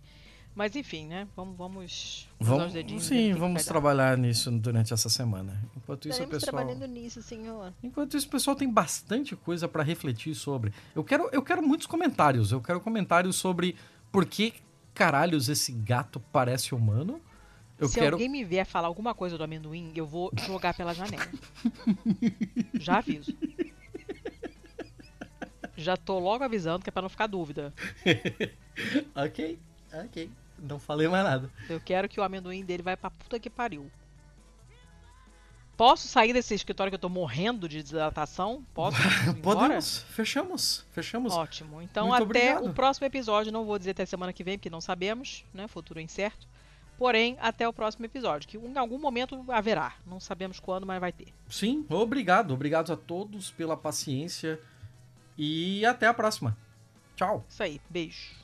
[0.54, 1.26] Mas enfim, né?
[1.34, 3.04] Vamos, vamos Vamos, os dedinhos.
[3.04, 5.60] sim, vamos trabalhar nisso durante essa semana.
[5.76, 6.52] Enquanto isso, o pessoal.
[6.52, 7.72] trabalhando nisso, senhor.
[7.82, 10.72] Enquanto isso, o pessoal tem bastante coisa pra refletir sobre.
[10.94, 12.52] Eu quero, eu quero muitos comentários.
[12.52, 13.74] Eu quero comentários sobre
[14.12, 14.54] por que
[14.94, 17.20] caralhos esse gato parece humano.
[17.78, 18.14] Eu Se quero.
[18.14, 21.26] alguém me vier falar alguma coisa do amendoim, eu vou jogar pela janela.
[22.74, 23.36] Já aviso.
[25.76, 27.72] Já tô logo avisando que é pra não ficar dúvida.
[29.14, 29.56] Ok,
[29.92, 30.28] ok.
[30.58, 31.48] Não falei mais nada.
[31.68, 33.88] Eu quero que o amendoim dele vai pra puta que pariu.
[35.76, 38.64] Posso sair desse escritório que eu tô morrendo de desidratação?
[38.74, 38.96] Posso?
[39.42, 39.98] Podemos.
[40.10, 40.84] Fechamos.
[40.92, 41.32] Fechamos.
[41.32, 41.80] Ótimo.
[41.82, 42.66] Então Muito até obrigado.
[42.68, 45.68] o próximo episódio, não vou dizer até semana que vem, porque não sabemos, né?
[45.68, 46.48] Futuro incerto.
[46.96, 49.94] Porém, até o próximo episódio, que em algum momento haverá.
[50.06, 51.28] Não sabemos quando, mas vai ter.
[51.48, 52.54] Sim, obrigado.
[52.54, 54.60] Obrigado a todos pela paciência.
[55.36, 56.56] E até a próxima.
[57.16, 57.44] Tchau.
[57.48, 58.43] Isso aí, beijo.